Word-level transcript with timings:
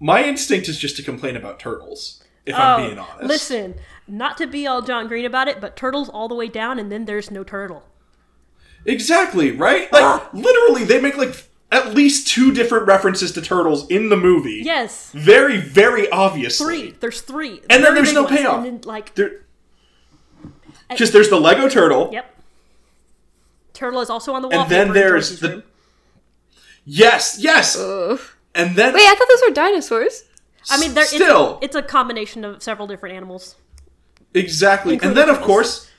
my 0.00 0.24
instinct 0.24 0.68
is 0.68 0.78
just 0.78 0.96
to 0.96 1.02
complain 1.02 1.36
about 1.36 1.58
turtles. 1.60 2.22
If 2.46 2.54
Oh, 2.54 2.58
I'm 2.58 2.86
being 2.86 2.98
honest. 2.98 3.22
listen, 3.28 3.74
not 4.08 4.38
to 4.38 4.46
be 4.46 4.66
all 4.66 4.82
John 4.82 5.06
Green 5.06 5.26
about 5.26 5.46
it, 5.46 5.60
but 5.60 5.76
turtles 5.76 6.08
all 6.08 6.26
the 6.26 6.34
way 6.34 6.48
down, 6.48 6.78
and 6.78 6.90
then 6.90 7.04
there's 7.04 7.30
no 7.30 7.44
turtle. 7.44 7.84
Exactly, 8.86 9.50
right? 9.52 9.92
Like 9.92 10.02
ah! 10.02 10.28
literally 10.32 10.84
they 10.84 11.00
make 11.00 11.16
like 11.18 11.46
at 11.70 11.94
least 11.94 12.26
two 12.26 12.52
different 12.52 12.86
references 12.86 13.30
to 13.32 13.42
turtles 13.42 13.86
in 13.88 14.08
the 14.08 14.16
movie. 14.16 14.62
Yes, 14.64 15.12
Very, 15.12 15.58
very 15.58 16.10
obviously. 16.10 16.66
three. 16.90 16.96
There's 16.98 17.20
three, 17.20 17.60
And 17.70 17.84
then 17.84 17.94
there's 17.94 18.12
no 18.12 18.24
ones, 18.24 18.36
payoff. 18.36 18.56
And 18.56 18.66
then, 18.66 18.80
like, 18.84 19.14
There 19.14 19.42
just 20.96 21.12
there's 21.12 21.28
the 21.28 21.38
Lego 21.38 21.68
turtle. 21.68 22.10
yep. 22.12 22.34
Turtle 23.72 24.00
is 24.00 24.10
also 24.10 24.34
on 24.34 24.42
the 24.42 24.48
wall. 24.48 24.62
And 24.62 24.70
then 24.70 24.92
there's 24.92 25.38
the 25.40 25.62
Yes, 26.84 27.36
yes. 27.38 27.78
Ugh. 27.78 28.18
And 28.54 28.76
then 28.76 28.94
Wait, 28.94 29.06
I 29.06 29.14
thought 29.14 29.28
those 29.28 29.42
were 29.48 29.54
dinosaurs. 29.54 30.24
I 30.70 30.78
mean, 30.78 30.94
there, 30.94 31.04
still 31.04 31.54
it's, 31.62 31.74
a, 31.74 31.78
it's 31.78 31.86
a 31.86 31.88
combination 31.88 32.44
of 32.44 32.62
several 32.62 32.86
different 32.86 33.16
animals. 33.16 33.56
exactly. 34.34 34.94
And 34.94 35.02
including 35.02 35.26
then 35.26 35.34
of 35.34 35.40
course 35.42 35.90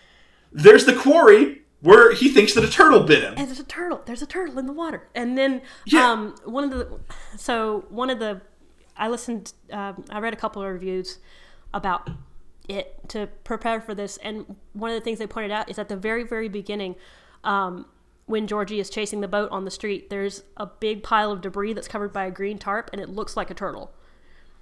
there's 0.51 0.85
the 0.85 0.93
quarry 0.93 1.61
where 1.81 2.13
he 2.13 2.29
thinks 2.29 2.53
that 2.53 2.63
a 2.63 2.69
turtle 2.69 3.01
bit 3.03 3.23
him. 3.23 3.33
And 3.37 3.47
there's 3.47 3.59
a 3.59 3.63
turtle. 3.63 4.01
There's 4.05 4.21
a 4.21 4.27
turtle 4.27 4.59
in 4.59 4.67
the 4.67 4.73
water. 4.73 5.07
And 5.15 5.37
then 5.37 5.61
Yeah. 5.85 6.11
um, 6.11 6.35
one 6.45 6.63
of 6.65 6.69
the 6.71 6.99
so 7.37 7.85
one 7.89 8.09
of 8.09 8.19
the 8.19 8.41
I 8.95 9.07
listened. 9.07 9.53
Um, 9.71 10.05
I 10.11 10.19
read 10.19 10.33
a 10.33 10.37
couple 10.37 10.61
of 10.61 10.69
reviews 10.71 11.17
about 11.73 12.09
it 12.69 12.97
to 13.09 13.27
prepare 13.43 13.81
for 13.81 13.95
this, 13.95 14.17
and 14.17 14.57
one 14.73 14.91
of 14.91 14.95
the 14.95 15.01
things 15.01 15.17
they 15.17 15.25
pointed 15.25 15.49
out 15.51 15.69
is 15.69 15.79
at 15.79 15.89
the 15.89 15.95
very 15.95 16.23
very 16.23 16.49
beginning. 16.49 16.95
Um, 17.43 17.87
when 18.31 18.47
Georgie 18.47 18.79
is 18.79 18.89
chasing 18.89 19.21
the 19.21 19.27
boat 19.27 19.51
on 19.51 19.65
the 19.65 19.71
street, 19.71 20.09
there's 20.09 20.41
a 20.57 20.65
big 20.65 21.03
pile 21.03 21.31
of 21.31 21.41
debris 21.41 21.73
that's 21.73 21.87
covered 21.87 22.11
by 22.11 22.25
a 22.25 22.31
green 22.31 22.57
tarp, 22.57 22.89
and 22.91 22.99
it 22.99 23.09
looks 23.09 23.37
like 23.37 23.51
a 23.51 23.53
turtle. 23.53 23.91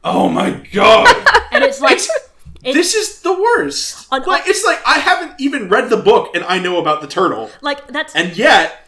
Oh 0.04 0.28
my 0.28 0.52
god. 0.74 1.08
And 1.52 1.64
it's 1.64 1.82
like, 1.82 1.94
It's- 1.98 2.76
this 2.76 2.94
is 2.94 3.22
the 3.22 3.34
worst. 3.34 4.08
On- 4.12 4.22
like 4.24 4.44
it's 4.48 4.64
like 4.66 4.80
I 4.86 5.00
haven't 5.00 5.40
even 5.40 5.68
read 5.70 5.90
the 5.90 5.98
book 5.98 6.36
and 6.36 6.44
I 6.44 6.60
know 6.60 6.78
about 6.80 7.02
the 7.02 7.08
turtle. 7.08 7.50
like 7.62 7.88
that's 7.88 8.14
And 8.16 8.38
yet 8.38 8.86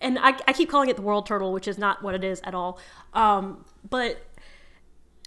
and 0.00 0.18
I, 0.18 0.36
I 0.46 0.52
keep 0.52 0.68
calling 0.70 0.88
it 0.88 0.96
the 0.96 1.02
world 1.02 1.26
turtle, 1.26 1.52
which 1.52 1.66
is 1.68 1.76
not 1.78 2.02
what 2.02 2.14
it 2.14 2.22
is 2.24 2.40
at 2.44 2.54
all. 2.54 2.78
Um, 3.14 3.64
but 3.88 4.24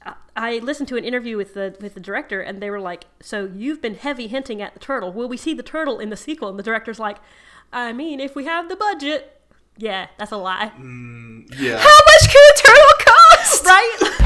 I- 0.06 0.14
I 0.36 0.58
listened 0.60 0.88
to 0.90 0.98
an 0.98 1.04
interview 1.04 1.38
with 1.38 1.54
the 1.54 1.76
with 1.82 1.94
the 1.94 2.00
director, 2.00 2.42
and 2.42 2.62
they 2.62 2.70
were 2.70 2.80
like, 2.80 3.06
"So 3.22 3.50
you've 3.56 3.82
been 3.82 3.95
heavy 3.95 4.28
hinting 4.28 4.62
at 4.62 4.73
the 4.73 4.80
turtle. 4.80 5.12
Will 5.14 5.28
we 5.30 5.38
see 5.38 5.54
the 5.54 5.64
turtle 5.64 6.00
in 6.00 6.10
the 6.10 6.18
sequel?" 6.18 6.50
And 6.50 6.58
the 6.60 6.64
director's 6.64 7.00
like, 7.00 7.18
"I 7.73 7.94
mean, 7.94 8.19
if 8.19 8.36
we 8.36 8.45
have 8.45 8.69
the 8.69 8.75
budget." 8.75 9.41
Yeah, 9.77 10.08
that's 10.17 10.31
a 10.31 10.38
lie, 10.38 10.72
mm, 10.77 11.50
yeah. 11.58 11.77
How 11.77 12.00
much 12.09 12.31
could 12.31 12.41
a 12.41 12.55
turtle 12.61 12.97
cost? 13.00 13.66
right? 13.66 14.17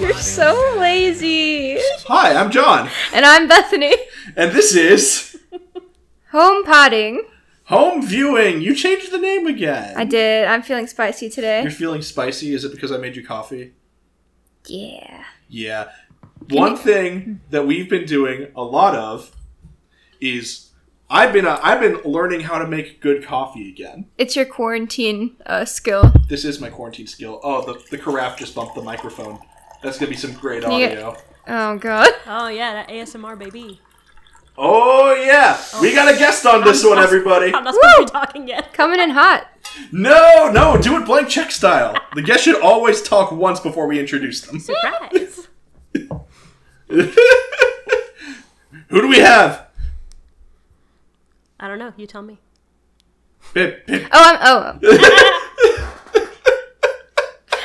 You're 0.00 0.12
so 0.14 0.76
lazy. 0.78 1.78
Hi, 2.06 2.34
I'm 2.34 2.50
John. 2.50 2.90
And 3.12 3.24
I'm 3.24 3.48
Bethany. 3.48 3.94
And 4.36 4.52
this 4.52 4.74
is 4.74 5.33
Home 6.34 6.64
potting. 6.64 7.22
Home 7.66 8.04
Viewing. 8.04 8.60
You 8.60 8.74
changed 8.74 9.12
the 9.12 9.18
name 9.18 9.46
again. 9.46 9.94
I 9.96 10.04
did. 10.04 10.48
I'm 10.48 10.62
feeling 10.62 10.88
spicy 10.88 11.30
today. 11.30 11.62
You're 11.62 11.70
feeling 11.70 12.02
spicy? 12.02 12.52
Is 12.52 12.64
it 12.64 12.72
because 12.72 12.90
I 12.90 12.96
made 12.96 13.14
you 13.14 13.24
coffee? 13.24 13.74
Yeah. 14.66 15.22
Yeah. 15.48 15.92
One 16.50 16.76
thing 16.76 17.40
that 17.50 17.68
we've 17.68 17.88
been 17.88 18.04
doing 18.04 18.48
a 18.56 18.64
lot 18.64 18.96
of 18.96 19.30
is 20.20 20.72
I've 21.08 21.32
been 21.32 21.46
uh, 21.46 21.60
I've 21.62 21.78
been 21.78 22.00
learning 22.04 22.40
how 22.40 22.58
to 22.58 22.66
make 22.66 23.00
good 23.00 23.22
coffee 23.24 23.68
again. 23.68 24.06
It's 24.18 24.34
your 24.34 24.44
quarantine 24.44 25.36
uh, 25.46 25.64
skill. 25.64 26.12
This 26.28 26.44
is 26.44 26.60
my 26.60 26.68
quarantine 26.68 27.06
skill. 27.06 27.38
Oh, 27.44 27.64
the 27.64 27.80
the 27.92 27.98
carafe 27.98 28.36
just 28.36 28.56
bumped 28.56 28.74
the 28.74 28.82
microphone. 28.82 29.38
That's 29.84 30.00
gonna 30.00 30.10
be 30.10 30.16
some 30.16 30.32
great 30.32 30.64
you- 30.64 30.68
audio. 30.68 31.16
Oh 31.46 31.78
god. 31.78 32.10
oh 32.26 32.48
yeah, 32.48 32.72
that 32.72 32.88
ASMR 32.88 33.38
baby. 33.38 33.80
Oh 34.56 35.12
yeah, 35.14 35.60
oh. 35.74 35.80
we 35.80 35.92
got 35.92 36.12
a 36.12 36.16
guest 36.16 36.46
on 36.46 36.62
this 36.62 36.84
one, 36.84 36.98
everybody. 36.98 37.52
I'm 37.52 37.64
not 37.64 37.74
supposed 37.74 37.96
to 37.96 38.04
be 38.04 38.10
talking 38.10 38.46
yet. 38.48 38.72
Coming 38.72 39.00
in 39.00 39.10
hot. 39.10 39.48
No, 39.90 40.48
no, 40.52 40.80
do 40.80 40.96
it 40.96 41.04
blank 41.04 41.28
check 41.28 41.50
style. 41.50 41.96
The 42.14 42.22
guest 42.22 42.44
should 42.44 42.60
always 42.60 43.02
talk 43.02 43.32
once 43.32 43.58
before 43.58 43.88
we 43.88 43.98
introduce 43.98 44.42
them. 44.42 44.60
Surprise! 44.60 45.48
Who 46.88 47.10
do 49.00 49.08
we 49.08 49.18
have? 49.18 49.66
I 51.58 51.66
don't 51.66 51.80
know. 51.80 51.92
You 51.96 52.06
tell 52.06 52.22
me. 52.22 52.38
Pip, 53.54 53.84
pip. 53.86 54.06
Oh, 54.12 54.12
I'm. 54.12 54.38
Oh. 54.40 54.78
oh. 54.84 54.84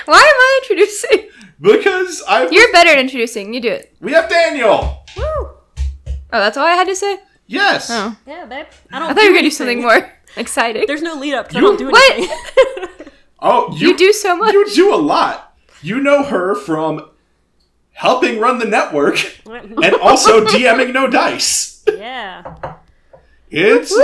Why 0.05 0.17
am 0.17 0.21
I 0.21 0.59
introducing? 0.63 1.29
Because 1.61 2.23
I 2.27 2.47
You're 2.49 2.71
better 2.71 2.89
at 2.89 2.97
introducing. 2.97 3.53
You 3.53 3.61
do 3.61 3.69
it. 3.69 3.93
we 3.99 4.11
have 4.13 4.27
Daniel. 4.27 5.03
Woo! 5.15 5.49
Oh, 6.31 6.39
that's 6.39 6.57
all 6.57 6.65
I 6.65 6.71
had 6.73 6.87
to 6.87 6.95
say? 6.95 7.19
Yes. 7.47 7.89
Oh. 7.91 8.15
Yeah, 8.27 8.45
babe. 8.45 8.67
I 8.91 8.99
don't. 8.99 9.09
I 9.09 9.13
thought 9.13 9.23
you 9.23 9.29
were 9.29 9.33
going 9.33 9.43
to 9.45 9.49
do 9.49 9.55
something 9.55 9.81
more 9.81 10.11
exciting. 10.37 10.85
There's 10.87 11.01
no 11.01 11.15
lead 11.15 11.33
up. 11.33 11.47
'cause 11.49 11.57
I 11.57 11.59
don't 11.61 11.77
do 11.77 11.89
anything. 11.89 12.27
What? 12.29 12.37
anything. 12.77 13.05
Oh, 13.41 13.73
you, 13.73 13.87
you 13.89 13.97
do 13.97 14.11
so 14.11 14.35
much. 14.35 14.51
You 14.53 14.69
do 14.69 14.93
a 14.93 14.97
lot. 14.97 15.55
You 15.81 16.01
know 16.01 16.23
her 16.23 16.55
from 16.55 17.09
helping 17.93 18.37
run 18.37 18.59
the 18.59 18.65
network 18.65 19.15
and 19.47 19.93
also 20.01 20.43
DMing 20.45 20.91
no 20.91 21.07
dice. 21.09 21.81
yeah. 21.87 22.43
It's 23.49 23.97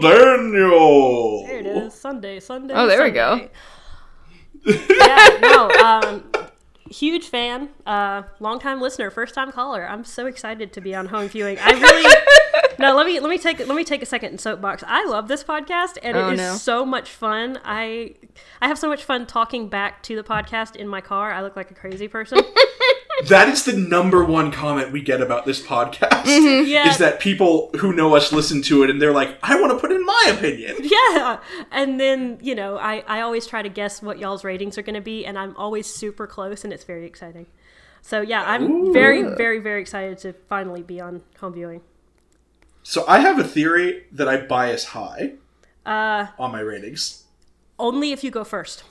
Daniel. 0.00 1.46
There 1.46 1.58
it 1.58 1.66
is. 1.66 1.94
Sunday. 1.94 2.38
Sunday. 2.40 2.74
Oh, 2.76 2.86
there 2.86 3.02
we 3.02 3.10
go. 3.12 3.48
yeah. 4.66 5.38
No. 5.40 5.70
Um. 5.70 6.30
Huge 6.90 7.28
fan. 7.28 7.68
Uh. 7.86 8.22
Long 8.40 8.58
time 8.60 8.80
listener. 8.80 9.10
First 9.10 9.34
time 9.34 9.52
caller. 9.52 9.86
I'm 9.88 10.04
so 10.04 10.26
excited 10.26 10.72
to 10.72 10.80
be 10.80 10.94
on 10.94 11.06
home 11.06 11.28
viewing. 11.28 11.58
I 11.60 11.70
really. 11.72 12.14
No, 12.80 12.94
let 12.94 13.06
me 13.06 13.18
let 13.18 13.28
me 13.28 13.38
take 13.38 13.58
let 13.58 13.74
me 13.74 13.82
take 13.82 14.02
a 14.02 14.06
second 14.06 14.30
in 14.30 14.38
soapbox. 14.38 14.84
I 14.86 15.04
love 15.06 15.26
this 15.26 15.42
podcast 15.42 15.98
and 16.00 16.16
Oh, 16.16 16.28
it 16.28 16.34
is 16.34 16.38
no. 16.38 16.54
so 16.54 16.84
much 16.86 17.10
fun. 17.10 17.58
I 17.64 18.14
I 18.62 18.68
have 18.68 18.78
so 18.78 18.88
much 18.88 19.02
fun 19.02 19.26
talking 19.26 19.68
back 19.68 20.00
to 20.04 20.14
the 20.14 20.22
podcast 20.22 20.76
in 20.76 20.86
my 20.86 21.00
car. 21.00 21.32
I 21.32 21.42
look 21.42 21.56
like 21.56 21.72
a 21.72 21.74
crazy 21.74 22.06
person. 22.06 22.38
That 23.26 23.48
is 23.48 23.64
the 23.64 23.72
number 23.72 24.24
one 24.24 24.52
comment 24.52 24.92
we 24.92 25.02
get 25.02 25.20
about 25.20 25.44
this 25.44 25.60
podcast. 25.60 26.24
Yeah. 26.66 26.88
Is 26.88 26.98
that 26.98 27.18
people 27.20 27.70
who 27.78 27.92
know 27.92 28.14
us 28.14 28.32
listen 28.32 28.62
to 28.62 28.84
it 28.84 28.90
and 28.90 29.02
they're 29.02 29.12
like, 29.12 29.36
I 29.42 29.60
want 29.60 29.72
to 29.72 29.78
put 29.78 29.90
in 29.92 30.04
my 30.04 30.32
opinion. 30.36 30.76
Yeah. 30.80 31.40
And 31.72 31.98
then, 31.98 32.38
you 32.40 32.54
know, 32.54 32.78
I, 32.78 33.02
I 33.06 33.20
always 33.20 33.46
try 33.46 33.62
to 33.62 33.68
guess 33.68 34.00
what 34.00 34.18
y'all's 34.18 34.44
ratings 34.44 34.78
are 34.78 34.82
going 34.82 34.94
to 34.94 35.00
be, 35.00 35.26
and 35.26 35.38
I'm 35.38 35.56
always 35.56 35.86
super 35.86 36.26
close, 36.26 36.64
and 36.64 36.72
it's 36.72 36.84
very 36.84 37.06
exciting. 37.06 37.46
So, 38.02 38.20
yeah, 38.20 38.42
I'm 38.46 38.92
very, 38.92 39.22
very, 39.34 39.58
very 39.58 39.80
excited 39.80 40.18
to 40.18 40.32
finally 40.48 40.82
be 40.82 41.00
on 41.00 41.22
home 41.40 41.54
viewing. 41.54 41.80
So 42.82 43.04
I 43.06 43.18
have 43.18 43.38
a 43.38 43.44
theory 43.44 44.04
that 44.12 44.28
I 44.28 44.38
bias 44.38 44.84
high 44.86 45.32
Uh, 45.84 46.28
on 46.38 46.52
my 46.52 46.60
ratings. 46.60 47.24
only 47.78 48.12
if 48.12 48.22
you 48.24 48.30
go 48.30 48.44
first. 48.44 48.84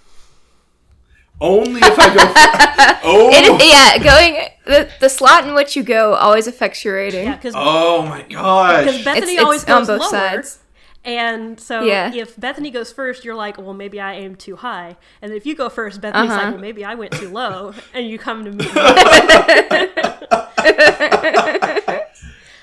Only 1.40 1.80
if 1.84 2.00
I 2.00 2.14
go. 2.16 3.00
oh, 3.04 3.30
It, 3.32 3.64
yeah, 3.64 4.04
going 4.04 4.48
the, 4.66 4.90
the 5.00 5.08
slot 5.10 5.48
in 5.48 5.54
which 5.54 5.76
you 5.76 5.84
go 5.84 6.14
always 6.16 6.48
affects 6.48 6.84
your 6.84 6.96
rating. 6.96 7.26
Yeah, 7.26 7.36
because 7.36 7.54
oh 7.56 8.04
my 8.04 8.24
gosh. 8.24 8.86
Because 8.86 9.04
Bethany 9.06 9.34
it's 9.34 9.44
always 9.44 9.64
on 9.66 9.80
goes 9.82 9.88
both 9.88 10.00
lower. 10.02 10.10
sides. 10.10 10.60
And 11.06 11.60
so 11.60 11.84
Yeah. 11.84 12.12
if 12.14 12.36
Bethany 12.40 12.70
goes 12.72 12.92
first, 12.92 13.24
you're 13.24 13.36
like, 13.36 13.58
well, 13.58 13.74
maybe 13.74 14.02
I 14.02 14.14
aim 14.16 14.36
too 14.36 14.56
high. 14.58 14.98
And 15.22 15.32
if 15.32 15.46
you 15.46 15.56
go 15.56 15.70
first, 15.70 16.02
Bethany's 16.02 16.32
Uh-huh. 16.32 16.42
like, 16.44 16.52
well, 16.54 16.62
maybe 16.62 16.84
I 16.84 16.96
went 16.96 17.14
too 17.14 17.30
low. 17.30 17.74
And 17.94 18.10
you 18.10 18.18
come 18.18 18.44
to 18.44 18.52
me. 18.52 18.66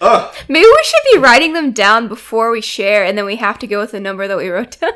Ugh. 0.00 0.34
Maybe 0.48 0.66
we 0.66 0.82
should 0.84 1.12
be 1.14 1.19
writing 1.19 1.52
them 1.54 1.72
down 1.72 2.08
before 2.08 2.50
we 2.50 2.60
share, 2.60 3.04
and 3.04 3.16
then 3.16 3.25
we 3.25 3.37
have 3.37 3.58
to 3.60 3.66
go 3.66 3.78
with 3.81 3.93
the 3.93 4.00
number 4.00 4.28
that 4.28 4.37
we 4.37 4.48
wrote 4.50 4.78
down. 4.81 4.93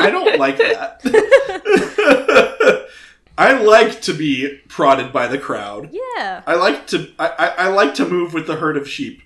I 0.00 0.10
don't 0.10 0.38
like 0.38 0.58
that. 0.58 1.00
I 3.38 3.52
like 3.52 4.00
to 4.02 4.14
be 4.14 4.60
prodded 4.68 5.12
by 5.12 5.26
the 5.26 5.38
crowd. 5.38 5.90
yeah. 5.92 6.42
I 6.46 6.54
like 6.54 6.86
to 6.88 7.10
I, 7.18 7.28
I, 7.28 7.46
I 7.46 7.68
like 7.68 7.94
to 7.96 8.06
move 8.06 8.32
with 8.32 8.46
the 8.46 8.56
herd 8.56 8.76
of 8.76 8.88
sheep. 8.88 9.22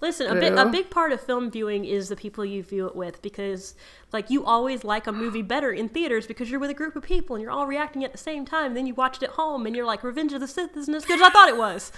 Listen, 0.00 0.34
a, 0.34 0.40
big 0.40 0.54
a 0.54 0.64
big 0.64 0.88
part 0.88 1.12
of 1.12 1.20
film 1.20 1.50
viewing 1.50 1.84
is 1.84 2.08
the 2.08 2.16
people 2.16 2.42
you 2.42 2.62
view 2.62 2.86
it 2.86 2.96
with 2.96 3.20
because, 3.20 3.74
like, 4.12 4.30
you 4.30 4.42
always 4.42 4.82
like 4.82 5.06
a 5.06 5.12
movie 5.12 5.42
better 5.42 5.70
in 5.72 5.90
theaters 5.90 6.26
because 6.26 6.50
you're 6.50 6.58
with 6.58 6.70
a 6.70 6.74
group 6.74 6.96
of 6.96 7.02
people 7.02 7.36
and 7.36 7.42
you're 7.42 7.52
all 7.52 7.66
reacting 7.66 8.02
at 8.02 8.12
the 8.12 8.18
same 8.18 8.46
time. 8.46 8.72
Then 8.72 8.86
you 8.86 8.94
watch 8.94 9.18
it 9.18 9.24
at 9.24 9.30
home 9.30 9.66
and 9.66 9.76
you're 9.76 9.84
like, 9.84 10.02
Revenge 10.02 10.32
of 10.32 10.40
the 10.40 10.48
Sith 10.48 10.74
isn't 10.74 10.94
as 10.94 11.04
good 11.04 11.20
as 11.20 11.26
I 11.26 11.28
thought 11.28 11.50
it 11.50 11.58
was. 11.58 11.92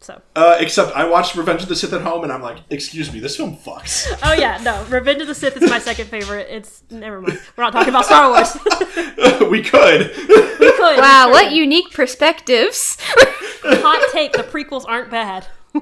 So, 0.00 0.22
Uh, 0.36 0.56
except 0.60 0.96
I 0.96 1.04
watched 1.08 1.34
Revenge 1.34 1.62
of 1.64 1.68
the 1.68 1.74
Sith 1.76 1.92
at 1.92 2.02
home, 2.02 2.22
and 2.22 2.32
I'm 2.32 2.40
like, 2.40 2.58
excuse 2.70 3.12
me, 3.12 3.18
this 3.18 3.36
film 3.36 3.56
fucks. 3.56 4.06
oh 4.22 4.32
yeah, 4.32 4.58
no, 4.62 4.84
Revenge 4.84 5.20
of 5.22 5.26
the 5.26 5.34
Sith 5.34 5.56
is 5.60 5.68
my 5.68 5.78
second 5.80 6.06
favorite. 6.06 6.46
It's 6.50 6.82
never 6.88 7.20
mind. 7.20 7.40
We're 7.56 7.64
not 7.64 7.72
talking 7.72 7.88
about 7.90 8.04
Star 8.04 8.30
Wars. 8.30 8.56
we 9.50 9.60
could. 9.62 10.16
we 10.28 10.72
could. 10.72 10.98
Wow, 10.98 11.26
we 11.26 11.32
what 11.32 11.52
unique 11.52 11.92
perspectives. 11.92 12.96
hot 13.00 14.08
take? 14.12 14.32
The 14.32 14.44
prequels 14.44 14.84
aren't 14.86 15.10
bad. 15.10 15.46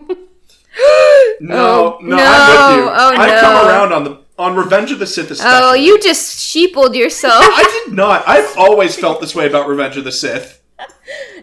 No, 1.41 1.57
Oh, 1.57 1.99
no, 2.03 2.17
no. 2.17 2.23
I'm 2.23 2.77
with 2.77 2.85
you. 2.85 2.91
Oh, 2.91 3.09
I've 3.17 3.41
come 3.41 3.67
around 3.69 3.93
on 3.93 4.05
the 4.05 4.21
on 4.39 4.55
Revenge 4.57 4.91
of 4.93 4.99
the 4.99 5.07
Sith 5.07 5.31
especially. 5.31 5.59
oh, 5.63 5.73
you 5.73 5.99
just 6.01 6.39
sheepled 6.39 6.95
yourself. 6.95 7.43
I 7.43 7.83
did 7.87 7.95
not. 7.95 8.27
I've 8.29 8.57
always 8.59 8.95
felt 8.95 9.21
this 9.23 9.35
way 9.35 9.47
about 9.47 9.69
Revenge 9.69 9.97
of 9.97 10.05
the 10.05 10.13
Sith. 10.13 10.63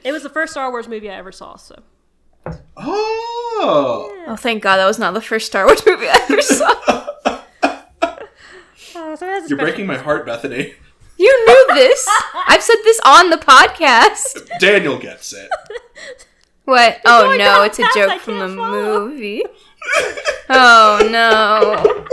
It 0.03 0.11
was 0.11 0.21
the 0.21 0.29
first 0.29 0.51
Star 0.53 0.69
Wars 0.69 0.87
movie 0.87 1.09
I 1.09 1.15
ever 1.15 1.31
saw. 1.31 1.55
So, 1.55 1.81
Oh. 2.85 4.23
oh, 4.27 4.35
thank 4.35 4.61
God 4.63 4.77
that 4.77 4.85
was 4.85 4.99
not 4.99 5.13
the 5.13 5.21
first 5.21 5.45
Star 5.47 5.65
Wars 5.65 5.85
movie 5.85 6.07
I 6.07 6.19
ever 6.29 6.41
saw. 6.41 6.73
Oh, 6.85 7.43
so 9.15 9.25
it 9.27 9.29
has 9.29 9.45
a 9.45 9.49
You're 9.49 9.57
breaking 9.59 9.85
my 9.87 9.97
heart, 9.97 10.25
Bethany. 10.25 10.73
You 11.17 11.45
knew 11.47 11.75
this. 11.75 12.07
I've 12.47 12.63
said 12.63 12.77
this 12.83 12.99
on 13.05 13.29
the 13.29 13.37
podcast. 13.37 14.49
Daniel 14.59 14.97
gets 14.97 15.33
it. 15.33 15.49
What? 16.65 17.01
Oh 17.03 17.23
going 17.25 17.39
no, 17.39 17.43
down 17.43 17.65
it's 17.65 17.77
a 17.77 17.81
paths 17.81 17.97
I 17.97 18.07
joke 18.07 18.21
from 18.21 18.39
the 18.39 18.47
follow. 18.55 19.07
movie. 19.09 19.43
Oh 20.49 21.09
no. 21.11 22.05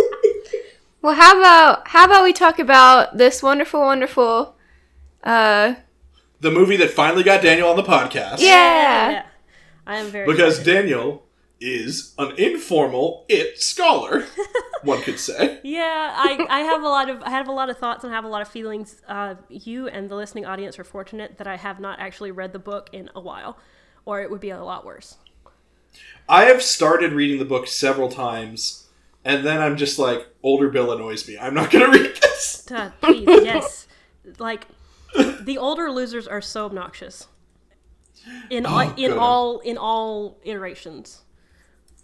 Well, 1.03 1.15
how 1.15 1.39
about 1.39 1.87
how 1.87 2.05
about 2.07 2.25
we 2.25 2.33
talk 2.33 2.59
about 2.59 3.17
this 3.17 3.45
wonderful, 3.45 3.81
wonderful, 3.81 4.57
uh, 5.23 5.75
The 6.41 6.51
movie 6.51 6.77
that 6.79 6.91
finally 6.91 7.23
got 7.23 7.43
Daniel 7.43 7.69
on 7.71 7.77
the 7.77 7.85
podcast. 7.85 8.41
yeah. 8.41 9.25
I 9.91 9.97
am 9.97 10.07
very 10.07 10.25
Because 10.25 10.61
excited. 10.61 10.83
Daniel 10.83 11.25
is 11.61 12.15
an 12.17 12.37
informal 12.39 13.27
it 13.29 13.61
scholar, 13.61 14.25
one 14.85 15.03
could 15.03 15.19
say. 15.19 15.59
Yeah, 15.65 16.15
I, 16.17 16.47
I 16.51 16.61
have 16.61 16.83
a 16.83 16.89
lot 16.89 17.11
of 17.11 17.21
I 17.25 17.31
have 17.31 17.49
a 17.49 17.53
lot 17.53 17.69
of 17.71 17.77
thoughts 17.77 18.05
and 18.05 18.13
have 18.13 18.25
a 18.25 18.29
lot 18.29 18.41
of 18.41 18.47
feelings. 18.47 19.03
Uh, 19.09 19.35
you 19.49 19.89
and 19.89 20.09
the 20.09 20.15
listening 20.15 20.47
audience 20.47 20.79
are 20.79 20.85
fortunate 20.85 21.39
that 21.39 21.49
I 21.49 21.57
have 21.57 21.81
not 21.81 21.99
actually 21.99 22.31
read 22.31 22.53
the 22.53 22.61
book 22.61 22.89
in 22.93 23.11
a 23.17 23.21
while, 23.21 23.59
or 24.05 24.23
it 24.23 24.31
would 24.31 24.41
be 24.41 24.51
a 24.51 24.63
lot 24.63 24.85
worse. 24.87 25.17
I 26.29 26.45
have 26.45 26.63
started 26.63 27.13
reading 27.13 27.41
the 27.41 27.45
book 27.45 27.67
several 27.67 28.09
times, 28.09 28.87
and 29.25 29.45
then 29.45 29.61
I'm 29.61 29.77
just 29.77 29.99
like, 29.99 30.29
older 30.45 30.69
Bill 30.69 30.93
annoys 30.93 31.27
me. 31.27 31.37
I'm 31.37 31.53
not 31.53 31.73
going 31.73 31.91
to 31.91 31.99
read 31.99 32.15
this. 32.23 32.71
Uh, 32.71 32.93
please, 33.01 33.27
yes, 33.27 33.89
like 34.39 34.69
the 35.17 35.59
older 35.59 35.91
losers 35.91 36.29
are 36.29 36.41
so 36.41 36.67
obnoxious 36.67 37.27
in 38.51 38.67
Oh, 38.67 38.71
all, 38.71 38.95
in 38.97 39.13
all 39.13 39.59
in 39.61 39.79
all 39.79 40.39
iterations. 40.45 41.23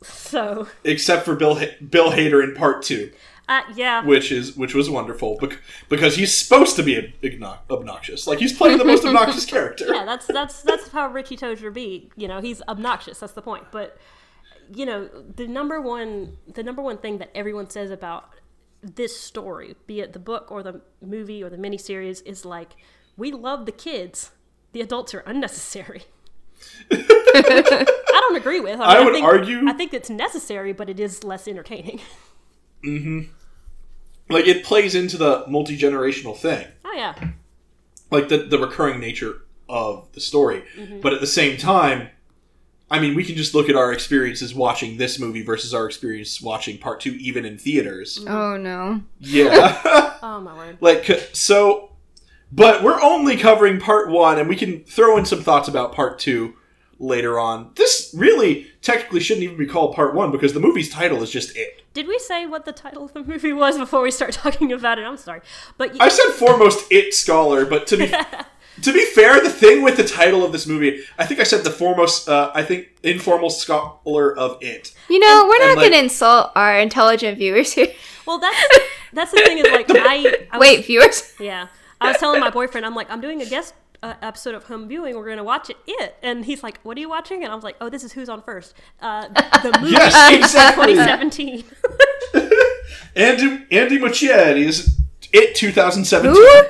So 0.02 0.68
Except 0.84 1.24
for 1.24 1.34
Bill 1.36 1.56
Ha- 1.56 1.76
Bill 1.88 2.10
Hader 2.12 2.42
in 2.44 2.54
part 2.54 2.82
two, 2.82 3.12
uh, 3.48 3.62
yeah, 3.74 4.04
which 4.04 4.30
is 4.30 4.56
which 4.56 4.74
was 4.74 4.90
wonderful 4.90 5.38
bec- 5.40 5.58
because 5.88 6.16
he's 6.16 6.34
supposed 6.36 6.76
to 6.76 6.82
be 6.82 7.14
obnoxious. 7.70 8.26
Like 8.26 8.38
he's 8.38 8.52
playing 8.52 8.78
the 8.78 8.84
most 8.84 9.04
obnoxious 9.06 9.46
character. 9.46 9.86
yeah, 9.92 10.04
that's 10.04 10.26
that's 10.26 10.62
that's 10.62 10.88
how 10.88 11.08
Richie 11.10 11.36
Tozier 11.36 11.72
be. 11.72 12.10
You 12.16 12.28
know, 12.28 12.40
he's 12.40 12.60
obnoxious. 12.68 13.20
That's 13.20 13.32
the 13.32 13.42
point. 13.42 13.64
But 13.72 13.96
you 14.74 14.84
know, 14.84 15.08
the 15.34 15.46
number 15.48 15.80
one 15.80 16.36
the 16.52 16.62
number 16.62 16.82
one 16.82 16.98
thing 16.98 17.16
that 17.18 17.30
everyone 17.34 17.70
says 17.70 17.90
about 17.90 18.30
this 18.82 19.18
story, 19.18 19.76
be 19.86 20.00
it 20.00 20.12
the 20.12 20.18
book 20.18 20.52
or 20.52 20.62
the 20.62 20.82
movie 21.00 21.42
or 21.42 21.48
the 21.48 21.56
miniseries, 21.56 22.22
is 22.26 22.44
like 22.44 22.72
we 23.16 23.32
love 23.32 23.64
the 23.64 23.72
kids. 23.72 24.32
The 24.76 24.82
adults 24.82 25.14
are 25.14 25.20
unnecessary. 25.20 26.02
I 26.90 28.20
don't 28.28 28.36
agree 28.36 28.60
with. 28.60 28.78
I 28.78 29.02
would 29.02 29.14
think, 29.14 29.24
argue- 29.24 29.66
I 29.66 29.72
think 29.72 29.94
it's 29.94 30.10
necessary, 30.10 30.74
but 30.74 30.90
it 30.90 31.00
is 31.00 31.24
less 31.24 31.48
entertaining. 31.48 31.98
hmm 32.84 33.20
Like 34.28 34.46
it 34.46 34.66
plays 34.66 34.94
into 34.94 35.16
the 35.16 35.46
multi 35.48 35.78
generational 35.78 36.36
thing. 36.36 36.66
Oh 36.84 36.92
yeah, 36.94 37.14
like 38.10 38.28
the 38.28 38.36
the 38.36 38.58
recurring 38.58 39.00
nature 39.00 39.40
of 39.66 40.12
the 40.12 40.20
story. 40.20 40.62
But 41.00 41.14
at 41.14 41.22
the 41.22 41.26
same 41.26 41.56
time, 41.56 42.10
I 42.90 42.98
mean, 42.98 43.14
we 43.14 43.24
can 43.24 43.34
just 43.34 43.54
look 43.54 43.70
at 43.70 43.76
our 43.76 43.94
experiences 43.94 44.54
watching 44.54 44.98
this 44.98 45.18
movie 45.18 45.42
versus 45.42 45.72
our 45.72 45.86
experience 45.86 46.42
watching 46.42 46.76
part 46.76 47.00
two, 47.00 47.12
even 47.12 47.46
in 47.46 47.56
theaters. 47.56 48.22
Oh 48.28 48.58
no. 48.58 49.00
Yeah, 49.20 50.18
oh 50.22 50.42
my 50.42 50.54
word. 50.54 50.76
like 50.82 51.06
so. 51.32 51.92
But 52.52 52.82
we're 52.82 53.00
only 53.00 53.36
covering 53.36 53.80
part 53.80 54.08
one, 54.08 54.38
and 54.38 54.48
we 54.48 54.56
can 54.56 54.84
throw 54.84 55.16
in 55.18 55.24
some 55.24 55.42
thoughts 55.42 55.68
about 55.68 55.92
part 55.92 56.18
two 56.18 56.54
later 56.98 57.38
on. 57.38 57.70
This 57.74 58.14
really 58.16 58.68
technically 58.82 59.20
shouldn't 59.20 59.44
even 59.44 59.56
be 59.58 59.66
called 59.66 59.94
part 59.94 60.14
one 60.14 60.30
because 60.30 60.52
the 60.54 60.60
movie's 60.60 60.88
title 60.90 61.22
is 61.22 61.30
just 61.30 61.56
it. 61.56 61.82
Did 61.92 62.06
we 62.08 62.18
say 62.18 62.46
what 62.46 62.64
the 62.64 62.72
title 62.72 63.04
of 63.04 63.12
the 63.14 63.24
movie 63.24 63.52
was 63.52 63.76
before 63.78 64.02
we 64.02 64.10
start 64.10 64.32
talking 64.32 64.72
about 64.72 64.98
it? 64.98 65.02
I'm 65.04 65.16
sorry, 65.16 65.40
but 65.76 65.96
I 66.00 66.08
said 66.08 66.32
foremost 66.32 66.90
it 66.90 67.14
scholar, 67.14 67.64
but 67.66 67.86
to 67.88 67.96
be 67.96 68.06
to 68.82 68.92
be 68.92 69.04
fair, 69.06 69.40
the 69.42 69.50
thing 69.50 69.82
with 69.82 69.96
the 69.96 70.04
title 70.04 70.44
of 70.44 70.52
this 70.52 70.66
movie, 70.66 71.00
I 71.18 71.26
think 71.26 71.40
I 71.40 71.42
said 71.42 71.64
the 71.64 71.70
foremost. 71.70 72.28
Uh, 72.28 72.50
I 72.54 72.62
think 72.62 72.88
informal 73.02 73.50
scholar 73.50 74.36
of 74.36 74.58
it. 74.62 74.92
You 75.08 75.18
know, 75.18 75.46
we're 75.48 75.58
not 75.66 75.76
like- 75.76 75.90
gonna 75.90 76.02
insult 76.02 76.52
our 76.54 76.78
intelligent 76.78 77.38
viewers 77.38 77.72
here. 77.72 77.88
well, 78.26 78.38
that's 78.38 78.78
that's 79.12 79.32
the 79.32 79.38
thing 79.38 79.58
is 79.58 79.64
like 79.70 79.86
I, 79.90 80.46
I 80.52 80.58
was- 80.58 80.60
Wait, 80.60 80.84
viewers. 80.86 81.34
Yeah. 81.40 81.68
I 82.00 82.08
was 82.08 82.16
telling 82.18 82.40
my 82.40 82.50
boyfriend, 82.50 82.84
I'm 82.86 82.94
like, 82.94 83.10
I'm 83.10 83.20
doing 83.20 83.40
a 83.42 83.46
guest 83.46 83.74
uh, 84.02 84.14
episode 84.22 84.54
of 84.54 84.64
Home 84.64 84.86
Viewing. 84.88 85.16
We're 85.16 85.24
going 85.24 85.38
to 85.38 85.44
watch 85.44 85.70
it, 85.70 85.76
it. 85.86 86.16
And 86.22 86.44
he's 86.44 86.62
like, 86.62 86.80
What 86.82 86.96
are 86.96 87.00
you 87.00 87.08
watching? 87.08 87.42
And 87.42 87.50
I 87.52 87.54
was 87.54 87.64
like, 87.64 87.76
Oh, 87.80 87.88
this 87.88 88.04
is 88.04 88.12
Who's 88.12 88.28
on 88.28 88.42
First. 88.42 88.74
Uh, 89.00 89.28
the 89.28 89.78
movie 89.80 89.92
Yes, 89.92 90.32
exactly. 90.44 90.94
2017. 90.94 91.64
Andy 93.16 93.66
Andy 93.70 93.98
Muschietti 93.98 94.58
is 94.66 94.98
it 95.32 95.54
2017. 95.54 96.32
Who? 96.34 96.62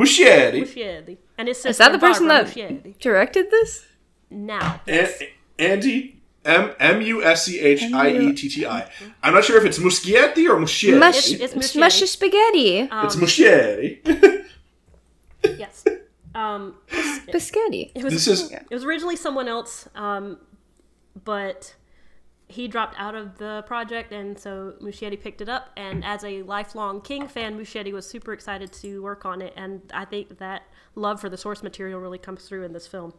Muschietti. 0.00 0.62
Muschietti. 0.62 1.16
And 1.38 1.48
it's 1.48 1.64
Is 1.64 1.78
that 1.78 1.92
the 1.92 1.98
person 1.98 2.28
that 2.28 2.46
Muschietti. 2.46 2.98
directed 2.98 3.50
this? 3.50 3.84
Now. 4.30 4.80
An- 4.86 5.08
Andy 5.58 6.20
M 6.44 6.72
M 6.80 7.00
U 7.02 7.22
S 7.22 7.44
C 7.44 7.60
H 7.60 7.82
I 7.92 8.08
E 8.10 8.32
T 8.32 8.48
T 8.48 8.66
I. 8.66 8.88
I'm 9.22 9.32
not 9.34 9.44
sure 9.44 9.56
if 9.58 9.64
it's 9.64 9.78
Muschietti 9.78 10.48
or 10.48 10.56
Muschietti. 10.56 10.98
Mush, 10.98 11.30
It's- 11.32 11.54
it's 11.54 11.70
smush 11.70 12.02
Muschietti. 12.02 12.06
spaghetti. 12.08 12.88
it's 12.90 13.16
Muschietti. 13.16 14.41
Yes. 15.44 15.84
Um, 16.34 16.76
Biscotti. 16.90 17.92
it 17.94 18.02
was 18.02 18.12
This 18.14 18.26
is- 18.28 18.50
it 18.52 18.66
was 18.70 18.84
originally 18.84 19.16
someone 19.16 19.48
else, 19.48 19.88
um, 19.94 20.38
but 21.24 21.74
he 22.48 22.68
dropped 22.68 22.94
out 22.98 23.14
of 23.14 23.38
the 23.38 23.62
project, 23.66 24.12
and 24.12 24.38
so 24.38 24.74
Muschietti 24.80 25.20
picked 25.20 25.40
it 25.40 25.48
up. 25.48 25.70
And 25.76 26.04
as 26.04 26.22
a 26.24 26.42
lifelong 26.42 27.00
King 27.00 27.26
fan, 27.28 27.58
Muschietti 27.58 27.92
was 27.92 28.06
super 28.06 28.32
excited 28.32 28.72
to 28.74 29.02
work 29.02 29.24
on 29.24 29.40
it, 29.42 29.52
and 29.56 29.82
I 29.94 30.04
think 30.04 30.38
that 30.38 30.62
love 30.94 31.20
for 31.20 31.28
the 31.28 31.36
source 31.38 31.62
material 31.62 31.98
really 32.00 32.18
comes 32.18 32.46
through 32.48 32.64
in 32.64 32.72
this 32.72 32.86
film. 32.86 33.14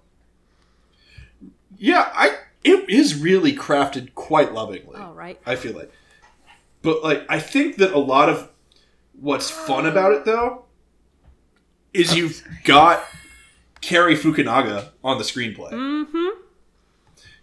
yeah, 1.77 2.09
I 2.13 2.37
it 2.63 2.89
is 2.89 3.15
really 3.15 3.53
crafted 3.55 4.13
quite 4.15 4.53
lovingly. 4.53 4.95
All 4.99 5.13
right. 5.13 5.39
I 5.45 5.55
feel 5.55 5.73
like. 5.73 5.91
But 6.81 7.03
like 7.03 7.25
I 7.29 7.39
think 7.39 7.77
that 7.77 7.91
a 7.93 7.97
lot 7.99 8.29
of 8.29 8.49
what's 9.19 9.49
fun 9.49 9.85
about 9.85 10.13
it 10.13 10.25
though 10.25 10.65
is 11.93 12.15
you've 12.15 12.43
got 12.63 13.03
Cary 13.81 14.15
Fukunaga 14.15 14.89
on 15.03 15.17
the 15.17 15.23
screenplay. 15.23 15.71
Mm-hmm. 15.71 16.39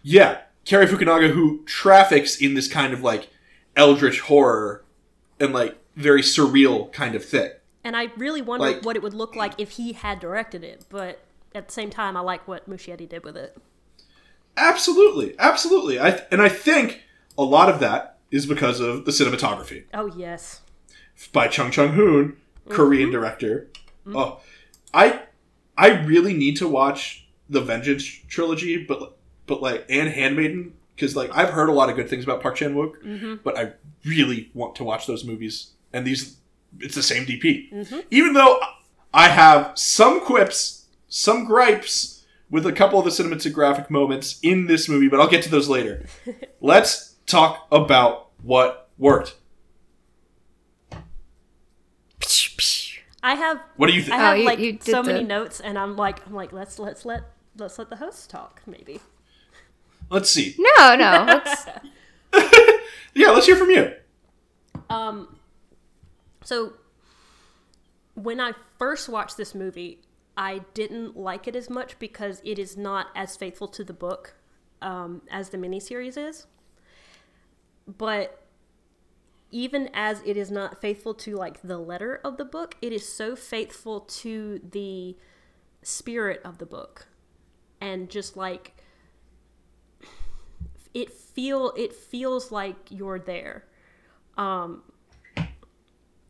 Yeah, 0.03 0.39
Cary 0.65 0.87
Fukunaga 0.87 1.31
who 1.31 1.63
traffics 1.65 2.37
in 2.41 2.55
this 2.55 2.69
kind 2.69 2.93
of 2.93 3.03
like 3.03 3.29
eldritch 3.77 4.21
horror 4.21 4.85
and 5.39 5.53
like 5.53 5.77
very 5.97 6.23
surreal 6.23 6.93
kind 6.93 7.15
of 7.15 7.25
thing. 7.25 7.51
And 7.85 7.97
I 7.97 8.11
really 8.17 8.43
wonder 8.43 8.67
Like- 8.67 8.85
what 8.85 8.97
it 8.97 9.03
would 9.03 9.15
look 9.15 9.35
like 9.37 9.55
if 9.59 9.71
he 9.73 9.93
had 9.93 10.21
directed 10.21 10.63
it, 10.65 10.85
but 10.91 11.21
at 11.55 11.69
the 11.69 11.73
same 11.73 11.91
time, 11.91 12.17
I 12.17 12.21
like 12.21 12.47
what 12.47 12.69
Muschietti 12.69 13.09
did 13.09 13.25
with 13.25 13.37
it. 13.37 13.57
Absolutely, 14.57 15.35
absolutely. 15.39 15.99
I 15.99 16.23
and 16.31 16.43
I 16.43 16.49
think 16.49 17.03
a 17.39 17.43
lot 17.43 17.69
of 17.69 17.81
that 17.81 18.19
is 18.31 18.47
because 18.47 18.81
of 18.81 19.05
the 19.05 19.11
cinematography. 19.11 19.85
Oh 19.95 20.07
yes. 20.17 20.61
by 21.33 21.49
Chung 21.49 21.71
Chung 21.71 21.93
Hoon, 21.93 22.37
Korean 22.69 23.11
director. 23.11 23.69
Mm-hmm. 24.11 24.17
Oh, 24.17 24.41
I 24.93 25.23
I 25.77 26.03
really 26.03 26.35
need 26.35 26.57
to 26.59 26.69
watch 26.69 27.27
the 27.49 27.61
Vengeance 27.61 28.05
trilogy, 28.05 28.85
but 28.85 29.17
but 29.47 29.63
like 29.63 29.87
and 29.89 30.09
Handmaiden 30.09 30.75
because 30.95 31.17
like 31.17 31.31
I've 31.35 31.51
heard 31.51 31.69
a 31.69 31.73
lot 31.73 31.89
of 31.89 31.97
good 31.97 32.09
things 32.09 32.25
about 32.25 32.43
Park 32.43 32.57
Chan 32.57 32.75
Wook, 32.75 33.03
mm-hmm. 33.03 33.35
but 33.43 33.59
I 33.59 33.73
really 34.05 34.51
want 34.55 34.77
to 34.77 34.85
watch 34.85 35.07
those 35.07 35.25
movies. 35.25 35.71
And 35.93 36.07
these, 36.07 36.37
it's 36.79 36.95
the 36.95 37.03
same 37.03 37.25
DP. 37.25 37.73
Mm-hmm. 37.73 37.99
Even 38.11 38.35
though 38.35 38.61
I 39.13 39.29
have 39.29 39.77
some 39.79 40.21
quips, 40.21 40.87
some 41.09 41.47
gripes 41.47 42.25
with 42.51 42.67
a 42.67 42.73
couple 42.73 42.99
of 42.99 43.05
the 43.05 43.11
cinematographic 43.11 43.91
moments 43.91 44.39
in 44.43 44.67
this 44.67 44.89
movie, 44.89 45.09
but 45.09 45.21
I'll 45.21 45.29
get 45.29 45.43
to 45.45 45.51
those 45.51 45.69
later. 45.69 46.05
Let's 46.61 47.17
talk 47.27 47.67
about 47.73 48.29
what 48.43 48.89
worked. 48.99 49.37
I 53.23 53.35
have 53.35 53.61
What 53.77 53.89
do 53.89 53.93
you 53.93 54.03
think? 54.03 54.15
I 54.15 54.19
have 54.19 54.33
Oh, 54.35 54.37
you- 54.41 54.47
like 54.47 54.59
you 54.59 54.73
did 54.73 54.85
so 54.85 55.03
many 55.03 55.21
the- 55.21 55.27
notes, 55.29 55.61
and 55.61 55.79
I'm 55.79 55.97
like, 55.97 56.27
I'm 56.27 56.35
like, 56.35 56.53
let's 56.53 56.79
let's 56.79 57.05
let 57.05 57.23
let's 57.59 57.79
let 57.79 57.91
the 57.91 57.97
host 57.97 58.31
talk, 58.31 58.63
maybe. 58.67 59.01
Let's 60.11 60.31
see. 60.31 60.57
No, 60.59 60.97
no. 60.97 61.25
Let's, 61.27 61.67
Yeah, 63.15 63.31
let's 63.31 63.47
hear 63.47 63.57
from 63.57 63.71
you. 63.71 63.93
Um, 64.89 65.37
so 66.43 66.73
when 68.15 68.41
I 68.41 68.53
first 68.79 69.09
watched 69.09 69.37
this 69.37 69.55
movie, 69.55 70.01
I 70.37 70.63
didn't 70.75 71.17
like 71.17 71.47
it 71.47 71.55
as 71.55 71.69
much 71.71 71.99
because 71.99 72.41
it 72.45 72.59
is 72.59 72.77
not 72.77 73.09
as 73.15 73.37
faithful 73.37 73.69
to 73.69 73.85
the 73.85 73.93
book 73.93 74.35
um, 74.83 75.23
as 75.31 75.51
the 75.51 75.59
miniseries 75.59 76.17
is. 76.17 76.47
But 77.87 78.43
even 79.51 79.91
as 79.95 80.23
it 80.25 80.37
is 80.37 80.51
not 80.51 80.81
faithful 80.81 81.15
to 81.15 81.37
like 81.37 81.63
the 81.63 81.79
letter 81.79 82.21
of 82.25 82.37
the 82.37 82.45
book, 82.45 82.77
it 82.81 82.93
is 82.93 83.07
so 83.07 83.35
faithful 83.35 84.01
to 84.01 84.61
the 84.71 85.17
spirit 85.83 86.41
of 86.45 86.59
the 86.59 86.67
book, 86.67 87.09
and 87.81 88.09
just 88.11 88.37
like 88.37 88.77
it 90.93 91.13
feel 91.13 91.73
it 91.77 91.95
feels 91.95 92.53
like 92.53 92.77
you're 92.91 93.19
there. 93.19 93.65
Um, 94.37 94.83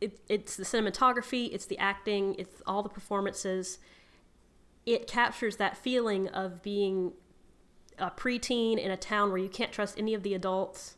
it, 0.00 0.18
it's 0.28 0.56
the 0.56 0.64
cinematography, 0.64 1.52
it's 1.52 1.66
the 1.66 1.78
acting, 1.78 2.34
it's 2.38 2.62
all 2.66 2.82
the 2.82 2.88
performances. 2.88 3.78
It 4.86 5.06
captures 5.06 5.56
that 5.56 5.76
feeling 5.76 6.28
of 6.28 6.62
being 6.62 7.12
a 7.98 8.10
preteen 8.10 8.78
in 8.78 8.90
a 8.90 8.96
town 8.96 9.28
where 9.28 9.38
you 9.38 9.50
can't 9.50 9.72
trust 9.72 9.98
any 9.98 10.14
of 10.14 10.22
the 10.22 10.32
adults, 10.32 10.96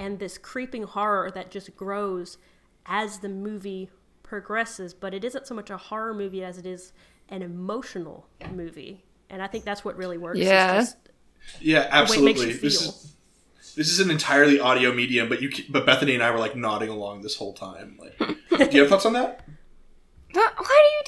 and 0.00 0.18
this 0.18 0.36
creeping 0.38 0.82
horror 0.82 1.30
that 1.30 1.50
just 1.52 1.76
grows 1.76 2.38
as 2.86 3.18
the 3.20 3.28
movie 3.28 3.88
progresses. 4.24 4.94
But 4.94 5.14
it 5.14 5.22
isn't 5.24 5.46
so 5.46 5.54
much 5.54 5.70
a 5.70 5.76
horror 5.76 6.14
movie 6.14 6.42
as 6.42 6.58
it 6.58 6.66
is 6.66 6.92
an 7.28 7.42
emotional 7.42 8.26
movie, 8.52 9.04
and 9.28 9.40
I 9.42 9.46
think 9.46 9.64
that's 9.64 9.84
what 9.84 9.96
really 9.96 10.18
works. 10.18 10.38
is 10.40 10.46
Yeah. 10.46 10.74
just 10.80 10.96
Yeah, 11.60 11.82
the 12.04 12.10
way 12.12 12.18
it 12.18 12.22
makes 12.24 12.40
absolutely. 12.40 12.46
you 12.54 12.60
This 12.60 12.82
is 12.82 13.06
this 13.76 13.88
is 13.92 14.00
an 14.00 14.10
entirely 14.10 14.58
audio 14.58 14.92
medium, 14.92 15.28
but 15.28 15.40
you 15.40 15.50
but 15.68 15.86
Bethany 15.86 16.14
and 16.14 16.22
I 16.24 16.30
were 16.32 16.38
like 16.38 16.56
nodding 16.56 16.88
along 16.88 17.22
this 17.22 17.36
whole 17.36 17.52
time. 17.52 17.98
Like, 18.00 18.18
do 18.70 18.76
you 18.76 18.80
have 18.80 18.88
thoughts 18.90 19.06
on 19.06 19.12
that? 19.12 19.44
what, 20.32 20.54
what 20.58 20.70
are 20.70 20.90
you 20.96 21.02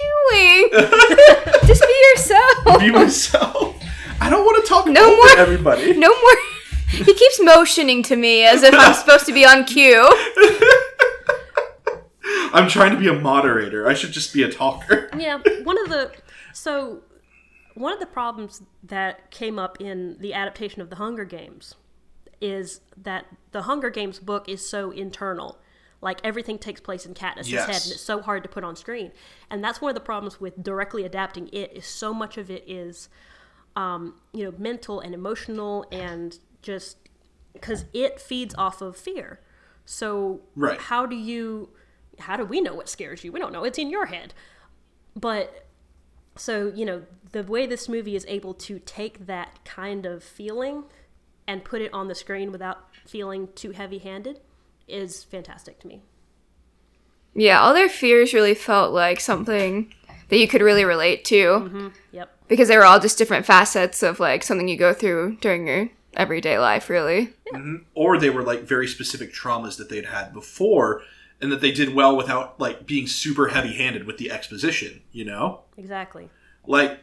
doing? 0.71 0.71
Just 1.67 1.83
be 1.83 1.97
yourself. 2.11 2.81
Be 2.81 2.91
myself. 2.91 3.77
I 4.21 4.31
don't 4.31 4.45
want 4.45 4.63
to 4.65 4.69
talk 4.69 4.87
No 4.87 5.05
over 5.07 5.17
more- 5.17 5.39
everybody. 5.39 5.93
No 5.95 6.09
more. 6.09 6.37
He 6.93 7.15
keeps 7.15 7.41
motioning 7.43 8.03
to 8.05 8.17
me 8.17 8.45
as 8.45 8.63
if 8.63 8.75
I'm 8.75 8.95
supposed 8.95 9.27
to 9.27 9.33
be 9.33 9.45
on 9.45 9.65
cue. 9.65 10.09
I'm 12.55 12.69
trying 12.69 12.93
to 12.93 12.99
be 12.99 13.09
a 13.09 13.15
moderator. 13.15 13.89
I 13.89 13.95
should 13.95 14.13
just 14.13 14.33
be 14.35 14.43
a 14.43 14.51
talker. 14.53 15.09
yeah 15.19 15.39
one 15.65 15.79
of 15.81 15.89
the 15.89 16.13
so 16.53 17.01
one 17.75 17.93
of 17.93 18.01
the 18.01 18.07
problems 18.07 18.63
that 18.83 19.31
came 19.31 19.59
up 19.59 19.81
in 19.81 20.17
the 20.21 20.35
adaptation 20.35 20.83
of 20.83 20.91
the 20.91 20.97
hunger 20.97 21.25
games 21.25 21.75
is 22.41 22.81
that 22.97 23.25
the 23.53 23.63
hunger 23.63 23.89
games 23.89 24.19
book 24.19 24.49
is 24.49 24.67
so 24.69 24.91
internal 24.91 25.59
like 26.03 26.21
everything 26.25 26.59
takes 26.59 26.81
place 26.81 27.07
in 27.07 27.15
katniss's 27.15 27.53
head 27.53 27.69
and 27.69 27.93
it's 27.93 28.01
so 28.01 28.21
hard 28.21 28.43
to 28.43 28.49
put 28.49 28.65
on 28.65 28.77
screen 28.77 29.11
and 29.51 29.65
that's 29.65 29.81
one 29.81 29.89
of 29.89 29.95
the 29.95 30.01
problems 30.01 30.41
with 30.41 30.63
directly 30.63 31.05
adapting 31.05 31.49
it 31.53 31.73
is 31.75 31.87
so 31.87 32.13
much 32.13 32.37
of 32.37 32.51
it 32.51 32.63
is 32.67 33.09
um, 33.77 34.15
you 34.35 34.45
know 34.45 34.53
mental 34.59 35.01
and 35.01 35.15
emotional 35.15 35.87
and 35.91 36.39
just 36.63 36.97
because 37.53 37.85
it 37.93 38.21
feeds 38.21 38.55
off 38.57 38.81
of 38.81 38.97
fear. 38.97 39.41
So 39.85 40.41
Right. 40.57 40.81
how 40.81 41.07
do 41.07 41.17
you 41.17 41.71
how 42.19 42.37
do 42.37 42.45
we 42.45 42.61
know 42.61 42.75
what 42.75 42.89
scares 42.89 43.25
you? 43.25 43.33
We 43.33 43.41
don't 43.41 43.53
know. 43.53 43.65
It's 43.65 43.79
in 43.79 43.91
your 43.91 44.07
head. 44.07 44.33
But 45.17 45.67
so 46.37 46.73
you 46.75 46.85
know 46.85 47.03
the 47.33 47.43
way 47.43 47.67
this 47.67 47.89
movie 47.89 48.15
is 48.17 48.25
able 48.29 48.55
to 48.55 48.79
take 48.81 49.27
that 49.27 49.65
kind 49.65 50.07
of 50.07 50.23
feeling 50.23 50.85
and 51.47 51.65
put 51.65 51.83
it 51.83 51.93
on 51.93 52.09
the 52.09 52.15
screen 52.15 52.53
without 52.53 52.89
feeling 53.07 53.49
too 53.55 53.73
heavy-handed 53.73 54.41
is 54.87 55.25
fantastic 55.25 55.81
to 55.81 55.89
me. 55.89 56.03
Yeah, 57.35 57.61
all 57.61 57.75
their 57.75 57.89
fears 57.89 58.35
really 58.35 58.55
felt 58.55 58.93
like 58.93 59.19
something 59.19 59.93
that 60.29 60.39
you 60.39 60.47
could 60.47 60.61
really 60.61 60.85
relate 60.85 61.25
to. 61.27 61.37
Mm-hmm. 61.45 61.89
Yep. 62.13 62.31
Because 62.49 62.69
they 62.69 62.77
were 62.77 62.85
all 62.85 63.01
just 63.01 63.19
different 63.19 63.47
facets 63.47 64.03
of 64.03 64.21
like 64.21 64.43
something 64.43 64.69
you 64.69 64.77
go 64.77 64.93
through 64.93 65.39
during 65.41 65.67
your 65.67 65.89
everyday 66.17 66.59
life, 66.59 66.89
really. 66.89 67.33
or 67.95 68.19
they 68.19 68.31
were 68.31 68.43
like 68.43 68.63
very 68.63 68.87
specific 68.87 69.33
traumas 69.33 69.77
that 69.79 69.89
they'd 69.89 70.07
had 70.07 70.33
before 70.33 71.03
and 71.41 71.51
that 71.51 71.61
they 71.61 71.73
did 71.73 71.95
well 71.95 72.17
without 72.17 72.59
like 72.61 72.87
being 72.87 73.07
super 73.07 73.49
heavy-handed 73.49 74.07
with 74.07 74.17
the 74.17 74.31
exposition 74.31 75.03
you 75.11 75.25
know 75.25 75.63
exactly 75.77 76.31
like 76.67 77.01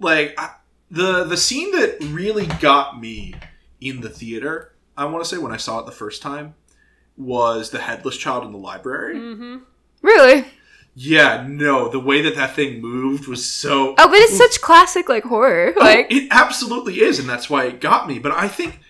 like 0.00 0.34
I, 0.38 0.54
the 0.90 1.24
the 1.24 1.36
scene 1.36 1.70
that 1.72 1.98
really 2.00 2.46
got 2.46 2.98
me 2.98 3.34
in 3.80 4.00
the 4.00 4.08
theater 4.08 4.72
i 4.96 5.04
want 5.04 5.22
to 5.22 5.28
say 5.28 5.36
when 5.38 5.52
i 5.52 5.56
saw 5.58 5.78
it 5.80 5.86
the 5.86 5.92
first 5.92 6.22
time 6.22 6.54
was 7.16 7.70
the 7.70 7.78
headless 7.80 8.16
child 8.16 8.44
in 8.44 8.52
the 8.52 8.58
library 8.58 9.16
Mm-hmm. 9.16 9.56
Really? 10.02 10.44
Yeah 10.94 11.44
no 11.48 11.88
the 11.88 11.98
way 11.98 12.22
that 12.22 12.36
that 12.36 12.54
thing 12.54 12.80
moved 12.80 13.26
was 13.26 13.44
so 13.44 13.94
Oh, 13.98 14.08
but 14.08 14.18
it's 14.18 14.36
such 14.36 14.60
classic 14.60 15.08
like 15.08 15.24
horror. 15.24 15.72
Oh, 15.76 15.80
Like 15.80 16.10
it 16.10 16.28
absolutely 16.30 17.00
is, 17.00 17.18
and 17.18 17.28
that's 17.28 17.48
why 17.48 17.64
it 17.64 17.80
got 17.80 18.06
me. 18.06 18.18
But 18.18 18.32
I 18.32 18.48
think 18.48 18.80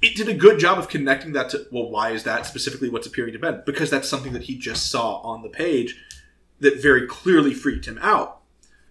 it 0.00 0.16
did 0.16 0.28
a 0.28 0.34
good 0.34 0.58
job 0.58 0.78
of 0.78 0.88
connecting 0.88 1.32
that 1.32 1.50
to 1.50 1.66
well, 1.70 1.90
why 1.90 2.10
is 2.10 2.24
that 2.24 2.46
specifically 2.46 2.88
what's 2.88 3.06
appearing 3.06 3.32
to 3.32 3.38
Ben? 3.38 3.62
Because 3.66 3.90
that's 3.90 4.08
something 4.08 4.32
that 4.32 4.44
he 4.44 4.56
just 4.56 4.90
saw 4.90 5.16
on 5.18 5.42
the 5.42 5.48
page 5.48 5.96
that 6.60 6.80
very 6.80 7.06
clearly 7.06 7.54
freaked 7.54 7.86
him 7.86 7.98
out. 8.00 8.40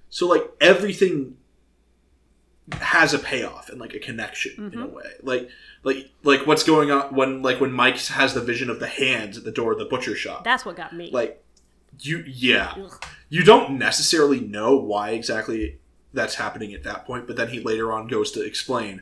So 0.10 0.28
like 0.28 0.44
everything 0.60 1.38
has 2.72 3.14
a 3.14 3.20
payoff 3.20 3.70
and 3.70 3.80
like 3.80 3.94
a 3.94 4.00
connection 4.00 4.72
in 4.74 4.80
a 4.80 4.86
mm-hmm. 4.86 4.96
way. 4.96 5.12
Like 5.22 5.50
like 5.84 6.10
like 6.24 6.48
what's 6.48 6.64
going 6.64 6.92
on 6.92 7.16
when 7.16 7.42
like 7.42 7.60
when 7.60 7.72
Mike 7.72 7.98
has 8.08 8.34
the 8.34 8.42
vision 8.42 8.70
of 8.70 8.80
the 8.80 8.88
hands 8.88 9.38
at 9.38 9.44
the 9.44 9.52
door 9.52 9.74
of 9.74 9.80
the 9.80 9.86
butcher 9.86 10.16
shop. 10.16 10.44
that's 10.44 10.66
what 10.66 10.76
got 10.76 10.94
me 10.94 11.10
like 11.12 11.43
you 12.00 12.24
yeah 12.28 12.74
Ugh. 12.78 13.06
you 13.30 13.44
don't 13.44 13.78
necessarily 13.78 14.40
know 14.40 14.76
why 14.76 15.12
exactly 15.12 15.80
that's 16.14 16.36
happening 16.36 16.74
at 16.74 16.84
that 16.84 17.06
point, 17.06 17.26
but 17.28 17.36
then 17.36 17.50
he 17.50 17.60
later 17.60 17.92
on 17.92 18.08
goes 18.08 18.32
to 18.34 18.42
explain, 18.46 19.02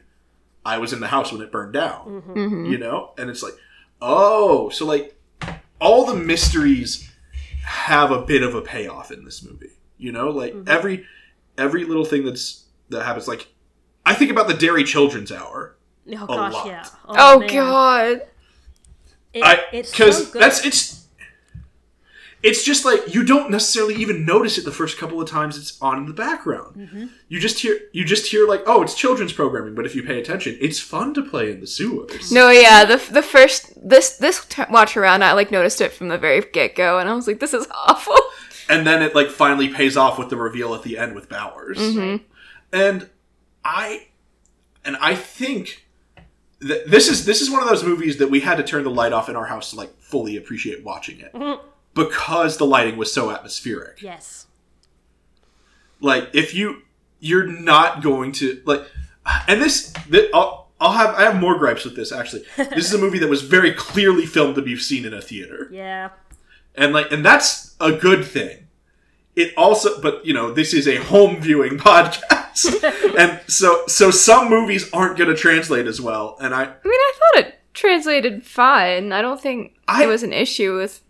I 0.65 0.77
was 0.77 0.93
in 0.93 1.01
the 1.01 1.07
house 1.07 1.31
when 1.31 1.41
it 1.41 1.51
burned 1.51 1.74
down, 1.74 2.24
Mhm. 2.27 2.69
you 2.71 2.77
know? 2.77 3.12
And 3.17 3.29
it's 3.29 3.43
like, 3.43 3.55
oh, 4.01 4.69
so 4.69 4.86
like 4.86 5.15
all 5.79 6.05
the 6.05 6.15
mysteries 6.15 7.12
have 7.63 8.12
a 8.12 8.21
bit 8.21 8.43
of 8.43 8.55
a 8.55 8.62
payoff 8.62 9.12
in 9.12 9.25
this 9.25 9.43
movie, 9.43 9.71
you 9.98 10.12
know? 10.12 10.29
Like 10.29 10.55
every 10.67 11.05
every 11.57 11.83
little 11.83 12.05
thing 12.05 12.24
that's 12.25 12.63
that 12.89 13.03
happens 13.05 13.27
like 13.27 13.48
I 14.05 14.13
think 14.15 14.31
about 14.31 14.48
the 14.48 14.53
Derry 14.53 14.83
Children's 14.83 15.31
Hour. 15.31 15.75
oh 16.10 16.24
a 16.24 16.27
gosh 16.27 16.53
lot. 16.53 16.65
yeah 16.67 16.86
Oh, 17.07 17.39
man. 17.39 17.50
god. 17.50 18.21
It- 19.33 19.43
I 19.43 19.60
it's 19.74 19.91
because 19.91 20.31
so 20.31 20.39
that's 20.39 20.65
it's 20.65 21.00
it's 22.43 22.63
just 22.63 22.86
like 22.86 23.13
you 23.13 23.24
don't 23.24 23.51
necessarily 23.51 23.95
even 23.95 24.25
notice 24.25 24.57
it 24.57 24.65
the 24.65 24.71
first 24.71 24.98
couple 24.98 25.21
of 25.21 25.29
times 25.29 25.57
it's 25.57 25.79
on 25.81 25.98
in 25.98 26.05
the 26.07 26.13
background. 26.13 26.75
Mm-hmm. 26.75 27.05
You 27.29 27.39
just 27.39 27.60
hear 27.60 27.79
you 27.93 28.03
just 28.05 28.27
hear 28.27 28.48
like 28.48 28.63
oh 28.65 28.81
it's 28.81 28.95
children's 28.95 29.33
programming, 29.33 29.75
but 29.75 29.86
if 29.86 29.93
you 29.95 30.03
pay 30.03 30.19
attention, 30.19 30.57
it's 30.60 30.79
fun 30.79 31.13
to 31.15 31.21
play 31.21 31.51
in 31.51 31.60
the 31.60 31.67
sewers. 31.67 32.31
No, 32.31 32.50
yeah, 32.50 32.86
the 32.86 32.98
the 33.12 33.21
first 33.21 33.71
this 33.88 34.17
this 34.17 34.45
t- 34.45 34.63
watch 34.69 34.98
around, 34.98 35.24
I 35.24 35.33
like 35.33 35.51
noticed 35.51 35.81
it 35.81 35.91
from 35.91 36.07
the 36.07 36.17
very 36.17 36.41
get 36.41 36.75
go, 36.75 37.00
and 37.00 37.07
I 37.10 37.13
was 37.13 37.27
like, 37.27 37.39
this 37.39 37.53
is 37.53 37.67
awful. 37.88 38.17
and 38.69 38.88
then 38.88 39.01
it 39.03 39.13
like 39.15 39.29
finally 39.29 39.67
pays 39.69 39.95
off 39.98 40.17
with 40.17 40.29
the 40.29 40.38
reveal 40.38 40.74
at 40.74 40.83
the 40.83 40.98
end 40.98 41.13
with 41.15 41.29
Bowers. 41.29 41.77
Mhm. 41.77 42.21
And 42.74 43.10
I 43.63 44.07
and 44.83 44.98
I 44.98 45.13
think 45.15 45.86
that 46.60 46.89
this 46.89 47.07
is 47.07 47.25
this 47.25 47.41
is 47.41 47.50
one 47.51 47.62
of 47.62 47.67
those 47.69 47.83
movies 47.83 48.17
that 48.17 48.29
we 48.29 48.39
had 48.39 48.55
to 48.57 48.63
turn 48.63 48.83
the 48.83 48.89
light 48.91 49.13
off 49.13 49.29
in 49.29 49.36
our 49.36 49.45
house 49.45 49.71
to 49.71 49.75
like 49.75 49.95
fully 50.00 50.38
appreciate 50.38 50.83
watching 50.83 51.19
it 51.19 51.33
Mhm. 51.33 51.60
Because 51.93 52.57
the 52.57 52.65
lighting 52.65 52.98
was 52.98 53.12
so 53.13 53.31
atmospheric. 53.31 54.01
yes 54.01 54.48
like 56.00 56.29
if 56.33 56.53
you 56.53 56.81
you're 57.19 57.45
not 57.48 58.01
going 58.01 58.31
to 58.31 58.62
like 58.65 58.81
and 59.48 59.62
this, 59.62 59.93
this 60.10 60.29
I'll, 60.33 60.69
I'll 60.79 60.93
have 60.93 61.13
i 61.15 61.21
have 61.24 61.39
more 61.39 61.57
gripes 61.57 61.86
with 61.86 61.95
this 61.95 62.12
actually 62.12 62.43
this 62.57 62.86
is 62.86 62.93
a 62.93 62.98
movie 62.98 63.19
that 63.19 63.29
was 63.29 63.41
very 63.43 63.71
clearly 63.74 64.25
filmed 64.25 64.55
to 64.55 64.62
be 64.62 64.75
seen 64.77 65.05
in 65.05 65.13
a 65.13 65.21
theater 65.21 65.67
yeah 65.71 66.10
and 66.75 66.93
like 66.93 67.12
and 67.12 67.24
that's 67.25 67.75
a 67.79 67.91
good 67.91 68.25
thing 68.25 68.67
it 69.36 69.53
also 69.55 70.01
but 70.01 70.25
you 70.25 70.33
know 70.33 70.51
this 70.51 70.74
is 70.74 70.88
a 70.88 70.95
home 70.98 71.39
viewing 71.39 71.77
podcast 71.77 73.15
and 73.17 73.39
so 73.48 73.83
so 73.88 74.10
some 74.12 74.50
movies 74.50 74.89
aren't 74.91 75.17
going 75.17 75.29
to 75.29 75.36
translate 75.36 75.86
as 75.88 76.01
well 76.01 76.38
and 76.41 76.53
i 76.55 76.63
I 76.63 76.67
mean, 76.67 76.74
I 76.86 77.13
thought 77.36 77.45
it 77.45 77.60
translated 77.74 78.43
fine. 78.45 79.13
I 79.13 79.21
don't 79.21 79.39
think 79.39 79.75
I- 79.88 80.03
it 80.03 80.07
was 80.07 80.24
an 80.24 80.33
issue 80.33 80.75
with. 80.75 81.01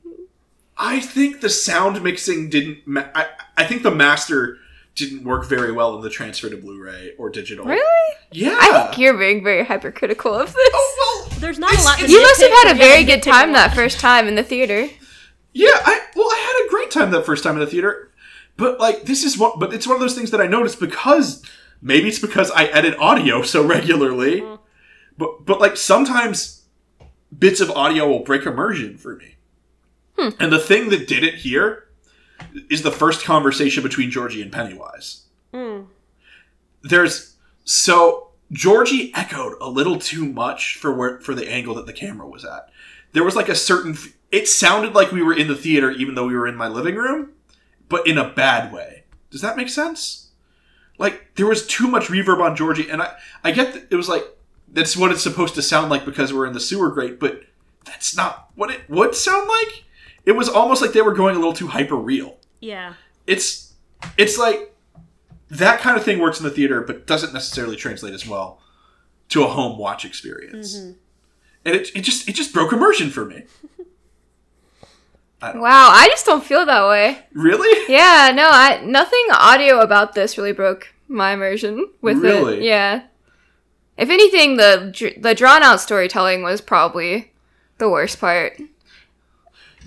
I 0.77 0.99
think 0.99 1.41
the 1.41 1.49
sound 1.49 2.01
mixing 2.03 2.49
didn't 2.49 2.79
ma- 2.85 3.07
I, 3.13 3.27
I 3.57 3.65
think 3.65 3.83
the 3.83 3.91
master 3.91 4.57
didn't 4.95 5.23
work 5.23 5.45
very 5.45 5.71
well 5.71 5.95
in 5.95 6.01
the 6.01 6.09
transfer 6.09 6.49
to 6.49 6.57
blu-ray 6.57 7.13
or 7.17 7.29
digital 7.29 7.65
Really? 7.65 8.15
yeah 8.31 8.57
I 8.59 8.83
think 8.87 8.97
you're 8.97 9.17
being 9.17 9.43
very 9.43 9.63
hypercritical 9.63 10.33
of 10.33 10.53
this. 10.53 10.69
oh 10.73 11.25
well 11.29 11.39
there's 11.39 11.59
not 11.59 11.73
a 11.73 11.81
lot 11.83 11.99
to 11.99 12.09
you 12.09 12.21
must 12.21 12.41
have 12.41 12.51
had 12.51 12.75
a 12.75 12.77
very 12.77 13.03
good 13.03 13.23
time 13.23 13.53
that 13.53 13.73
first 13.73 13.99
time 13.99 14.27
in 14.27 14.35
the 14.35 14.43
theater. 14.43 14.87
Yeah, 15.53 15.71
I 15.73 16.01
well, 16.15 16.27
I 16.27 16.37
had 16.37 16.65
a 16.65 16.69
great 16.69 16.91
time 16.91 17.11
that 17.11 17.25
first 17.25 17.43
time 17.43 17.55
in 17.55 17.59
the 17.61 17.67
theater, 17.67 18.11
but 18.57 18.79
like 18.79 19.03
this 19.03 19.23
is 19.23 19.37
what, 19.37 19.59
but 19.59 19.73
it's 19.73 19.87
one 19.87 19.95
of 19.95 20.01
those 20.01 20.15
things 20.15 20.31
that 20.31 20.39
I 20.39 20.47
noticed 20.47 20.79
because 20.79 21.43
Maybe 21.81 22.07
it's 22.09 22.19
because 22.19 22.51
I 22.51 22.65
edit 22.65 22.97
audio 22.99 23.41
so 23.41 23.65
regularly. 23.65 24.41
Mm-hmm. 24.41 24.55
But 25.17 25.45
but 25.45 25.59
like 25.59 25.77
sometimes 25.77 26.63
bits 27.37 27.59
of 27.59 27.71
audio 27.71 28.07
will 28.07 28.23
break 28.23 28.45
immersion 28.45 28.97
for 28.97 29.15
me. 29.15 29.35
Hmm. 30.21 30.29
And 30.39 30.53
the 30.53 30.59
thing 30.59 30.89
that 30.89 31.07
did 31.07 31.23
it 31.23 31.35
here 31.35 31.87
is 32.69 32.83
the 32.83 32.91
first 32.91 33.23
conversation 33.23 33.81
between 33.81 34.11
Georgie 34.11 34.41
and 34.41 34.51
Pennywise. 34.51 35.23
Hmm. 35.51 35.83
There's 36.83 37.35
so 37.63 38.29
Georgie 38.51 39.11
echoed 39.15 39.55
a 39.59 39.69
little 39.69 39.97
too 39.97 40.25
much 40.25 40.77
for 40.77 40.93
where 40.93 41.19
for 41.21 41.33
the 41.33 41.49
angle 41.49 41.73
that 41.75 41.87
the 41.87 41.93
camera 41.93 42.27
was 42.27 42.45
at. 42.45 42.69
There 43.13 43.23
was 43.23 43.35
like 43.35 43.49
a 43.49 43.55
certain 43.55 43.97
it 44.31 44.47
sounded 44.47 44.93
like 44.93 45.11
we 45.11 45.23
were 45.23 45.33
in 45.33 45.47
the 45.47 45.55
theater 45.55 45.89
even 45.91 46.15
though 46.15 46.27
we 46.27 46.35
were 46.35 46.47
in 46.47 46.55
my 46.55 46.67
living 46.67 46.95
room, 46.95 47.31
but 47.89 48.05
in 48.05 48.17
a 48.17 48.29
bad 48.29 48.71
way. 48.71 49.03
Does 49.31 49.41
that 49.41 49.57
make 49.57 49.69
sense? 49.69 50.29
Like 50.99 51.33
there 51.35 51.47
was 51.47 51.65
too 51.65 51.87
much 51.87 52.05
reverb 52.05 52.41
on 52.41 52.55
Georgie 52.55 52.89
and 52.89 53.01
I 53.01 53.15
I 53.43 53.51
get 53.51 53.73
that 53.73 53.87
it 53.89 53.95
was 53.95 54.09
like 54.09 54.23
that's 54.67 54.95
what 54.95 55.11
it's 55.11 55.23
supposed 55.23 55.55
to 55.55 55.63
sound 55.63 55.89
like 55.89 56.05
because 56.05 56.31
we're 56.31 56.45
in 56.45 56.53
the 56.53 56.59
sewer 56.59 56.91
grate, 56.91 57.19
but 57.19 57.43
that's 57.85 58.15
not 58.15 58.51
what 58.55 58.69
it 58.69 58.87
would 58.87 59.15
sound 59.15 59.47
like. 59.47 59.85
It 60.25 60.33
was 60.33 60.49
almost 60.49 60.81
like 60.81 60.93
they 60.93 61.01
were 61.01 61.13
going 61.13 61.35
a 61.35 61.39
little 61.39 61.53
too 61.53 61.67
hyper 61.67 61.95
real. 61.95 62.37
Yeah. 62.59 62.93
It's 63.27 63.73
it's 64.17 64.37
like 64.37 64.73
that 65.49 65.79
kind 65.79 65.97
of 65.97 66.03
thing 66.03 66.19
works 66.19 66.39
in 66.39 66.45
the 66.45 66.51
theater, 66.51 66.81
but 66.81 67.05
doesn't 67.07 67.33
necessarily 67.33 67.75
translate 67.75 68.13
as 68.13 68.27
well 68.27 68.61
to 69.29 69.43
a 69.43 69.47
home 69.47 69.77
watch 69.77 70.05
experience. 70.05 70.77
Mm-hmm. 70.77 70.91
And 71.65 71.75
it, 71.75 71.95
it 71.95 72.01
just 72.01 72.27
it 72.27 72.33
just 72.33 72.53
broke 72.53 72.73
immersion 72.73 73.09
for 73.09 73.25
me. 73.25 73.43
Wow, 75.41 75.89
I 75.91 76.07
just 76.09 76.27
don't 76.27 76.45
feel 76.45 76.67
that 76.67 76.87
way. 76.87 77.17
Really? 77.33 77.91
Yeah, 77.91 78.31
no, 78.35 78.49
I 78.53 78.79
nothing 78.85 79.25
audio 79.31 79.79
about 79.79 80.13
this 80.13 80.37
really 80.37 80.51
broke 80.51 80.93
my 81.07 81.31
immersion 81.31 81.89
with 81.99 82.23
it. 82.23 82.61
Yeah. 82.61 83.03
If 83.97 84.09
anything, 84.09 84.57
the 84.57 85.15
the 85.17 85.33
drawn 85.33 85.63
out 85.63 85.81
storytelling 85.81 86.43
was 86.43 86.61
probably 86.61 87.33
the 87.79 87.89
worst 87.89 88.19
part. 88.19 88.59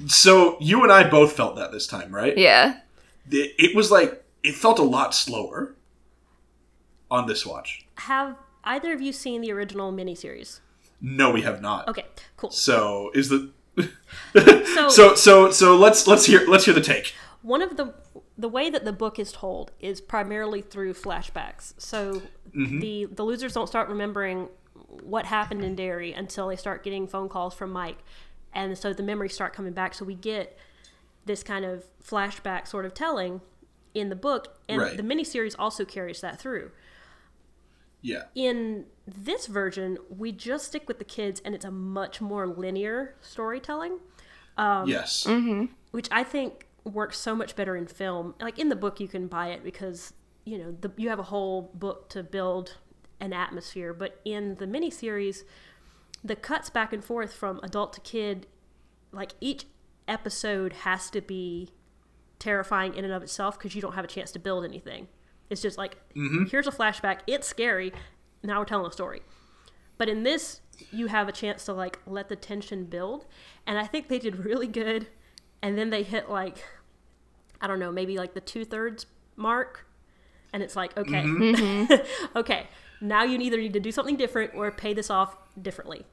So 0.06 0.56
you 0.60 0.82
and 0.82 0.92
I 0.92 1.08
both 1.08 1.32
felt 1.32 1.56
that 1.56 1.72
this 1.72 1.86
time, 1.86 2.14
right? 2.14 2.36
Yeah. 2.36 2.80
It, 3.30 3.54
it 3.58 3.76
was 3.76 3.90
like 3.90 4.24
it 4.42 4.54
felt 4.54 4.78
a 4.78 4.82
lot 4.82 5.14
slower 5.14 5.74
on 7.10 7.26
this 7.26 7.46
watch. 7.46 7.86
Have 7.96 8.36
either 8.64 8.92
of 8.92 9.00
you 9.00 9.12
seen 9.12 9.40
the 9.40 9.52
original 9.52 9.92
miniseries? 9.92 10.60
No, 11.00 11.30
we 11.30 11.42
have 11.42 11.60
not. 11.60 11.88
Okay, 11.88 12.06
cool. 12.36 12.50
So 12.50 13.10
is 13.14 13.28
the 13.28 13.50
So, 14.34 14.88
so 14.88 15.14
so 15.14 15.50
so 15.50 15.76
let's 15.76 16.06
let's 16.06 16.26
hear 16.26 16.46
let's 16.48 16.64
hear 16.64 16.74
the 16.74 16.80
take. 16.80 17.14
one 17.42 17.62
of 17.62 17.76
the 17.76 17.94
the 18.36 18.48
way 18.48 18.70
that 18.70 18.84
the 18.84 18.92
book 18.92 19.18
is 19.18 19.32
told 19.32 19.70
is 19.80 20.00
primarily 20.00 20.60
through 20.60 20.94
flashbacks. 20.94 21.74
So 21.78 22.22
mm-hmm. 22.54 22.80
the 22.80 23.06
the 23.06 23.22
losers 23.22 23.52
don't 23.52 23.68
start 23.68 23.88
remembering 23.88 24.48
what 25.02 25.26
happened 25.26 25.64
in 25.64 25.74
Derry 25.74 26.12
until 26.12 26.48
they 26.48 26.56
start 26.56 26.84
getting 26.84 27.06
phone 27.06 27.28
calls 27.28 27.54
from 27.54 27.70
Mike, 27.70 27.98
and 28.54 28.76
so 28.78 28.92
the 28.92 29.02
memories 29.02 29.34
start 29.34 29.52
coming 29.52 29.72
back. 29.72 29.94
So 29.94 30.04
we 30.04 30.14
get 30.14 30.56
this 31.26 31.42
kind 31.42 31.64
of 31.64 31.84
flashback 32.02 32.66
sort 32.66 32.84
of 32.84 32.94
telling 32.94 33.40
in 33.94 34.08
the 34.08 34.16
book, 34.16 34.58
and 34.68 34.80
Right. 34.80 34.96
the 34.96 35.02
miniseries 35.02 35.54
also 35.58 35.84
carries 35.84 36.20
that 36.20 36.38
through. 36.40 36.70
Yeah. 38.02 38.24
in 38.34 38.84
this 39.06 39.46
version, 39.46 39.96
we 40.10 40.30
just 40.30 40.66
stick 40.66 40.86
with 40.88 40.98
the 40.98 41.04
kids, 41.06 41.40
and 41.42 41.54
it's 41.54 41.64
a 41.64 41.70
much 41.70 42.20
more 42.20 42.46
linear 42.46 43.14
storytelling, 43.22 43.98
um, 44.58 44.86
yes. 44.88 45.24
Mm-hmm. 45.24 45.72
which 45.90 46.08
I 46.10 46.22
think 46.22 46.66
works 46.84 47.18
so 47.18 47.34
much 47.34 47.56
better 47.56 47.74
in 47.76 47.86
film. 47.86 48.34
Like 48.42 48.58
in 48.58 48.68
the 48.68 48.76
book, 48.76 49.00
you 49.00 49.08
can 49.08 49.26
buy 49.26 49.48
it 49.52 49.64
because 49.64 50.12
you 50.44 50.58
know 50.58 50.76
the, 50.78 50.92
you 50.98 51.08
have 51.08 51.18
a 51.18 51.22
whole 51.24 51.70
book 51.72 52.10
to 52.10 52.22
build 52.22 52.76
an 53.20 53.32
atmosphere, 53.32 53.94
but 53.94 54.20
in 54.26 54.56
the 54.56 54.66
miniseries, 54.66 55.44
the 56.24 56.34
cuts 56.34 56.70
back 56.70 56.92
and 56.92 57.04
forth 57.04 57.34
from 57.34 57.60
adult 57.62 57.92
to 57.92 58.00
kid, 58.00 58.46
like 59.12 59.32
each 59.40 59.66
episode 60.08 60.72
has 60.72 61.10
to 61.10 61.20
be 61.20 61.70
terrifying 62.38 62.94
in 62.94 63.04
and 63.04 63.12
of 63.12 63.22
itself 63.22 63.58
because 63.58 63.74
you 63.74 63.82
don't 63.82 63.94
have 63.94 64.04
a 64.04 64.08
chance 64.08 64.32
to 64.32 64.38
build 64.38 64.64
anything. 64.64 65.08
It's 65.50 65.60
just 65.62 65.78
like 65.78 65.96
mm-hmm. 66.14 66.44
here's 66.44 66.66
a 66.66 66.72
flashback. 66.72 67.20
It's 67.26 67.46
scary. 67.46 67.92
Now 68.42 68.58
we're 68.58 68.64
telling 68.64 68.86
a 68.86 68.92
story. 68.92 69.22
But 69.96 70.08
in 70.08 70.24
this, 70.24 70.60
you 70.90 71.06
have 71.06 71.28
a 71.28 71.32
chance 71.32 71.64
to 71.66 71.72
like 71.72 72.00
let 72.06 72.28
the 72.28 72.36
tension 72.36 72.84
build, 72.84 73.26
and 73.66 73.78
I 73.78 73.86
think 73.86 74.08
they 74.08 74.18
did 74.18 74.44
really 74.44 74.66
good. 74.66 75.06
And 75.62 75.78
then 75.78 75.88
they 75.88 76.02
hit 76.02 76.28
like, 76.28 76.62
I 77.60 77.66
don't 77.66 77.78
know, 77.78 77.90
maybe 77.90 78.18
like 78.18 78.34
the 78.34 78.40
two 78.40 78.64
thirds 78.64 79.06
mark, 79.36 79.86
and 80.52 80.62
it's 80.62 80.76
like 80.76 80.96
okay, 80.96 81.22
mm-hmm. 81.22 82.36
okay, 82.38 82.68
now 83.00 83.22
you 83.22 83.38
either 83.38 83.58
need 83.58 83.72
to 83.74 83.80
do 83.80 83.92
something 83.92 84.16
different 84.16 84.54
or 84.54 84.70
pay 84.70 84.94
this 84.94 85.10
off 85.10 85.36
differently, 85.60 86.04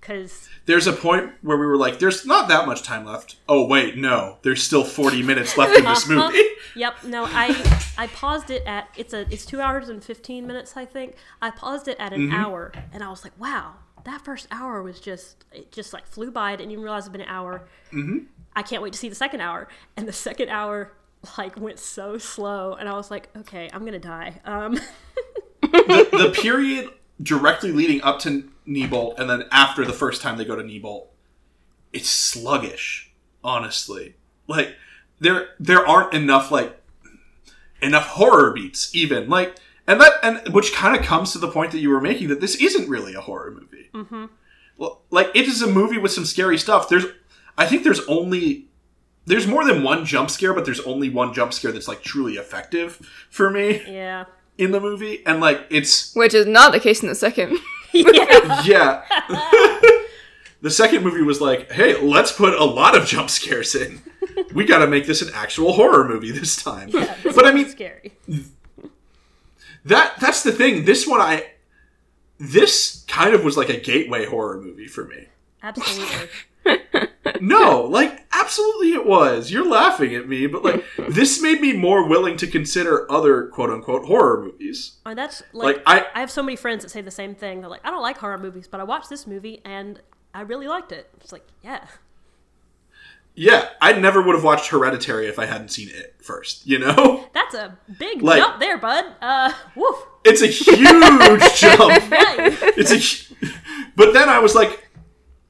because 0.00 0.48
There's 0.66 0.86
a 0.86 0.92
point 0.92 1.32
where 1.42 1.56
we 1.56 1.66
were 1.66 1.76
like, 1.76 1.98
"There's 1.98 2.24
not 2.24 2.48
that 2.48 2.66
much 2.66 2.82
time 2.82 3.04
left." 3.04 3.36
Oh 3.48 3.66
wait, 3.66 3.96
no, 3.96 4.38
there's 4.42 4.62
still 4.62 4.84
40 4.84 5.22
minutes 5.22 5.56
left 5.56 5.76
in 5.76 5.84
this 5.84 6.08
movie. 6.08 6.42
Yep. 6.74 7.04
No, 7.04 7.24
I 7.26 7.48
I 7.98 8.06
paused 8.08 8.50
it 8.50 8.62
at 8.66 8.88
it's 8.96 9.12
a 9.12 9.20
it's 9.32 9.44
two 9.44 9.60
hours 9.60 9.88
and 9.88 10.02
fifteen 10.02 10.46
minutes 10.46 10.76
I 10.76 10.84
think. 10.84 11.16
I 11.42 11.50
paused 11.50 11.88
it 11.88 11.96
at 11.98 12.12
an 12.12 12.32
hour 12.32 12.72
and 12.92 13.02
I 13.02 13.10
was 13.10 13.24
like, 13.24 13.38
wow, 13.38 13.74
that 14.04 14.24
first 14.24 14.46
hour 14.50 14.82
was 14.82 15.00
just 15.00 15.44
it 15.52 15.72
just 15.72 15.92
like 15.92 16.06
flew 16.06 16.30
by. 16.30 16.52
I 16.52 16.56
didn't 16.56 16.72
even 16.72 16.84
realize 16.84 17.04
it'd 17.04 17.12
been 17.12 17.20
an 17.22 17.28
hour. 17.28 17.68
Mm-hmm. 17.92 18.18
I 18.56 18.62
can't 18.62 18.82
wait 18.82 18.92
to 18.92 18.98
see 18.98 19.08
the 19.08 19.14
second 19.14 19.40
hour. 19.40 19.68
And 19.96 20.08
the 20.08 20.12
second 20.12 20.48
hour 20.48 20.92
like 21.36 21.60
went 21.60 21.78
so 21.78 22.16
slow, 22.18 22.74
and 22.74 22.88
I 22.88 22.94
was 22.94 23.10
like, 23.10 23.28
okay, 23.36 23.68
I'm 23.72 23.84
gonna 23.84 23.98
die. 23.98 24.40
Um, 24.44 24.80
the 25.62 26.34
period 26.40 26.90
directly 27.22 27.72
leading 27.72 28.00
up 28.02 28.18
to 28.20 28.48
Neibolt 28.70 29.18
and 29.18 29.28
then 29.28 29.44
after 29.50 29.84
the 29.84 29.92
first 29.92 30.22
time 30.22 30.38
they 30.38 30.44
go 30.44 30.56
to 30.56 30.62
Neibolt, 30.62 31.08
it's 31.92 32.08
sluggish, 32.08 33.12
honestly. 33.42 34.14
Like 34.46 34.76
there 35.18 35.48
there 35.58 35.86
aren't 35.86 36.14
enough 36.14 36.50
like 36.50 36.80
enough 37.82 38.06
horror 38.06 38.52
beats 38.52 38.94
even. 38.94 39.28
Like 39.28 39.56
and 39.86 40.00
that 40.00 40.14
and 40.22 40.54
which 40.54 40.72
kind 40.72 40.98
of 40.98 41.04
comes 41.04 41.32
to 41.32 41.38
the 41.38 41.50
point 41.50 41.72
that 41.72 41.80
you 41.80 41.90
were 41.90 42.00
making 42.00 42.28
that 42.28 42.40
this 42.40 42.54
isn't 42.56 42.88
really 42.88 43.14
a 43.14 43.20
horror 43.20 43.50
movie. 43.50 43.90
Mm-hmm. 43.92 44.26
Well, 44.76 45.02
like 45.10 45.30
it 45.34 45.46
is 45.46 45.62
a 45.62 45.66
movie 45.66 45.98
with 45.98 46.12
some 46.12 46.24
scary 46.24 46.56
stuff. 46.56 46.88
There's 46.88 47.06
I 47.58 47.66
think 47.66 47.84
there's 47.84 48.06
only 48.06 48.68
there's 49.26 49.46
more 49.46 49.64
than 49.64 49.82
one 49.82 50.04
jump 50.04 50.30
scare, 50.30 50.54
but 50.54 50.64
there's 50.64 50.80
only 50.80 51.10
one 51.10 51.34
jump 51.34 51.52
scare 51.52 51.72
that's 51.72 51.88
like 51.88 52.02
truly 52.02 52.34
effective 52.34 52.96
for 53.30 53.50
me 53.50 53.82
yeah. 53.86 54.24
in 54.58 54.70
the 54.70 54.80
movie, 54.80 55.24
and 55.26 55.40
like 55.40 55.66
it's 55.70 56.14
Which 56.14 56.34
is 56.34 56.46
not 56.46 56.72
the 56.72 56.80
case 56.80 57.02
in 57.02 57.08
the 57.08 57.14
second. 57.14 57.58
yeah. 57.92 58.62
yeah. 58.64 59.02
the 60.62 60.70
second 60.70 61.02
movie 61.04 61.22
was 61.22 61.40
like, 61.40 61.70
hey, 61.70 62.00
let's 62.00 62.32
put 62.32 62.54
a 62.54 62.64
lot 62.64 62.96
of 62.96 63.06
jump 63.06 63.30
scares 63.30 63.74
in. 63.74 64.00
We 64.54 64.64
got 64.64 64.78
to 64.78 64.86
make 64.86 65.06
this 65.06 65.22
an 65.22 65.30
actual 65.34 65.72
horror 65.72 66.08
movie 66.08 66.30
this 66.30 66.56
time. 66.62 66.90
This 66.90 67.34
but 67.34 67.46
I 67.46 67.52
mean, 67.52 67.68
scary. 67.68 68.12
that 69.84 70.14
that's 70.20 70.42
the 70.42 70.52
thing. 70.52 70.84
This 70.84 71.06
one, 71.06 71.20
I 71.20 71.46
this 72.38 73.04
kind 73.06 73.34
of 73.34 73.44
was 73.44 73.56
like 73.56 73.68
a 73.68 73.78
gateway 73.78 74.24
horror 74.24 74.60
movie 74.60 74.86
for 74.86 75.04
me. 75.04 75.26
Absolutely. 75.62 76.28
No, 77.40 77.82
like 77.82 78.26
absolutely 78.50 78.92
it 78.94 79.06
was. 79.06 79.50
You're 79.52 79.66
laughing 79.68 80.14
at 80.14 80.28
me, 80.28 80.46
but 80.48 80.64
like 80.64 80.84
this 81.08 81.40
made 81.40 81.60
me 81.60 81.72
more 81.72 82.06
willing 82.08 82.36
to 82.38 82.46
consider 82.46 83.10
other 83.10 83.46
quote 83.46 83.70
unquote 83.70 84.06
horror 84.06 84.42
movies. 84.42 84.98
Oh, 85.06 85.14
that's 85.14 85.42
like, 85.52 85.76
Like 85.76 85.82
I 85.86 86.06
I 86.14 86.20
have 86.20 86.30
so 86.30 86.42
many 86.42 86.56
friends 86.56 86.82
that 86.82 86.88
say 86.90 87.00
the 87.00 87.10
same 87.10 87.34
thing. 87.34 87.60
They're 87.60 87.70
like, 87.70 87.84
I 87.86 87.90
don't 87.90 88.02
like 88.02 88.18
horror 88.18 88.38
movies, 88.38 88.66
but 88.66 88.80
I 88.80 88.84
watched 88.84 89.08
this 89.08 89.26
movie 89.26 89.60
and 89.64 90.00
I 90.34 90.40
really 90.42 90.66
liked 90.66 90.90
it. 90.92 91.08
It's 91.20 91.32
like, 91.32 91.46
yeah. 91.62 91.84
yeah, 93.34 93.68
I 93.80 93.92
never 93.92 94.20
would 94.22 94.34
have 94.34 94.44
watched 94.44 94.68
Hereditary 94.70 95.26
if 95.28 95.38
I 95.38 95.46
hadn't 95.46 95.70
seen 95.70 95.88
it 95.88 96.14
first, 96.20 96.66
you 96.66 96.78
know? 96.78 97.28
That's 97.34 97.54
a 97.54 97.76
big 97.98 98.22
Like- 98.22 98.38
jump 98.42 98.60
there, 98.60 98.78
bud. 98.78 99.04
Uh, 99.20 99.52
woof. 99.74 99.96
It's 100.24 100.42
a 100.42 100.46
huge 100.46 100.78
jump. 101.56 102.10
Right. 102.10 102.58
It's 102.76 102.92
a 102.92 103.34
But 103.96 104.12
then 104.12 104.28
I 104.28 104.38
was 104.38 104.54
like, 104.54 104.88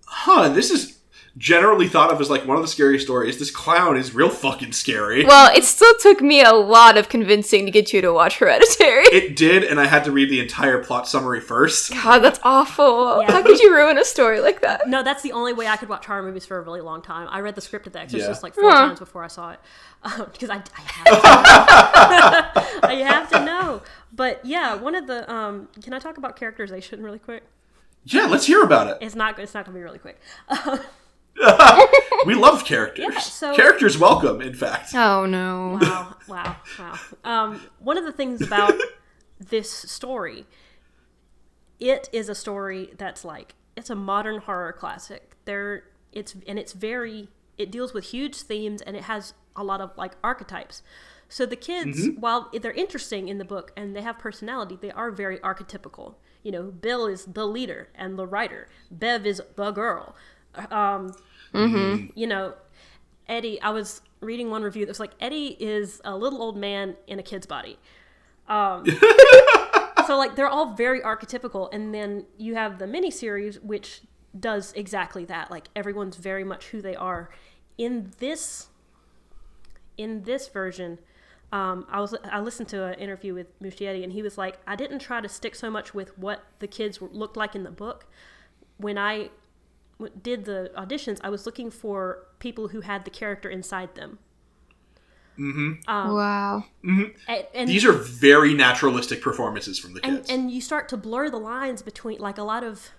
huh, 0.07 0.49
this 0.51 0.71
is 0.71 0.99
generally 1.39 1.89
thought 1.89 2.11
of 2.13 2.21
as 2.21 2.29
like 2.29 2.47
one 2.47 2.57
of 2.57 2.63
the 2.63 2.69
scariest 2.69 3.05
stories. 3.07 3.39
This 3.39 3.51
clown 3.51 3.97
is 3.97 4.15
real 4.15 4.29
fucking 4.31 4.73
scary. 4.73 5.25
well, 5.25 5.51
it 5.57 5.65
still 5.65 5.93
took 6.01 6.21
me 6.21 6.43
a 6.43 6.53
lot 6.53 6.99
of 6.99 7.09
convincing 7.09 7.65
to 7.67 7.71
get 7.71 7.93
you 7.93 8.01
to 8.01 8.13
watch 8.13 8.39
Hereditary. 8.39 9.05
it 9.07 9.37
did, 9.37 9.63
and 9.65 9.79
I 9.81 9.87
had 9.87 10.05
to 10.05 10.13
read 10.13 10.29
the 10.31 10.41
entire 10.41 10.83
plot 10.83 11.07
summary 11.09 11.41
first. 11.41 11.93
God, 11.93 12.19
that's 12.19 12.41
awful. 12.43 13.23
Yeah. 13.23 13.31
How 13.33 13.43
could 13.43 13.61
you 13.61 13.75
ruin 13.75 13.97
a 13.99 14.05
story 14.05 14.41
like 14.41 14.61
that? 14.63 14.89
no, 14.89 15.03
that's 15.03 15.23
the 15.23 15.33
only 15.33 15.53
way 15.53 15.67
I 15.67 15.77
could 15.77 15.89
watch 15.89 16.07
horror 16.07 16.23
movies 16.23 16.47
for 16.47 16.59
a 16.59 16.63
really 16.63 16.81
long 16.81 17.01
time. 17.03 17.29
I 17.31 17.41
read 17.41 17.55
the 17.55 17.61
script 17.61 17.87
of 17.87 17.93
The 17.93 18.01
Exorcist 18.01 18.29
Yeah. 18.41 18.43
like 18.43 18.55
four 18.55 18.71
Huh. 18.71 18.87
times 18.89 18.99
before 18.99 19.23
I 19.25 19.29
saw 19.29 19.51
it 19.53 19.61
because 20.33 20.51
I, 20.51 20.57
I 20.57 20.81
have 20.81 21.05
to. 21.05 22.61
I 22.89 22.95
have 23.07 23.31
to 23.31 23.45
know. 23.45 23.83
But 24.13 24.45
yeah, 24.45 24.75
one 24.75 24.95
of 24.95 25.07
the 25.07 25.31
um, 25.33 25.69
can 25.83 25.93
I 25.93 25.99
talk 25.99 26.17
about 26.19 26.37
characterization 26.37 27.03
really 27.03 27.19
quick? 27.19 27.43
Yeah, 28.05 28.27
let's 28.27 28.47
hear 28.47 28.63
about 28.63 28.87
it. 28.89 28.99
It's 29.01 29.15
not. 29.15 29.39
It's 29.39 29.55
not 29.55 29.65
gonna 29.67 29.77
be 29.77 29.83
really 29.85 29.99
quick. 29.99 30.19
We 32.27 32.35
love 32.35 32.65
characters. 32.67 33.07
Yeah, 33.15 33.19
so- 33.21 33.55
characters 33.57 33.97
welcome, 33.99 34.43
in 34.43 34.53
fact. 34.55 34.95
Oh 34.95 35.25
no. 35.27 35.79
Wow, 35.81 36.17
wow, 36.29 36.57
wow. 36.79 36.99
Um, 37.25 37.61
one 37.79 37.97
of 37.97 38.05
the 38.05 38.13
things 38.13 38.43
about 38.43 38.75
this 39.41 39.71
story, 39.71 40.47
it 41.79 42.09
is 42.13 42.29
a 42.29 42.35
story 42.35 42.93
that's 42.99 43.25
like 43.25 43.55
it's 43.77 43.89
a 43.91 43.95
modern 43.95 44.43
horror 44.43 44.73
classic. 44.73 45.37
There, 45.47 45.85
it's 46.13 46.37
and 46.47 46.59
it's 46.59 46.73
very 46.75 47.29
it 47.57 47.71
deals 47.71 47.95
with 47.95 48.05
huge 48.05 48.37
themes 48.37 48.83
and 48.83 48.97
it 48.97 49.05
has 49.05 49.33
a 49.57 49.65
lot 49.65 49.81
of 49.81 49.97
like 49.97 50.13
archetypes. 50.23 50.83
So 51.29 51.47
the 51.47 51.57
kids, 51.57 52.09
while 52.19 52.51
they're 52.61 52.73
interesting 52.73 53.29
in 53.29 53.39
the 53.39 53.45
book 53.45 53.73
and 53.77 53.95
they 53.95 54.03
have 54.03 54.19
personality, 54.19 54.77
they 54.81 54.91
are 54.91 55.13
very 55.13 55.39
archetypical. 55.39 56.17
You 56.43 56.51
know, 56.51 56.65
Bill 56.65 57.07
is 57.07 57.25
the 57.25 57.47
leader 57.47 57.89
and 57.95 58.19
the 58.19 58.27
writer. 58.27 58.67
Bev 58.91 59.25
is 59.25 59.41
the 59.55 59.71
girl. 59.71 60.17
Um, 60.73 61.15
You 62.15 62.27
know, 62.27 62.55
Eddie. 63.29 63.61
I 63.61 63.71
was 63.71 64.03
reading 64.21 64.51
one 64.51 64.63
review 64.63 64.85
that 64.85 64.91
was 64.91 65.01
like 65.01 65.13
Eddie 65.21 65.57
is 65.59 66.01
a 66.05 66.17
little 66.17 66.43
old 66.43 66.57
man 66.57 66.97
in 67.07 67.19
a 67.19 67.23
kid's 67.23 67.47
body. 67.47 67.79
Um, 68.49 68.85
so 70.07 70.17
like 70.17 70.37
they're 70.37 70.49
all 70.49 70.75
very 70.75 71.01
archetypical, 71.01 71.69
and 71.73 71.95
then 71.95 72.27
you 72.37 72.55
have 72.55 72.79
the 72.79 72.87
miniseries 72.87 73.63
which 73.63 74.03
does 74.39 74.73
exactly 74.75 75.25
that. 75.27 75.51
Like 75.51 75.69
everyone's 75.75 76.17
very 76.17 76.45
much 76.45 76.67
who 76.67 76.81
they 76.83 76.97
are. 76.97 77.31
In 77.79 78.13
this, 78.19 78.69
in 79.97 80.23
this 80.23 80.49
version, 80.49 80.99
um, 81.53 81.87
I 81.91 82.01
was 82.01 82.15
I 82.31 82.41
listened 82.41 82.69
to 82.69 82.85
an 82.85 82.95
interview 82.95 83.35
with 83.35 83.59
Muschietti, 83.61 84.05
and 84.05 84.13
he 84.13 84.23
was 84.23 84.39
like, 84.39 84.59
I 84.67 84.77
didn't 84.77 85.01
try 85.01 85.21
to 85.21 85.29
stick 85.29 85.55
so 85.55 85.71
much 85.71 85.95
with 85.95 86.17
what 86.19 86.45
the 86.59 86.67
kids 86.67 87.01
looked 87.01 87.37
like 87.37 87.55
in 87.55 87.65
the 87.65 87.71
book. 87.71 88.07
When 88.77 88.97
I 88.97 89.31
did 90.23 90.45
the 90.45 90.71
auditions, 90.77 91.19
I 91.23 91.31
was 91.31 91.47
looking 91.47 91.71
for 91.71 92.27
people 92.39 92.69
who 92.69 92.81
had 92.81 93.05
the 93.05 93.11
character 93.11 93.49
inside 93.49 93.95
them. 93.95 94.19
Mm-hmm. 95.39 95.89
Um, 95.89 96.15
wow. 96.15 96.65
Mm-hmm. 96.85 97.03
And, 97.29 97.47
and 97.55 97.69
These 97.69 97.85
are 97.85 97.93
very 97.93 98.53
naturalistic 98.53 99.23
performances 99.23 99.79
from 99.79 99.95
the 99.95 100.05
and, 100.05 100.17
kids. 100.19 100.31
and 100.31 100.51
you 100.51 100.61
start 100.61 100.89
to 100.91 100.97
blur 100.97 101.31
the 101.31 101.39
lines 101.39 101.83
between 101.83 102.19
like 102.19 102.37
a 102.37 102.43
lot 102.43 102.63
of 102.63 102.91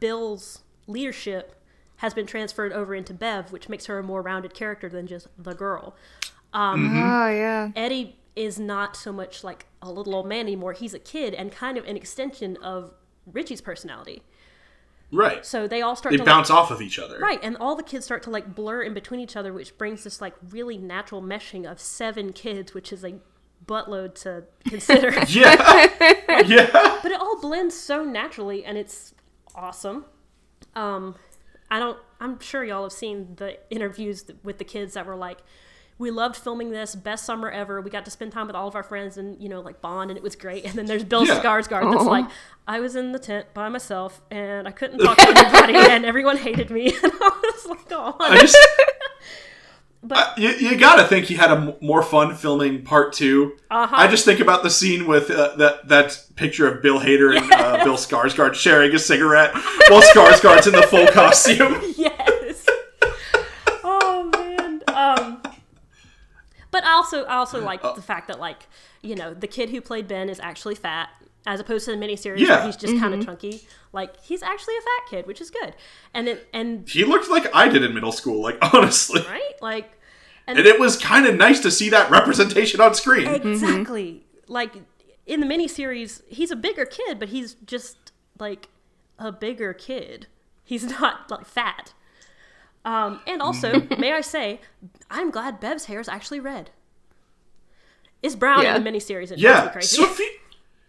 Bill's 0.00 0.62
leadership 0.86 1.60
has 1.96 2.12
been 2.12 2.26
transferred 2.26 2.72
over 2.72 2.94
into 2.94 3.14
Bev, 3.14 3.52
which 3.52 3.68
makes 3.68 3.86
her 3.86 3.98
a 3.98 4.02
more 4.02 4.22
rounded 4.22 4.54
character 4.54 4.88
than 4.88 5.06
just 5.06 5.28
the 5.38 5.54
girl. 5.54 5.94
Um, 6.52 6.88
mm-hmm. 6.88 6.98
Oh 6.98 7.28
yeah. 7.28 7.70
Eddie 7.76 8.18
is 8.34 8.58
not 8.58 8.96
so 8.96 9.12
much 9.12 9.44
like 9.44 9.66
a 9.80 9.90
little 9.90 10.14
old 10.16 10.26
man 10.26 10.40
anymore. 10.40 10.72
He's 10.72 10.94
a 10.94 10.98
kid 10.98 11.34
and 11.34 11.52
kind 11.52 11.78
of 11.78 11.84
an 11.84 11.96
extension 11.96 12.56
of 12.56 12.92
Richie's 13.26 13.60
personality. 13.60 14.22
Right. 15.14 15.44
So 15.46 15.66
they 15.66 15.80
all 15.82 15.96
start 15.96 16.12
They 16.12 16.18
to 16.18 16.24
bounce 16.24 16.50
off 16.50 16.70
of 16.70 16.82
each 16.82 16.98
other. 16.98 17.18
right, 17.18 17.40
and 17.42 17.56
all 17.56 17.74
the 17.76 17.82
kids 17.82 18.04
start 18.04 18.22
to 18.24 18.30
like 18.30 18.54
blur 18.54 18.82
in 18.82 18.94
between 18.94 19.20
each 19.20 19.36
other, 19.36 19.52
which 19.52 19.76
brings 19.78 20.04
this 20.04 20.20
like 20.20 20.34
really 20.50 20.76
natural 20.76 21.22
meshing 21.22 21.70
of 21.70 21.80
seven 21.80 22.32
kids, 22.32 22.74
which 22.74 22.92
is 22.92 23.04
a 23.04 23.14
buttload 23.64 24.14
to 24.14 24.44
consider. 24.68 25.10
Yeah. 25.28 25.90
yeah. 26.46 26.98
but 27.02 27.10
it 27.12 27.20
all 27.20 27.40
blends 27.40 27.74
so 27.74 28.04
naturally 28.04 28.64
and 28.64 28.76
it's 28.76 29.14
awesome 29.54 30.04
um 30.74 31.14
i 31.70 31.78
don't 31.78 31.98
i'm 32.20 32.38
sure 32.40 32.64
y'all 32.64 32.82
have 32.82 32.92
seen 32.92 33.34
the 33.36 33.56
interviews 33.70 34.24
with 34.42 34.58
the 34.58 34.64
kids 34.64 34.94
that 34.94 35.06
were 35.06 35.14
like 35.16 35.38
we 35.98 36.10
loved 36.10 36.34
filming 36.36 36.70
this 36.70 36.94
best 36.94 37.24
summer 37.24 37.50
ever 37.50 37.80
we 37.80 37.88
got 37.90 38.04
to 38.04 38.10
spend 38.10 38.32
time 38.32 38.46
with 38.48 38.56
all 38.56 38.66
of 38.68 38.74
our 38.74 38.82
friends 38.82 39.16
and 39.16 39.40
you 39.42 39.48
know 39.48 39.60
like 39.60 39.80
bond 39.80 40.10
and 40.10 40.16
it 40.18 40.22
was 40.22 40.34
great 40.36 40.64
and 40.66 40.74
then 40.74 40.86
there's 40.86 41.04
bill 41.04 41.26
Yeah. 41.26 41.40
skarsgård 41.40 41.90
that's 41.92 42.04
like 42.04 42.26
i 42.66 42.80
was 42.80 42.96
in 42.96 43.12
the 43.12 43.18
tent 43.18 43.46
by 43.54 43.68
myself 43.68 44.20
and 44.30 44.66
i 44.66 44.70
couldn't 44.72 44.98
talk 44.98 45.16
to 45.16 45.28
anybody 45.28 45.74
and 45.92 46.04
everyone 46.04 46.36
hated 46.36 46.70
me 46.70 46.86
and 47.02 47.12
i 47.20 47.40
was 47.54 47.66
like 47.66 47.86
oh 47.92 48.16
I 48.20 48.38
just. 48.40 48.56
But- 50.06 50.18
Uh, 50.18 50.34
you, 50.36 50.50
you 50.50 50.76
gotta 50.76 51.04
think 51.04 51.24
he 51.26 51.34
had 51.34 51.50
a 51.50 51.54
m- 51.56 51.74
more 51.80 52.02
fun 52.02 52.34
filming 52.34 52.82
part 52.82 53.14
2 53.14 53.56
Uh-huh. 53.70 53.94
I 53.96 54.06
just 54.06 54.26
think 54.26 54.38
about 54.40 54.62
the 54.62 54.68
scene 54.68 55.06
with 55.06 55.30
uh, 55.30 55.56
that 55.56 55.88
that 55.88 56.20
picture 56.36 56.68
of 56.68 56.82
Bill 56.82 57.00
Hader 57.00 57.34
and 57.34 57.50
uh, 57.50 57.82
Bill 57.84 57.94
Skarsgård 57.96 58.52
sharing 58.52 58.94
a 58.94 58.98
cigarette 58.98 59.54
while 59.88 60.02
Skarsgård's 60.02 60.66
in 60.66 60.74
the 60.74 60.82
full 60.82 61.06
costume. 61.06 61.80
yes. 61.96 62.66
oh 63.82 64.28
man. 64.34 64.82
Um, 64.88 65.40
but 66.74 66.82
I 66.84 66.92
also 66.92 67.18
I 67.24 67.36
also 67.36 67.58
like 67.64 67.82
Uh, 67.84 67.92
the 67.92 68.02
fact 68.02 68.26
that 68.28 68.38
like 68.40 68.60
you 69.00 69.14
know 69.14 69.32
the 69.32 69.46
kid 69.56 69.70
who 69.70 69.80
played 69.80 70.06
Ben 70.08 70.28
is 70.28 70.40
actually 70.40 70.74
fat 70.74 71.08
as 71.46 71.60
opposed 71.60 71.84
to 71.84 71.90
the 71.92 71.96
miniseries 72.04 72.38
Yeah. 72.38 72.56
where 72.56 72.66
he's 72.66 72.76
just 72.84 72.98
kind 72.98 73.12
of 73.14 73.24
chunky. 73.24 73.54
Like 73.92 74.10
he's 74.28 74.42
actually 74.42 74.76
a 74.76 74.80
fat 74.90 75.02
kid, 75.10 75.26
which 75.28 75.40
is 75.40 75.50
good. 75.50 75.74
And 76.12 76.28
it 76.28 76.48
and 76.52 76.88
He 76.88 77.04
looked 77.04 77.28
like 77.30 77.46
I 77.54 77.68
did 77.68 77.82
in 77.84 77.94
middle 77.94 78.12
school, 78.12 78.42
like 78.42 78.58
honestly. 78.74 79.22
right 79.22 79.52
like 79.62 79.88
And 80.48 80.58
it 80.58 80.80
was 80.80 80.96
kind 80.96 81.26
of 81.26 81.34
nice 81.36 81.60
to 81.60 81.70
see 81.70 81.88
that 81.90 82.10
representation 82.10 82.80
on 82.80 82.94
screen. 82.94 83.28
exactly 83.28 84.24
like 84.48 84.72
in 85.26 85.38
the 85.40 85.46
miniseries 85.46 86.22
he's 86.28 86.50
a 86.50 86.56
bigger 86.56 86.86
kid, 86.98 87.18
but 87.20 87.28
he's 87.28 87.54
just 87.74 87.96
like 88.38 88.68
a 89.18 89.30
bigger 89.30 89.72
kid. 89.72 90.26
He's 90.64 90.84
not 90.98 91.30
like 91.30 91.46
fat. 91.46 91.92
Um, 92.84 93.20
and 93.26 93.40
also, 93.40 93.80
may 93.98 94.12
I 94.12 94.20
say, 94.20 94.60
I'm 95.10 95.30
glad 95.30 95.60
Bev's 95.60 95.86
hair 95.86 96.00
is 96.00 96.08
actually 96.08 96.40
red. 96.40 96.70
It's 98.22 98.34
brown 98.34 98.62
Yeah. 98.62 98.76
in 98.76 98.84
the 98.84 98.90
miniseries. 98.90 99.30
It 99.32 99.38
Yeah, 99.38 99.68
crazy. 99.68 99.96
Sophia, 99.96 100.28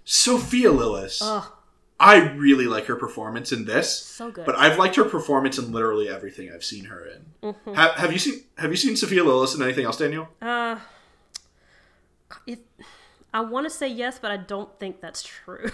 Sophia 0.03 0.69
Lillis. 0.71 1.19
Ugh, 1.21 1.51
I 1.99 2.29
really 2.33 2.65
like 2.65 2.85
her 2.85 2.95
performance 2.95 3.51
in 3.53 3.65
this. 3.65 3.97
so 3.97 4.29
good. 4.31 4.45
But 4.45 4.57
I've 4.57 4.77
liked 4.77 4.95
her 4.97 5.05
performance 5.05 5.57
in 5.57 5.71
literally 5.71 6.09
everything 6.09 6.51
I've 6.53 6.63
seen 6.65 6.85
her 6.85 7.05
in. 7.05 7.25
Mm-hmm. 7.51 7.73
Have, 7.73 7.91
have 7.91 8.11
you 8.13 8.19
seen 8.19 8.41
Have 8.57 8.71
you 8.71 8.77
seen 8.77 8.95
Sophia 8.97 9.23
Lillis 9.23 9.55
in 9.55 9.61
anything 9.61 9.85
else, 9.85 9.97
Daniel? 9.97 10.27
uh, 10.41 10.77
if 12.47 12.59
I 13.33 13.41
want 13.41 13.65
to 13.65 13.69
say 13.69 13.87
yes, 13.87 14.19
but 14.19 14.31
I 14.31 14.37
don't 14.37 14.77
think 14.79 14.99
that's 15.01 15.23
true. 15.23 15.71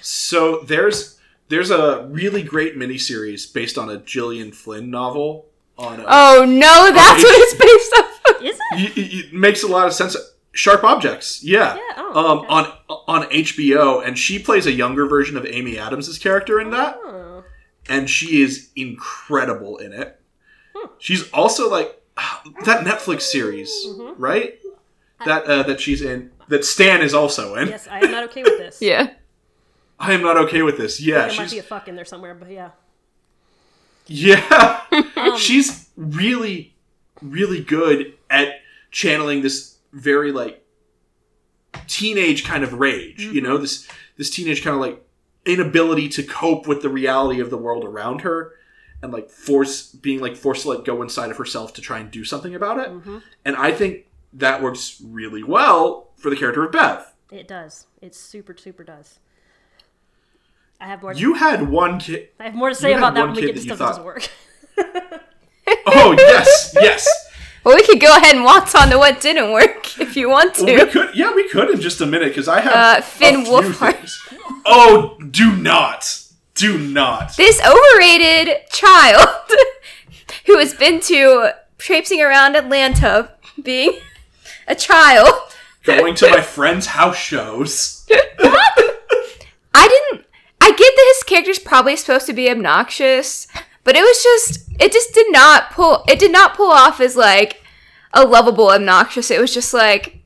So 0.00 0.60
there's 0.60 1.17
there's 1.48 1.70
a 1.70 2.06
really 2.10 2.42
great 2.42 2.76
miniseries 2.76 3.52
based 3.52 3.76
on 3.78 3.88
a 3.90 3.98
Gillian 3.98 4.52
Flynn 4.52 4.90
novel. 4.90 5.46
On 5.78 6.00
uh, 6.00 6.04
Oh 6.08 6.44
no, 6.44 6.92
that's 6.92 7.22
it- 7.22 7.26
what 7.26 7.40
it's 7.40 7.54
based 7.60 7.94
on. 7.98 8.44
Is 8.46 8.56
it? 8.56 8.60
y- 8.72 8.92
y- 9.02 9.08
it 9.26 9.32
makes 9.32 9.62
a 9.62 9.68
lot 9.68 9.86
of 9.86 9.92
sense. 9.92 10.16
Sharp 10.52 10.82
Objects, 10.82 11.42
yeah. 11.44 11.76
Yeah, 11.76 11.80
oh, 11.98 12.26
um, 12.32 12.38
okay. 12.38 12.48
on 12.48 12.72
on 13.06 13.22
HBO, 13.30 14.04
and 14.04 14.18
she 14.18 14.38
plays 14.40 14.66
a 14.66 14.72
younger 14.72 15.06
version 15.06 15.36
of 15.36 15.46
Amy 15.46 15.78
Adams' 15.78 16.18
character 16.18 16.60
in 16.60 16.70
that. 16.70 16.98
Oh. 17.04 17.44
and 17.88 18.10
she 18.10 18.42
is 18.42 18.70
incredible 18.76 19.76
in 19.78 19.92
it. 19.92 20.20
Hmm. 20.74 20.88
She's 20.98 21.30
also 21.30 21.70
like 21.70 22.00
that 22.64 22.84
Netflix 22.84 23.22
series, 23.22 23.70
Mm-hmm. 23.86 24.20
right? 24.20 24.58
That 25.26 25.44
uh, 25.44 25.62
that 25.64 25.80
she's 25.80 26.02
in, 26.02 26.30
that 26.48 26.64
Stan 26.64 27.02
is 27.02 27.14
also 27.14 27.54
in. 27.56 27.68
Yes, 27.68 27.86
I 27.88 28.00
am 28.00 28.10
not 28.10 28.24
okay 28.24 28.42
with 28.42 28.58
this. 28.58 28.78
Yeah. 28.82 29.10
I 30.00 30.12
am 30.12 30.22
not 30.22 30.36
okay 30.36 30.62
with 30.62 30.76
this. 30.78 31.00
Yeah, 31.00 31.26
There 31.28 31.36
might 31.36 31.50
be 31.50 31.58
a 31.58 31.62
fuck 31.62 31.88
in 31.88 31.96
there 31.96 32.04
somewhere, 32.04 32.34
but 32.34 32.50
yeah. 32.50 32.70
yeah, 34.06 34.80
Um, 35.16 35.36
she's 35.36 35.88
really, 35.96 36.74
really 37.20 37.62
good 37.62 38.14
at 38.30 38.60
channeling 38.90 39.42
this 39.42 39.76
very 39.92 40.32
like 40.32 40.64
teenage 41.86 42.44
kind 42.44 42.64
of 42.64 42.74
rage. 42.74 43.22
You 43.22 43.32
Mm-hmm. 43.40 43.44
know, 43.44 43.58
this 43.58 43.88
this 44.16 44.30
teenage 44.30 44.62
kind 44.62 44.74
of 44.74 44.80
like 44.80 45.04
inability 45.44 46.08
to 46.10 46.22
cope 46.22 46.66
with 46.66 46.82
the 46.82 46.88
reality 46.88 47.40
of 47.40 47.50
the 47.50 47.56
world 47.56 47.84
around 47.84 48.20
her 48.22 48.52
and 49.02 49.12
like 49.12 49.30
force 49.30 49.90
being 49.92 50.20
like 50.20 50.36
forced 50.36 50.62
to 50.62 50.68
like 50.70 50.84
go 50.84 51.02
inside 51.02 51.30
of 51.30 51.36
herself 51.36 51.72
to 51.74 51.80
try 51.80 51.98
and 51.98 52.10
do 52.10 52.24
something 52.24 52.54
about 52.54 52.78
it. 52.78 52.90
Mhm. 52.90 53.22
And 53.44 53.56
I 53.56 53.72
think 53.72 54.06
that 54.32 54.62
works 54.62 55.00
really 55.04 55.42
well 55.42 56.08
for 56.16 56.30
the 56.30 56.36
character 56.36 56.64
of 56.64 56.72
Beth. 56.72 57.14
It 57.30 57.46
does. 57.48 57.86
It 58.00 58.14
super, 58.14 58.56
super 58.56 58.82
does. 58.84 59.18
I 60.80 60.86
have 60.86 61.02
more. 61.02 61.12
You 61.12 61.34
had 61.34 61.68
one 61.68 61.98
kid. 61.98 62.28
I 62.38 62.44
have 62.44 62.54
more 62.54 62.68
to 62.68 62.74
say 62.74 62.92
about 62.92 63.14
that 63.14 63.20
one 63.20 63.30
when 63.34 63.36
we 63.36 63.42
kid 63.52 63.54
get 63.54 63.62
to 63.62 63.68
that 63.68 63.70
you 63.70 63.76
stuff 63.76 63.78
that 63.78 63.84
thought- 63.84 64.14
doesn't 64.76 65.04
work. 65.04 65.22
Oh 65.86 66.14
yes, 66.16 66.74
yes. 66.80 67.06
Well, 67.62 67.74
we 67.76 67.82
could 67.82 68.00
go 68.00 68.16
ahead 68.16 68.34
and 68.36 68.42
waltz 68.44 68.74
on 68.74 68.88
to 68.88 68.96
what 68.96 69.20
didn't 69.20 69.52
work 69.52 69.98
if 70.00 70.16
you 70.16 70.30
want 70.30 70.56
Well, 70.56 70.66
we 70.66 70.76
to. 70.78 70.86
could, 70.86 71.14
yeah, 71.14 71.34
we 71.34 71.46
could 71.50 71.68
in 71.70 71.78
just 71.80 72.00
a 72.00 72.06
minute 72.06 72.28
because 72.28 72.48
I 72.48 72.60
have 72.60 72.72
Uh, 72.72 72.98
a 73.00 73.02
Finn 73.02 73.44
few 73.44 73.52
Wolfhard. 73.52 73.94
things. 73.96 74.26
Oh, 74.64 75.18
do 75.30 75.54
not, 75.54 76.22
do 76.54 76.78
not. 76.78 77.36
This 77.36 77.60
overrated 77.62 78.70
child 78.70 79.28
who 80.46 80.56
has 80.58 80.72
been 80.72 81.00
to 81.00 81.50
traipsing 81.76 82.22
around 82.22 82.56
Atlanta 82.56 83.32
being 83.62 83.98
a 84.66 84.74
child. 84.74 85.28
Going 85.84 86.14
to 86.16 86.30
my 86.30 86.40
friends' 86.40 86.86
house 86.86 87.16
shows. 87.16 88.06
I 89.74 89.88
didn't. 90.10 90.26
I 90.60 90.70
get 90.70 90.78
that 90.78 91.14
his 91.16 91.22
character's 91.24 91.58
probably 91.58 91.96
supposed 91.96 92.26
to 92.26 92.32
be 92.32 92.50
obnoxious, 92.50 93.46
but 93.84 93.96
it 93.96 94.02
was 94.02 94.22
just. 94.22 94.64
It 94.80 94.92
just 94.92 95.12
did 95.12 95.32
not 95.32 95.70
pull. 95.70 96.04
It 96.08 96.18
did 96.18 96.30
not 96.30 96.54
pull 96.56 96.70
off 96.70 97.00
as 97.00 97.16
like 97.16 97.62
a 98.12 98.24
lovable 98.24 98.70
obnoxious. 98.70 99.30
It 99.30 99.40
was 99.40 99.52
just 99.52 99.74
like, 99.74 100.18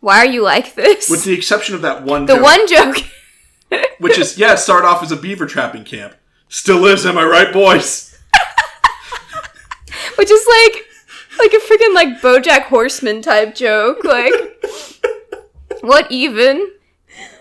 why 0.00 0.18
are 0.18 0.26
you 0.26 0.42
like 0.42 0.74
this? 0.74 1.10
With 1.10 1.24
the 1.24 1.32
exception 1.32 1.74
of 1.74 1.82
that 1.82 2.04
one 2.04 2.26
joke. 2.26 2.38
the 2.38 2.42
joke, 2.42 2.44
one 2.44 2.66
joke. 2.68 3.90
which 3.98 4.18
is 4.18 4.38
yeah, 4.38 4.54
start 4.54 4.84
off 4.84 5.02
as 5.02 5.12
a 5.12 5.16
beaver 5.16 5.46
trapping 5.46 5.84
camp. 5.84 6.14
Still 6.48 6.86
is, 6.86 7.04
am 7.04 7.18
I 7.18 7.24
right, 7.24 7.52
boys? 7.52 8.16
which 10.16 10.30
is 10.30 10.46
like 10.48 10.84
like 11.38 11.52
a 11.52 11.58
freaking 11.58 11.94
like 11.94 12.20
BoJack 12.20 12.62
Horseman 12.64 13.22
type 13.22 13.54
joke. 13.54 14.04
Like, 14.04 14.32
what 15.80 16.10
even? 16.10 16.72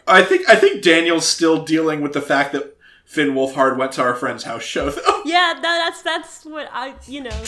I 0.08 0.24
think 0.24 0.48
I 0.50 0.56
think 0.56 0.82
Daniel's 0.82 1.28
still 1.28 1.64
dealing 1.64 2.02
with 2.02 2.14
the 2.14 2.22
fact 2.22 2.54
that 2.54 2.78
Finn 3.06 3.32
Wolfhard 3.32 3.78
went 3.78 3.92
to 3.94 4.02
our 4.02 4.16
friend's 4.16 4.44
house 4.44 4.64
show. 4.64 4.90
Though. 4.90 5.22
Yeah, 5.26 5.54
that, 5.56 5.62
that's 5.62 6.02
that's 6.02 6.46
what 6.46 6.70
I 6.72 6.96
you 7.06 7.22
know. 7.22 7.44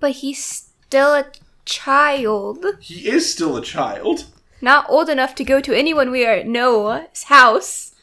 But 0.00 0.12
he's 0.12 0.42
still 0.42 1.14
a 1.14 1.26
child. 1.66 2.64
He 2.80 3.08
is 3.08 3.30
still 3.30 3.56
a 3.56 3.62
child. 3.62 4.24
Not 4.62 4.88
old 4.88 5.08
enough 5.08 5.34
to 5.36 5.44
go 5.44 5.60
to 5.60 5.76
anyone 5.76 6.10
we 6.10 6.26
are 6.26 6.42
know's 6.42 7.24
house. 7.24 7.94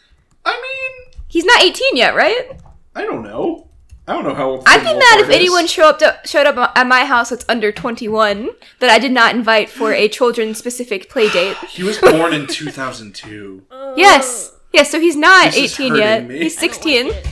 I 0.45 0.51
mean, 0.53 0.95
He's 1.35 1.43
not 1.43 1.61
18 1.61 1.97
yet, 1.97 2.15
right? 2.15 2.51
I 2.95 3.01
don't 3.01 3.21
know. 3.21 3.67
I 4.07 4.13
don't 4.13 4.23
know 4.23 4.35
how 4.35 4.49
old. 4.51 4.63
I'd 4.67 4.81
be 4.81 4.93
mad 4.93 5.19
if 5.19 5.29
is. 5.29 5.35
anyone 5.35 5.65
show 5.67 5.89
up 5.89 5.97
to, 5.99 6.19
showed 6.25 6.45
up 6.45 6.73
at 6.77 6.85
my 6.87 7.05
house 7.05 7.31
that's 7.31 7.45
under 7.49 7.71
21 7.71 8.49
that 8.79 8.89
I 8.91 8.99
did 8.99 9.11
not 9.11 9.33
invite 9.35 9.67
for 9.69 9.93
a 9.93 10.07
children 10.07 10.53
specific 10.53 11.09
play 11.09 11.27
date. 11.29 11.57
He 11.69 11.81
was 11.83 11.97
born 11.97 12.31
in 12.33 12.45
2002. 12.45 13.63
Yes. 13.97 14.51
Yes, 14.71 14.91
so 14.91 14.99
he's 14.99 15.15
not 15.15 15.53
This 15.53 15.73
18 15.79 15.95
yet. 15.95 16.27
me. 16.27 16.37
He's 16.39 16.57
16. 16.57 17.07
like. 17.09 17.25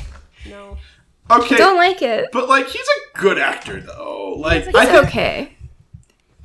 No. 0.50 0.78
Okay, 1.30 1.58
Don't 1.58 1.78
like 1.78 2.02
it. 2.02 2.30
but 2.32 2.50
like 2.50 2.68
he's 2.68 2.86
a 2.88 3.18
good 3.20 3.38
actor 3.38 3.80
though. 3.80 4.34
Like 4.38 4.66
He's 4.66 4.76
I 4.76 4.84
It's 4.84 4.92
think 4.92 5.08
okay. 5.08 5.58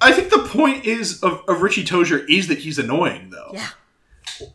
I 0.01 0.12
think 0.12 0.31
the 0.31 0.38
point 0.47 0.85
is 0.85 1.23
of, 1.23 1.43
of 1.49 1.62
Richie 1.62 1.85
Tozier 1.85 2.25
is 2.29 2.49
that 2.49 2.59
he's 2.59 2.79
annoying 2.79 3.31
though. 3.31 3.51
Yeah. 3.55 3.69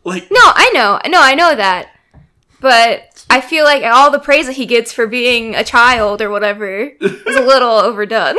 Like 0.04 0.30
No, 0.30 0.40
I 0.42 0.70
know. 0.72 0.98
No, 1.10 1.20
I 1.20 1.34
know 1.34 1.54
that. 1.56 1.88
But 2.60 3.13
I 3.34 3.40
feel 3.40 3.64
like 3.64 3.82
all 3.82 4.10
the 4.12 4.18
praise 4.20 4.46
that 4.46 4.52
he 4.54 4.64
gets 4.66 4.92
for 4.92 5.06
being 5.06 5.54
a 5.56 5.64
child 5.64 6.22
or 6.22 6.30
whatever 6.30 6.68
is 6.78 7.36
a 7.36 7.40
little 7.52 7.70
overdone. 7.70 8.36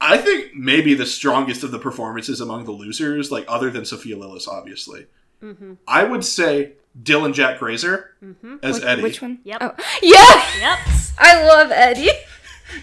I 0.00 0.16
think 0.16 0.54
maybe 0.54 0.94
the 0.94 1.04
strongest 1.06 1.62
of 1.62 1.72
the 1.72 1.78
performances 1.78 2.40
among 2.40 2.64
the 2.64 2.72
losers, 2.72 3.30
like 3.30 3.44
other 3.48 3.68
than 3.70 3.84
Sophia 3.84 4.16
Lillis, 4.16 4.48
obviously. 4.48 5.06
Mm-hmm. 5.42 5.74
I 5.86 6.04
would 6.04 6.24
say 6.24 6.72
Dylan 7.02 7.34
Jack 7.34 7.58
Grazer 7.58 8.14
as 8.62 8.82
Eddie. 8.82 9.02
Which 9.02 9.20
one? 9.20 9.40
Yep. 9.44 9.58
Oh. 9.60 9.74
Yeah! 10.02 10.42
Yep. 10.58 10.78
I 11.18 11.44
love 11.46 11.70
Eddie. 11.70 12.10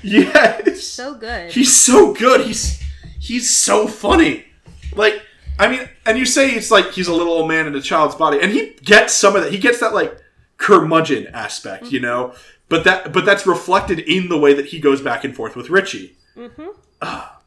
Yes, 0.01 0.65
He's 0.65 0.87
So 0.87 1.13
good. 1.13 1.51
he's 1.51 1.71
so 1.75 2.11
good. 2.13 2.41
He's 2.41 2.81
he's 3.19 3.55
so 3.55 3.87
funny. 3.87 4.45
Like 4.95 5.21
I 5.59 5.67
mean, 5.69 5.87
and 6.07 6.17
you 6.17 6.25
say 6.25 6.49
it's 6.49 6.71
like 6.71 6.91
he's 6.91 7.07
a 7.07 7.13
little 7.13 7.33
old 7.33 7.47
man 7.47 7.67
in 7.67 7.75
a 7.75 7.81
child's 7.81 8.15
body, 8.15 8.39
and 8.41 8.51
he 8.51 8.71
gets 8.83 9.13
some 9.13 9.35
of 9.35 9.43
that. 9.43 9.51
He 9.51 9.59
gets 9.59 9.79
that 9.81 9.93
like 9.93 10.17
curmudgeon 10.57 11.27
aspect, 11.27 11.91
you 11.91 11.99
know. 11.99 12.33
But 12.69 12.83
that 12.83 13.13
but 13.13 13.25
that's 13.25 13.45
reflected 13.45 13.99
in 13.99 14.29
the 14.29 14.37
way 14.37 14.53
that 14.53 14.67
he 14.67 14.79
goes 14.79 15.01
back 15.01 15.23
and 15.23 15.35
forth 15.35 15.55
with 15.55 15.69
Richie. 15.69 16.15
Ah. 17.01 17.39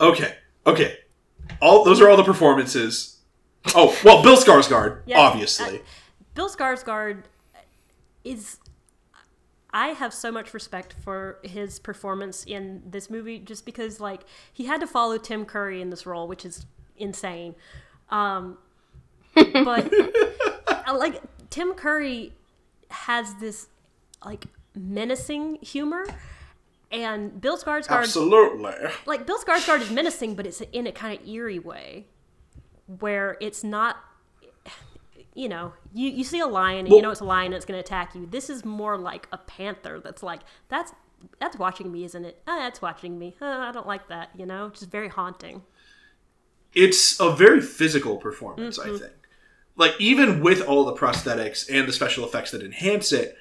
Okay, 0.00 0.36
okay. 0.66 0.98
All 1.60 1.84
those 1.84 2.00
are 2.00 2.08
all 2.08 2.16
the 2.16 2.24
performances. 2.24 3.18
Oh 3.74 3.96
well, 4.04 4.22
Bill 4.22 4.36
Skarsgård, 4.36 5.02
Yeah, 5.06 5.20
obviously. 5.20 5.82
Bill 6.34 6.48
Skarsgård 6.48 7.24
is. 8.22 8.58
I 9.72 9.88
have 9.88 10.14
so 10.14 10.30
much 10.30 10.54
respect 10.54 10.92
for 10.92 11.40
his 11.42 11.80
performance 11.80 12.44
in 12.44 12.82
this 12.86 13.10
movie, 13.10 13.40
just 13.40 13.66
because 13.66 13.98
like 13.98 14.22
he 14.52 14.66
had 14.66 14.80
to 14.80 14.86
follow 14.86 15.18
Tim 15.18 15.44
Curry 15.44 15.80
in 15.80 15.90
this 15.90 16.06
role, 16.06 16.28
which 16.28 16.44
is 16.44 16.64
insane. 16.96 17.56
Um, 18.10 18.58
but 19.34 19.92
uh, 20.68 20.96
like 20.96 21.20
Tim 21.54 21.74
Curry 21.74 22.32
has 22.90 23.34
this 23.36 23.68
like 24.24 24.46
menacing 24.74 25.58
humor, 25.62 26.04
and 26.90 27.40
Bill 27.40 27.56
Skarsgård 27.56 28.02
Absolutely. 28.02 28.72
like 29.06 29.24
Bill 29.26 29.38
Skarsgård 29.38 29.80
is 29.82 29.90
menacing, 29.90 30.34
but 30.34 30.46
it's 30.48 30.60
in 30.72 30.86
a 30.88 30.92
kind 30.92 31.12
of 31.20 31.26
eerie 31.28 31.60
way, 31.60 32.06
where 33.00 33.36
it's 33.40 33.62
not. 33.62 33.96
You 35.36 35.48
know, 35.48 35.72
you, 35.92 36.08
you 36.10 36.22
see 36.22 36.38
a 36.38 36.46
lion 36.46 36.86
and 36.86 36.94
you 36.94 37.02
know 37.02 37.10
it's 37.10 37.20
a 37.20 37.24
lion 37.24 37.50
that's 37.50 37.64
going 37.64 37.76
to 37.76 37.84
attack 37.84 38.14
you. 38.14 38.24
This 38.26 38.48
is 38.48 38.64
more 38.64 38.96
like 38.96 39.26
a 39.32 39.38
panther 39.38 40.00
that's 40.00 40.22
like 40.22 40.40
that's 40.68 40.92
that's 41.40 41.56
watching 41.58 41.90
me, 41.90 42.04
isn't 42.04 42.24
it? 42.24 42.40
Ah, 42.46 42.58
that's 42.60 42.80
watching 42.80 43.18
me. 43.18 43.34
Uh, 43.42 43.46
I 43.46 43.72
don't 43.72 43.86
like 43.86 44.06
that. 44.08 44.30
You 44.36 44.46
know, 44.46 44.70
just 44.70 44.90
very 44.90 45.08
haunting. 45.08 45.62
it's 46.72 47.18
a 47.20 47.30
very 47.32 47.60
physical 47.60 48.16
performance 48.16 48.78
Mm-hmm. 48.78 48.94
i 48.96 48.98
think 48.98 49.12
like 49.76 49.94
even 49.98 50.40
with 50.40 50.60
all 50.62 50.84
the 50.84 50.92
prosthetics 50.92 51.68
and 51.70 51.88
the 51.88 51.92
special 51.92 52.24
effects 52.24 52.50
that 52.50 52.62
enhance 52.62 53.12
it 53.12 53.36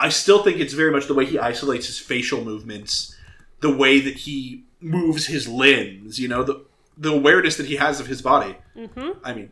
i 0.00 0.08
still 0.08 0.42
think 0.42 0.58
it's 0.58 0.74
very 0.74 0.90
much 0.90 1.06
the 1.06 1.14
way 1.14 1.24
he 1.24 1.38
isolates 1.38 1.86
his 1.86 1.98
facial 1.98 2.44
movements 2.44 3.16
the 3.60 3.74
way 3.74 4.00
that 4.00 4.14
he 4.14 4.64
moves 4.80 5.26
his 5.26 5.48
limbs 5.48 6.18
you 6.18 6.28
know 6.28 6.42
the 6.42 6.64
the 6.96 7.12
awareness 7.12 7.56
that 7.56 7.66
he 7.66 7.76
has 7.76 8.00
of 8.00 8.06
his 8.06 8.22
body 8.22 8.56
mm-hmm. 8.76 9.10
i 9.24 9.32
mean 9.32 9.50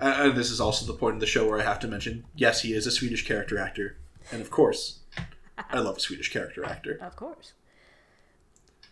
and, 0.00 0.28
and 0.28 0.36
this 0.36 0.50
is 0.50 0.60
also 0.60 0.84
the 0.86 0.98
point 0.98 1.14
of 1.14 1.20
the 1.20 1.26
show 1.26 1.48
where 1.48 1.60
i 1.60 1.62
have 1.64 1.78
to 1.80 1.88
mention 1.88 2.24
yes 2.34 2.62
he 2.62 2.72
is 2.74 2.86
a 2.86 2.90
swedish 2.90 3.26
character 3.26 3.58
actor 3.58 3.96
and 4.32 4.40
of 4.40 4.50
course 4.50 5.00
i 5.70 5.78
love 5.78 5.96
a 5.96 6.00
swedish 6.00 6.32
character 6.32 6.64
actor 6.64 6.98
Of 7.00 7.16
course. 7.16 7.52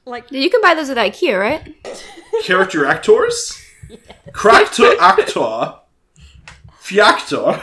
Like 0.05 0.33
You 0.33 0.51
can 0.51 0.61
buy 0.61 0.75
those 0.75 0.91
at 0.91 0.97
IKEA, 0.97 1.39
right? 1.39 1.77
character 2.43 2.85
actors 2.85 3.57
character 4.35 5.01
actor 5.01 5.75
fiactor 6.83 7.63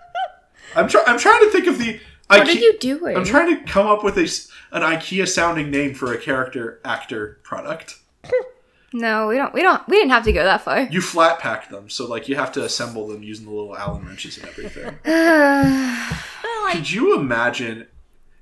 I'm, 0.76 0.88
try- 0.88 1.04
I'm 1.06 1.18
trying 1.18 1.40
to 1.44 1.50
think 1.50 1.66
of 1.66 1.78
the 1.78 2.00
What 2.28 2.40
Ike- 2.42 2.48
are 2.48 2.52
you 2.58 2.78
doing? 2.78 3.16
I'm 3.16 3.24
trying 3.24 3.56
to 3.56 3.64
come 3.70 3.86
up 3.86 4.02
with 4.04 4.16
a 4.16 4.22
an 4.76 4.82
IKEA 4.82 5.26
sounding 5.28 5.70
name 5.70 5.94
for 5.94 6.12
a 6.12 6.18
character 6.18 6.80
actor 6.84 7.40
product. 7.42 7.98
no, 8.92 9.26
we 9.26 9.36
don't. 9.36 9.52
We 9.52 9.62
don't. 9.62 9.86
We 9.88 9.96
didn't 9.96 10.10
have 10.10 10.22
to 10.24 10.32
go 10.32 10.44
that 10.44 10.62
far. 10.62 10.82
You 10.82 11.00
flat 11.00 11.40
pack 11.40 11.70
them, 11.70 11.90
so 11.90 12.06
like 12.06 12.28
you 12.28 12.36
have 12.36 12.52
to 12.52 12.62
assemble 12.64 13.08
them 13.08 13.22
using 13.24 13.46
the 13.46 13.52
little 13.52 13.76
Allen 13.76 14.06
wrenches 14.06 14.38
and 14.38 14.46
everything. 14.48 14.96
like 16.64 16.72
could 16.76 16.90
you 16.90 17.18
imagine 17.18 17.88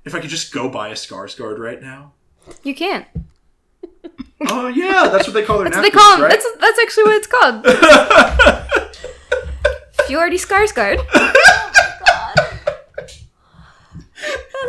if 0.05 0.13
I 0.13 0.19
could 0.19 0.29
just 0.29 0.53
go 0.53 0.69
buy 0.69 0.89
a 0.89 0.93
Skarsgård 0.93 1.57
right 1.57 1.81
now? 1.81 2.13
you 2.63 2.75
can't. 2.75 3.07
Oh 4.49 4.67
yeah, 4.67 5.09
that's 5.11 5.25
what 5.27 5.33
they 5.33 5.43
call 5.43 5.57
their 5.59 5.69
That's 5.69 5.77
what 5.77 5.81
they 5.81 5.89
napkins, 5.89 6.01
call 6.03 6.11
them. 6.17 6.21
right? 6.25 6.31
That's 6.31 6.57
that's 6.59 6.79
actually 6.79 7.03
what 7.05 7.15
it's 7.15 7.27
called. 7.27 7.65
Fjordy 10.09 10.39
Skarsgård. 10.39 10.97
But 14.21 14.67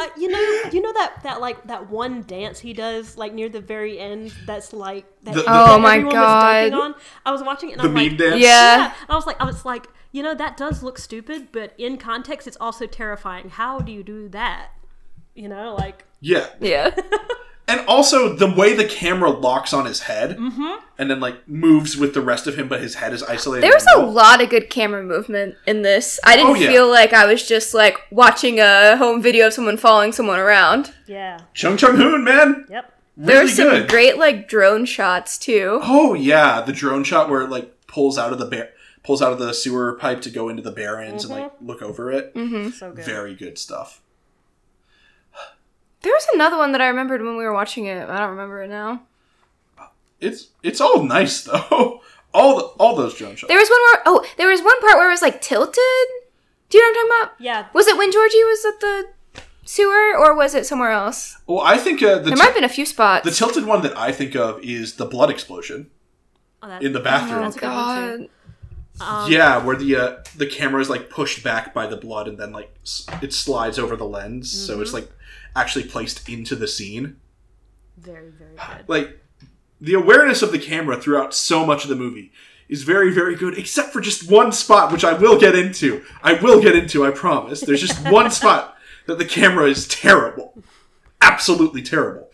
like 0.00 0.10
uh, 0.10 0.12
you 0.18 0.28
know, 0.28 0.70
you 0.72 0.80
know 0.80 0.92
that 0.92 1.20
that 1.22 1.40
like 1.40 1.64
that 1.68 1.88
one 1.88 2.22
dance 2.22 2.58
he 2.58 2.72
does 2.72 3.16
like 3.16 3.32
near 3.32 3.48
the 3.48 3.60
very 3.60 3.98
end. 3.98 4.32
That's 4.46 4.72
like 4.72 5.04
that, 5.22 5.34
The- 5.34 5.40
the- 5.42 5.46
that 5.46 5.70
Oh 5.70 5.78
my 5.78 5.96
everyone 5.98 6.16
was 6.16 6.42
dunking 6.42 6.70
God. 6.72 6.80
on. 6.80 6.94
I 7.24 7.30
was 7.30 7.42
watching 7.42 7.68
it 7.70 7.72
and 7.74 7.80
the 7.82 7.84
I'm 7.88 7.94
meme 7.94 8.08
like, 8.08 8.18
dance. 8.18 8.40
Yeah. 8.40 8.92
I 9.08 9.14
was 9.14 9.26
like, 9.26 9.40
I 9.40 9.44
was 9.44 9.64
like, 9.64 9.86
you 10.10 10.22
know, 10.24 10.34
that 10.34 10.56
does 10.56 10.82
look 10.82 10.98
stupid, 10.98 11.48
but 11.52 11.74
in 11.78 11.96
context, 11.98 12.48
it's 12.48 12.56
also 12.60 12.86
terrifying. 12.86 13.50
How 13.50 13.78
do 13.78 13.92
you 13.92 14.02
do 14.02 14.28
that? 14.30 14.70
You 15.36 15.48
know, 15.48 15.76
like 15.78 16.04
Yeah. 16.20 16.46
Yeah. 16.60 16.90
And 17.68 17.80
also 17.86 18.34
the 18.34 18.50
way 18.50 18.72
the 18.74 18.86
camera 18.86 19.28
locks 19.30 19.72
on 19.74 19.84
his 19.84 20.00
head 20.00 20.38
Mm-hmm. 20.38 20.76
and 20.98 21.10
then 21.10 21.20
like 21.20 21.46
moves 21.46 21.96
with 21.96 22.14
the 22.14 22.22
rest 22.22 22.46
of 22.46 22.56
him, 22.58 22.66
but 22.66 22.80
his 22.80 22.94
head 22.96 23.12
is 23.12 23.22
isolated. 23.22 23.62
There 23.62 23.74
was 23.74 23.86
a 23.94 24.00
lot 24.00 24.42
of 24.42 24.48
good 24.48 24.70
camera 24.70 25.02
movement 25.02 25.54
in 25.66 25.82
this. 25.82 26.18
I 26.24 26.34
didn't 26.36 26.50
Oh, 26.52 26.54
yeah. 26.54 26.68
feel 26.68 26.88
like 26.88 27.12
I 27.12 27.26
was 27.26 27.46
just 27.46 27.74
like 27.74 27.98
watching 28.10 28.58
a 28.58 28.96
home 28.96 29.20
video 29.20 29.48
of 29.48 29.52
someone 29.52 29.76
following 29.76 30.12
someone 30.12 30.38
around. 30.40 30.92
yeah, 31.06 31.40
Chung 31.54 31.76
Chung 31.76 31.96
Hoon, 31.96 32.24
man. 32.24 32.64
yep. 32.70 32.94
Really 33.16 33.32
there 33.32 33.42
were 33.42 33.48
some 33.50 33.68
good. 33.68 33.88
great 33.90 34.16
like 34.16 34.48
drone 34.48 34.84
shots 34.86 35.36
too. 35.38 35.80
Oh 35.82 36.14
yeah, 36.14 36.60
the 36.62 36.72
drone 36.72 37.04
shot 37.04 37.28
where 37.28 37.42
it 37.42 37.50
like 37.50 37.86
pulls 37.86 38.16
out 38.16 38.32
of 38.32 38.38
the 38.38 38.46
bear 38.46 38.70
pulls 39.02 39.20
out 39.22 39.32
of 39.32 39.38
the 39.38 39.52
sewer 39.52 39.94
pipe 39.94 40.20
to 40.22 40.30
go 40.30 40.48
into 40.48 40.62
the 40.62 40.70
barrens 40.70 41.24
and 41.24 41.32
like 41.34 41.52
look 41.60 41.82
over 41.82 42.12
it. 42.12 42.30
So 42.74 42.92
good. 42.92 43.04
Very 43.04 43.34
good 43.34 43.58
stuff. 43.58 44.00
There 46.02 46.12
was 46.12 46.26
another 46.34 46.56
one 46.56 46.72
that 46.72 46.80
I 46.80 46.88
remembered 46.88 47.22
when 47.22 47.36
we 47.36 47.44
were 47.44 47.52
watching 47.52 47.86
it. 47.86 48.08
I 48.08 48.18
don't 48.18 48.30
remember 48.30 48.62
it 48.62 48.68
now. 48.68 49.02
It's 50.20 50.48
it's 50.62 50.80
all 50.80 51.02
nice 51.04 51.42
though. 51.44 52.00
All 52.34 52.56
the 52.56 52.64
all 52.78 52.96
those 52.96 53.14
drone 53.14 53.36
shots. 53.36 53.48
There 53.48 53.58
was 53.58 53.68
one 53.68 53.80
where 53.80 54.02
oh, 54.06 54.24
there 54.36 54.48
was 54.48 54.60
one 54.62 54.80
part 54.80 54.96
where 54.96 55.08
it 55.08 55.12
was 55.12 55.22
like 55.22 55.40
tilted. 55.40 55.74
Do 56.68 56.76
you 56.78 56.82
know 56.82 56.88
what 56.88 56.98
I'm 56.98 57.08
talking 57.20 57.22
about? 57.36 57.44
Yeah, 57.44 57.66
Was 57.72 57.86
it 57.86 57.96
when 57.96 58.12
Georgie 58.12 58.44
was 58.44 58.64
at 58.66 58.80
the 58.80 59.04
sewer 59.64 60.16
or 60.18 60.34
was 60.36 60.54
it 60.54 60.66
somewhere 60.66 60.90
else? 60.92 61.38
Well, 61.46 61.60
I 61.60 61.78
think 61.78 62.02
uh, 62.02 62.16
the 62.18 62.24
There 62.24 62.32
ti- 62.32 62.36
might 62.36 62.44
have 62.46 62.54
been 62.54 62.64
a 62.64 62.68
few 62.68 62.84
spots. 62.84 63.24
the 63.24 63.30
tilted 63.34 63.64
one 63.64 63.80
that 63.82 63.96
I 63.96 64.12
think 64.12 64.34
of 64.36 64.60
is 64.62 64.96
the 64.96 65.06
blood 65.06 65.30
explosion 65.30 65.90
Oh, 66.62 66.76
in 66.78 66.92
the 66.92 67.00
bathroom. 67.00 67.40
that's 67.42 67.56
a 67.56 67.60
good 67.60 67.66
one, 67.68 68.18
too. 68.18 68.28
God. 69.00 69.24
Um, 69.24 69.30
yeah, 69.32 69.64
where 69.64 69.76
the 69.76 69.94
uh, 69.96 70.16
the 70.36 70.46
camera 70.46 70.80
is 70.82 70.90
like 70.90 71.08
pushed 71.08 71.42
back 71.44 71.72
by 71.72 71.86
the 71.86 71.96
blood 71.96 72.26
and 72.28 72.36
then 72.36 72.50
like 72.52 72.74
s- 72.82 73.06
it 73.22 73.32
slides 73.32 73.78
over 73.78 73.94
the 73.96 74.04
lens, 74.04 74.50
so 74.50 74.72
Mm-hmm. 74.74 74.82
it's 74.82 74.92
like 74.92 75.08
actually 75.56 75.84
placed 75.84 76.28
into 76.28 76.54
the 76.56 76.68
scene. 76.68 77.16
very 77.96 78.30
very 78.30 78.50
good. 78.76 78.88
like 78.88 79.18
the 79.80 79.94
awareness 79.94 80.42
of 80.42 80.52
the 80.52 80.58
camera 80.58 81.00
throughout 81.00 81.32
so 81.34 81.64
much 81.64 81.84
of 81.84 81.88
the 81.88 81.96
movie 81.96 82.32
is 82.68 82.82
very 82.82 83.12
very 83.12 83.34
good 83.36 83.56
except 83.56 83.92
for 83.92 84.00
just 84.00 84.30
one 84.30 84.52
spot 84.52 84.90
which 84.92 85.04
i 85.04 85.12
will 85.12 85.38
get 85.38 85.54
into. 85.54 86.02
I 86.22 86.34
will 86.34 86.60
get 86.60 86.74
into 86.76 87.04
i 87.06 87.10
promise. 87.10 87.60
There's 87.60 87.80
just 87.80 88.08
one 88.10 88.30
spot 88.30 88.76
that 89.06 89.18
the 89.18 89.24
camera 89.24 89.66
is 89.68 89.88
terrible. 89.88 90.62
Absolutely 91.20 91.82
terrible. 91.82 92.28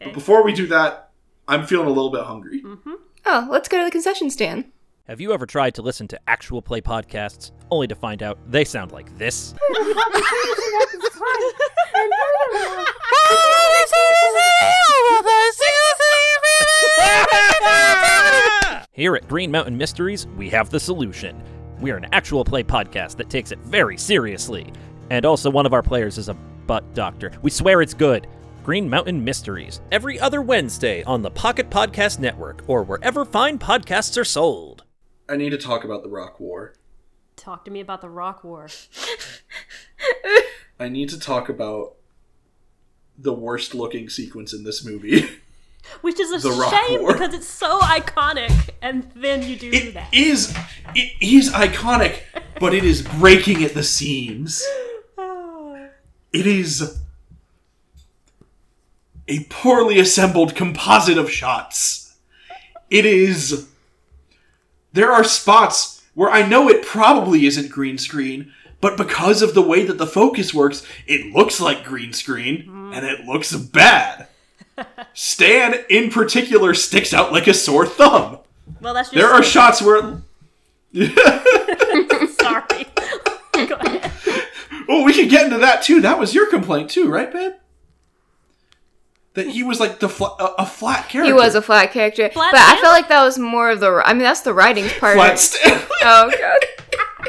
But 0.00 0.12
before 0.12 0.42
we 0.44 0.52
do 0.52 0.66
that 0.68 1.10
i'm 1.46 1.66
feeling 1.66 1.86
a 1.86 1.90
little 1.90 2.10
bit 2.10 2.24
hungry. 2.24 2.62
Mm-hmm. 2.62 2.94
Oh, 3.26 3.48
let's 3.50 3.68
go 3.68 3.78
to 3.78 3.84
the 3.84 3.90
concession 3.90 4.30
stand. 4.30 4.66
Have 5.08 5.22
you 5.22 5.32
ever 5.32 5.46
tried 5.46 5.74
to 5.76 5.80
listen 5.80 6.06
to 6.08 6.20
actual 6.28 6.60
play 6.60 6.82
podcasts 6.82 7.52
only 7.70 7.86
to 7.86 7.94
find 7.94 8.22
out 8.22 8.38
they 8.46 8.62
sound 8.62 8.92
like 8.92 9.16
this? 9.16 9.54
Here 18.92 19.16
at 19.16 19.26
Green 19.26 19.50
Mountain 19.50 19.78
Mysteries, 19.78 20.26
we 20.36 20.50
have 20.50 20.68
the 20.68 20.78
solution. 20.78 21.42
We 21.80 21.90
are 21.90 21.96
an 21.96 22.08
actual 22.12 22.44
play 22.44 22.62
podcast 22.62 23.16
that 23.16 23.30
takes 23.30 23.50
it 23.50 23.60
very 23.60 23.96
seriously. 23.96 24.74
And 25.08 25.24
also, 25.24 25.48
one 25.48 25.64
of 25.64 25.72
our 25.72 25.82
players 25.82 26.18
is 26.18 26.28
a 26.28 26.34
butt 26.34 26.92
doctor. 26.92 27.32
We 27.40 27.48
swear 27.48 27.80
it's 27.80 27.94
good. 27.94 28.26
Green 28.62 28.90
Mountain 28.90 29.24
Mysteries, 29.24 29.80
every 29.90 30.20
other 30.20 30.42
Wednesday 30.42 31.02
on 31.04 31.22
the 31.22 31.30
Pocket 31.30 31.70
Podcast 31.70 32.18
Network 32.18 32.62
or 32.66 32.82
wherever 32.82 33.24
fine 33.24 33.58
podcasts 33.58 34.20
are 34.20 34.24
sold. 34.24 34.84
I 35.28 35.36
need 35.36 35.50
to 35.50 35.58
talk 35.58 35.84
about 35.84 36.02
the 36.02 36.08
Rock 36.08 36.40
War. 36.40 36.74
Talk 37.36 37.64
to 37.66 37.70
me 37.70 37.80
about 37.80 38.00
the 38.00 38.08
Rock 38.08 38.42
War. 38.44 38.68
I 40.80 40.88
need 40.88 41.08
to 41.10 41.18
talk 41.18 41.48
about 41.48 41.94
the 43.16 43.32
worst 43.32 43.74
looking 43.74 44.08
sequence 44.08 44.52
in 44.52 44.64
this 44.64 44.84
movie. 44.84 45.28
Which 46.02 46.18
is 46.20 46.32
a 46.32 46.38
The 46.48 46.70
shame 46.70 47.06
because 47.06 47.34
it's 47.34 47.46
so 47.46 47.78
iconic, 47.80 48.70
and 48.82 49.10
then 49.14 49.42
you 49.42 49.56
do 49.56 49.70
It 49.72 49.94
that. 49.94 50.12
is 50.12 50.54
it 50.94 51.12
is 51.20 51.50
iconic, 51.52 52.20
but 52.60 52.74
it 52.74 52.84
is 52.84 53.02
breaking 53.02 53.64
at 53.64 53.74
the 53.74 53.82
seams. 53.82 54.64
It 56.32 56.46
is 56.46 57.00
a 59.26 59.44
poorly 59.44 59.98
assembled 59.98 60.54
composite 60.54 61.16
of 61.18 61.30
shots. 61.30 62.16
It 62.90 63.04
is 63.06 63.68
there 64.92 65.12
are 65.12 65.24
spots 65.24 66.02
where 66.14 66.30
I 66.30 66.46
know 66.46 66.68
it 66.68 66.84
probably 66.84 67.46
isn't 67.46 67.70
green 67.70 67.98
screen, 67.98 68.52
but 68.80 68.96
because 68.96 69.42
of 69.42 69.54
the 69.54 69.62
way 69.62 69.84
that 69.84 69.98
the 69.98 70.06
focus 70.06 70.54
works, 70.54 70.84
it 71.06 71.32
looks 71.34 71.60
like 71.60 71.84
green 71.84 72.12
screen 72.12 72.62
mm-hmm. 72.62 72.92
and 72.92 73.06
it 73.06 73.24
looks 73.24 73.54
bad. 73.54 74.28
Stan 75.14 75.74
in 75.88 76.10
particular 76.10 76.74
sticks 76.74 77.12
out 77.12 77.32
like 77.32 77.46
a 77.46 77.54
sore 77.54 77.86
thumb. 77.86 78.38
well, 78.80 78.94
that's 78.94 79.10
just 79.10 79.16
There 79.16 79.32
are 79.32 79.42
shots 79.42 79.82
where 79.82 80.00
sorry. 80.94 82.86
Go 83.66 83.74
ahead. 83.74 84.12
Oh, 84.88 85.04
we 85.04 85.12
could 85.12 85.28
get 85.28 85.46
into 85.46 85.58
that 85.58 85.82
too. 85.82 86.00
That 86.00 86.18
was 86.18 86.34
your 86.34 86.48
complaint 86.48 86.90
too, 86.90 87.08
right, 87.08 87.32
babe? 87.32 87.52
That 89.38 89.46
he 89.48 89.62
was 89.62 89.78
like 89.80 90.00
the 90.00 90.08
fla- 90.08 90.36
a, 90.38 90.62
a 90.62 90.66
flat 90.66 91.08
character. 91.08 91.24
He 91.24 91.32
was 91.32 91.54
a 91.54 91.62
flat 91.62 91.92
character, 91.92 92.28
Flat 92.28 92.50
but 92.52 92.60
I 92.60 92.80
felt 92.80 92.92
like 92.92 93.08
that 93.08 93.22
was 93.22 93.38
more 93.38 93.70
of 93.70 93.80
the. 93.80 94.02
I 94.04 94.12
mean, 94.12 94.22
that's 94.22 94.40
the 94.40 94.52
writing's 94.52 94.92
part. 94.94 95.14
flat. 95.14 95.38
of 95.72 95.90
Oh 96.02 96.30
god. 96.38 97.28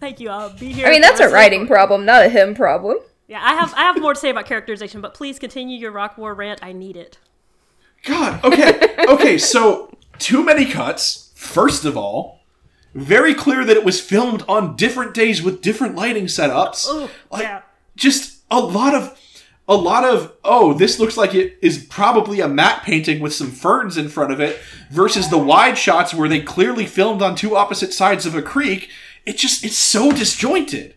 Thank 0.00 0.20
you. 0.20 0.30
I'll 0.30 0.50
be 0.56 0.72
here. 0.72 0.86
I 0.86 0.90
mean, 0.90 1.02
that's 1.02 1.20
a 1.20 1.24
rest 1.24 1.26
of 1.26 1.30
the 1.30 1.34
writing 1.34 1.60
book. 1.62 1.68
problem, 1.68 2.04
not 2.06 2.24
a 2.24 2.28
him 2.28 2.54
problem. 2.54 2.96
Yeah, 3.28 3.40
I 3.42 3.54
have 3.54 3.74
I 3.74 3.80
have 3.82 4.00
more 4.00 4.14
to 4.14 4.18
say 4.20 4.30
about 4.30 4.46
characterization, 4.46 5.00
but 5.00 5.14
please 5.14 5.38
continue 5.38 5.76
your 5.78 5.92
Rock 5.92 6.16
War 6.16 6.34
rant. 6.34 6.60
I 6.62 6.72
need 6.72 6.96
it. 6.96 7.18
God. 8.04 8.42
Okay. 8.44 8.94
Okay. 9.08 9.36
So 9.38 9.92
too 10.18 10.42
many 10.44 10.64
cuts. 10.64 11.32
First 11.34 11.84
of 11.84 11.96
all, 11.96 12.40
very 12.94 13.34
clear 13.34 13.64
that 13.64 13.76
it 13.76 13.84
was 13.84 14.00
filmed 14.00 14.42
on 14.48 14.76
different 14.76 15.14
days 15.14 15.42
with 15.42 15.60
different 15.62 15.94
lighting 15.96 16.26
setups. 16.26 16.88
Ooh, 16.88 17.08
Like, 17.30 17.42
yeah. 17.42 17.62
Just 17.96 18.42
a 18.50 18.60
lot 18.60 18.94
of. 18.94 19.19
A 19.70 19.76
lot 19.76 20.04
of 20.04 20.32
oh, 20.42 20.74
this 20.74 20.98
looks 20.98 21.16
like 21.16 21.32
it 21.32 21.56
is 21.62 21.86
probably 21.88 22.40
a 22.40 22.48
matte 22.48 22.82
painting 22.82 23.20
with 23.20 23.32
some 23.32 23.52
ferns 23.52 23.96
in 23.96 24.08
front 24.08 24.32
of 24.32 24.40
it, 24.40 24.60
versus 24.90 25.30
the 25.30 25.38
wide 25.38 25.78
shots 25.78 26.12
where 26.12 26.28
they 26.28 26.40
clearly 26.40 26.86
filmed 26.86 27.22
on 27.22 27.36
two 27.36 27.56
opposite 27.56 27.92
sides 27.92 28.26
of 28.26 28.34
a 28.34 28.42
creek. 28.42 28.90
It 29.24 29.36
just 29.36 29.64
it's 29.64 29.78
so 29.78 30.10
disjointed. 30.10 30.96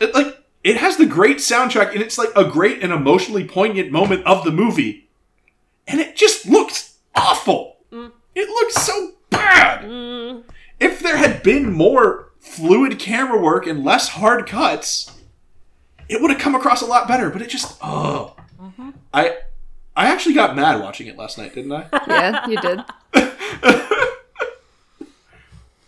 It, 0.00 0.14
like 0.14 0.38
it 0.64 0.78
has 0.78 0.96
the 0.96 1.04
great 1.04 1.36
soundtrack 1.36 1.92
and 1.92 2.00
it's 2.00 2.16
like 2.16 2.30
a 2.34 2.46
great 2.46 2.82
and 2.82 2.92
emotionally 2.92 3.46
poignant 3.46 3.92
moment 3.92 4.24
of 4.24 4.42
the 4.42 4.52
movie, 4.52 5.10
and 5.86 6.00
it 6.00 6.16
just 6.16 6.46
looks 6.46 6.96
awful. 7.14 7.76
Mm. 7.92 8.12
It 8.34 8.48
looks 8.48 8.76
so 8.76 9.12
bad. 9.28 9.84
Mm. 9.84 10.44
If 10.80 11.00
there 11.00 11.18
had 11.18 11.42
been 11.42 11.70
more 11.70 12.32
fluid 12.38 12.98
camera 12.98 13.38
work 13.38 13.66
and 13.66 13.84
less 13.84 14.08
hard 14.08 14.46
cuts, 14.46 15.12
it 16.12 16.20
would 16.20 16.30
have 16.30 16.40
come 16.40 16.54
across 16.54 16.82
a 16.82 16.86
lot 16.86 17.08
better. 17.08 17.30
But 17.30 17.42
it 17.42 17.48
just 17.48 17.78
oh, 17.82 18.36
mm-hmm. 18.60 18.90
I 19.12 19.38
I 19.96 20.06
actually 20.06 20.34
got 20.34 20.56
mad 20.56 20.80
watching 20.80 21.06
it 21.06 21.16
last 21.16 21.38
night, 21.38 21.54
didn't 21.54 21.72
I? 21.72 21.86
Yeah, 22.08 22.48
you 22.48 22.60
did. 22.60 22.80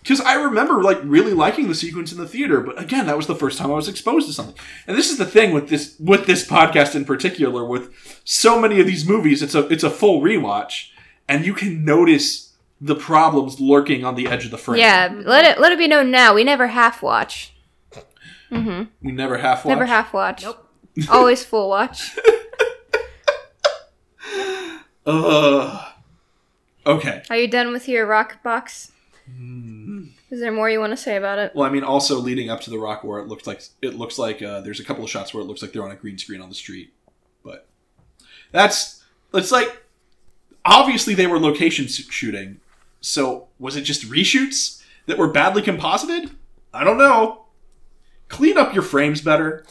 Because 0.05 0.21
I 0.21 0.35
remember 0.35 0.83
like 0.83 1.01
really 1.03 1.33
liking 1.33 1.67
the 1.67 1.75
sequence 1.75 2.13
in 2.13 2.19
the 2.19 2.29
theater, 2.29 2.61
but 2.61 2.79
again, 2.79 3.07
that 3.07 3.17
was 3.17 3.27
the 3.27 3.35
first 3.35 3.57
time 3.57 3.71
I 3.71 3.75
was 3.75 3.89
exposed 3.89 4.27
to 4.27 4.35
something. 4.35 4.55
And 4.87 4.99
this 4.99 5.11
is 5.11 5.17
the 5.17 5.25
thing 5.25 5.55
with 5.55 5.71
this 5.71 5.97
with 5.99 6.27
this 6.27 6.47
podcast 6.47 6.95
in 6.95 7.07
particular, 7.07 7.65
with 7.65 8.21
so 8.23 8.61
many 8.61 8.81
of 8.81 8.87
these 8.87 9.09
movies, 9.09 9.43
it's 9.43 9.55
a 9.55 9.67
it's 9.69 9.83
a 9.83 9.89
full 9.89 10.21
rewatch, 10.21 10.91
and 11.27 11.47
you 11.47 11.55
can 11.55 11.87
notice 11.87 12.53
the 12.83 12.95
problems 12.95 13.61
lurking 13.61 14.05
on 14.05 14.15
the 14.15 14.27
edge 14.27 14.45
of 14.45 14.51
the 14.51 14.59
frame. 14.59 14.79
Yeah, 14.79 15.11
let 15.25 15.47
it 15.47 15.59
let 15.59 15.73
it 15.73 15.79
be 15.79 15.89
known 15.89 16.11
now. 16.11 16.35
We 16.35 16.45
never 16.45 16.67
half 16.67 17.03
watch. 17.03 17.54
Mm-hmm. 18.51 18.85
we 19.03 19.13
never 19.13 19.39
half 19.39 19.65
watch. 19.65 19.71
Never 19.71 19.87
half 19.87 20.13
watch. 20.13 20.43
Nope. 20.43 20.69
Always 21.11 21.45
full 21.45 21.69
watch. 21.69 22.17
Ugh. 22.17 22.31
Uh, 25.07 25.87
okay. 26.87 27.23
Are 27.29 27.37
you 27.37 27.47
done 27.47 27.71
with 27.73 27.89
your 27.89 28.07
rock 28.07 28.43
box? 28.43 28.91
Hmm. 29.31 30.07
Is 30.31 30.41
there 30.41 30.51
more 30.51 30.69
you 30.71 30.81
want 30.81 30.93
to 30.93 30.97
say 30.97 31.17
about 31.17 31.39
it? 31.39 31.53
Well, 31.55 31.69
I 31.69 31.71
mean, 31.71 31.85
also 31.85 32.19
leading 32.19 32.51
up 32.51 32.61
to 32.63 32.71
the 32.71 32.79
Rock 32.79 33.05
War, 33.05 33.21
it 33.21 33.29
looks 33.29 33.47
like 33.47 33.63
it 33.83 33.95
looks 33.95 34.19
like 34.19 34.43
uh, 34.43 34.63
there's 34.63 34.81
a 34.81 34.85
couple 34.85 35.05
of 35.05 35.11
shots 35.11 35.33
where 35.33 35.43
it 35.43 35.47
looks 35.47 35.63
like 35.63 35.73
they're 35.73 35.85
on 35.85 35.91
a 35.91 35.97
green 35.97 36.19
screen 36.19 36.41
on 36.41 36.49
the 36.49 36.55
street, 36.55 36.93
but 37.45 37.69
that's 38.51 39.05
it's 39.33 39.53
like 39.53 39.85
obviously 40.65 41.15
they 41.15 41.27
were 41.27 41.39
location 41.39 41.87
shooting. 41.87 42.61
So 43.01 43.49
was 43.59 43.77
it 43.77 43.83
just 43.83 44.11
reshoots 44.11 44.83
that 45.07 45.19
were 45.19 45.29
badly 45.29 45.63
composited? 45.63 46.31
I 46.73 46.83
don't 46.83 46.99
know. 46.99 47.44
Clean 48.29 48.59
up 48.59 48.75
your 48.75 48.83
frames 48.83 49.21
better, 49.21 49.65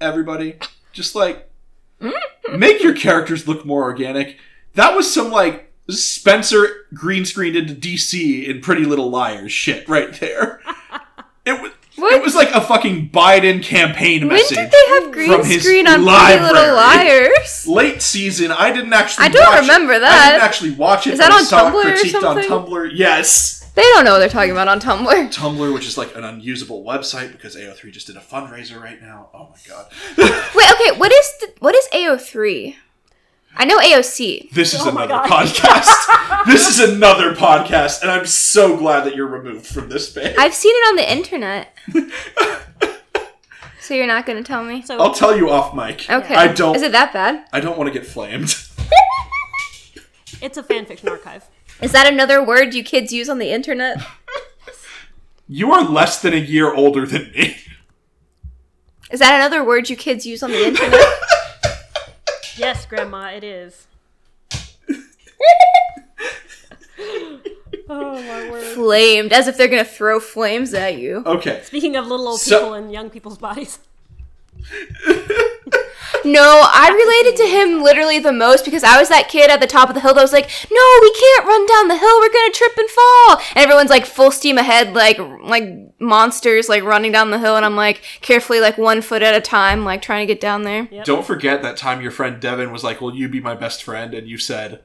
everybody. 0.00 0.58
Just 0.92 1.14
like 1.14 1.50
make 2.56 2.82
your 2.82 2.94
characters 2.94 3.46
look 3.48 3.64
more 3.64 3.82
organic. 3.82 4.36
That 4.74 4.94
was 4.94 5.12
some 5.12 5.30
like 5.30 5.72
Spencer 5.88 6.86
green 6.94 7.24
screened 7.24 7.56
into 7.56 7.74
DC 7.74 8.46
in 8.46 8.60
Pretty 8.60 8.84
Little 8.84 9.10
Liars 9.10 9.50
shit 9.52 9.88
right 9.88 10.12
there. 10.20 10.60
It 11.44 11.60
was 11.60 11.72
What? 11.96 12.14
it 12.14 12.22
was 12.22 12.34
like 12.34 12.50
a 12.52 12.60
fucking 12.60 13.10
Biden 13.10 13.62
campaign 13.62 14.20
When 14.28 14.36
message. 14.36 14.56
did 14.58 14.70
they 14.70 14.84
have 14.88 15.10
green 15.12 15.42
screen 15.60 15.86
on 15.88 16.04
Pretty. 16.04 16.42
Little 16.42 16.74
Liars? 16.76 17.66
Late 17.66 18.02
season, 18.02 18.52
I 18.52 18.70
didn't 18.72 18.92
actually. 18.92 19.24
I 19.24 19.28
don't 19.30 19.46
watch- 19.52 19.60
remember 19.62 19.98
that. 19.98 20.12
I 20.28 20.30
didn't 20.32 20.42
actually 20.44 20.70
watch 20.72 21.06
it. 21.06 21.14
Is 21.14 21.18
that 21.18 21.32
on 21.32 21.42
Tumblr 21.44 21.74
or 21.74 21.82
critiqued 21.96 22.22
on? 22.24 22.36
Tumblr. 22.66 22.90
Yes, 22.94 23.59
They 23.80 23.86
don't 23.94 24.04
know 24.04 24.12
what 24.12 24.18
they're 24.18 24.28
talking 24.28 24.50
about 24.50 24.68
on 24.68 24.78
Tumblr. 24.78 25.06
Tumblr, 25.32 25.72
which 25.72 25.86
is 25.86 25.96
like 25.96 26.14
an 26.14 26.22
unusable 26.22 26.84
website 26.84 27.32
because 27.32 27.56
AO3 27.56 27.90
just 27.90 28.08
did 28.08 28.16
a 28.18 28.20
fundraiser 28.20 28.78
right 28.78 29.00
now. 29.00 29.30
Oh 29.32 29.48
my 29.48 29.56
god, 29.66 29.90
Wait, 30.18 30.70
okay, 30.74 30.98
what 30.98 31.10
is 31.10 31.32
the, 31.40 31.54
what 31.60 31.74
is 31.74 31.88
AO3? 31.88 32.76
I 33.56 33.64
know 33.64 33.78
AOC. 33.78 34.50
this 34.50 34.74
is 34.74 34.82
Oh 34.82 34.90
another 34.90 35.26
podcast. 35.26 36.44
this 36.46 36.68
is 36.68 36.90
another 36.90 37.34
podcast, 37.34 38.02
and 38.02 38.10
I'm 38.10 38.26
so 38.26 38.76
glad 38.76 39.04
that 39.06 39.16
you're 39.16 39.26
removed 39.26 39.66
from 39.66 39.88
this 39.88 40.10
space. 40.10 40.36
I've 40.38 40.52
seen 40.52 40.74
it 40.76 40.88
on 40.90 40.96
the 40.96 41.10
internet. 41.10 41.74
so 43.80 43.94
you're 43.94 44.06
not 44.06 44.26
going 44.26 44.36
to 44.36 44.44
tell 44.46 44.62
me? 44.62 44.82
So 44.82 44.98
I'll 45.00 45.14
tell 45.14 45.34
you 45.34 45.48
off 45.48 45.74
mic. 45.74 46.04
Okay. 46.10 46.34
I 46.34 46.48
don't. 46.48 46.76
Is 46.76 46.82
it 46.82 46.92
that 46.92 47.14
bad? 47.14 47.46
I 47.50 47.60
don't 47.60 47.78
want 47.78 47.90
to 47.90 47.98
get 47.98 48.06
flamed. 48.06 48.54
it's 50.42 50.58
a 50.58 50.62
fan 50.62 50.84
fiction 50.84 51.08
archive. 51.08 51.48
Is 51.82 51.92
that 51.92 52.06
another 52.12 52.44
word 52.44 52.74
you 52.74 52.82
kids 52.84 53.12
use 53.12 53.28
on 53.28 53.38
the 53.38 53.50
internet? 53.50 53.98
You 55.48 55.72
are 55.72 55.82
less 55.82 56.20
than 56.22 56.32
a 56.32 56.36
year 56.36 56.72
older 56.72 57.06
than 57.06 57.30
me. 57.32 57.56
Is 59.10 59.18
that 59.20 59.34
another 59.34 59.64
word 59.64 59.90
you 59.90 59.96
kids 59.96 60.24
use 60.26 60.42
on 60.42 60.50
the 60.50 60.66
internet? 60.66 61.04
Yes, 62.56 62.84
Grandma, 62.84 63.30
it 63.30 63.42
is. 63.42 63.86
oh 67.88 68.22
my 68.22 68.50
word. 68.50 68.62
Flamed, 68.74 69.32
as 69.32 69.48
if 69.48 69.56
they're 69.56 69.66
going 69.68 69.82
to 69.82 69.90
throw 69.90 70.20
flames 70.20 70.74
at 70.74 70.98
you. 70.98 71.22
Okay. 71.24 71.62
Speaking 71.64 71.96
of 71.96 72.06
little 72.06 72.28
old 72.28 72.40
So- 72.40 72.58
people 72.58 72.74
and 72.74 72.92
young 72.92 73.08
people's 73.08 73.38
bodies. 73.38 73.78
No, 76.24 76.62
I 76.64 76.90
related 76.90 77.36
to 77.38 77.48
him 77.48 77.82
literally 77.82 78.18
the 78.18 78.32
most 78.32 78.64
because 78.64 78.84
I 78.84 78.98
was 78.98 79.08
that 79.08 79.28
kid 79.28 79.50
at 79.50 79.60
the 79.60 79.66
top 79.66 79.88
of 79.88 79.94
the 79.94 80.00
hill 80.00 80.14
that 80.14 80.22
was 80.22 80.32
like, 80.32 80.50
"No, 80.70 80.98
we 81.02 81.12
can't 81.12 81.46
run 81.46 81.66
down 81.66 81.88
the 81.88 81.96
hill. 81.96 82.20
We're 82.20 82.32
gonna 82.32 82.52
trip 82.52 82.76
and 82.76 82.90
fall." 82.90 83.40
And 83.54 83.64
everyone's 83.64 83.90
like 83.90 84.06
full 84.06 84.30
steam 84.30 84.58
ahead, 84.58 84.94
like 84.94 85.18
like 85.42 85.68
monsters, 85.98 86.68
like 86.68 86.82
running 86.84 87.12
down 87.12 87.30
the 87.30 87.38
hill, 87.38 87.56
and 87.56 87.64
I'm 87.64 87.76
like 87.76 88.02
carefully, 88.20 88.60
like 88.60 88.78
one 88.78 89.02
foot 89.02 89.22
at 89.22 89.34
a 89.34 89.40
time, 89.40 89.84
like 89.84 90.02
trying 90.02 90.26
to 90.26 90.32
get 90.32 90.40
down 90.40 90.62
there. 90.62 90.88
Yep. 90.90 91.04
Don't 91.04 91.26
forget 91.26 91.62
that 91.62 91.76
time 91.76 92.00
your 92.00 92.10
friend 92.10 92.40
Devin 92.40 92.72
was 92.72 92.84
like, 92.84 93.00
"Will 93.00 93.14
you 93.14 93.28
be 93.28 93.40
my 93.40 93.54
best 93.54 93.82
friend?" 93.82 94.14
and 94.14 94.28
you 94.28 94.38
said, 94.38 94.80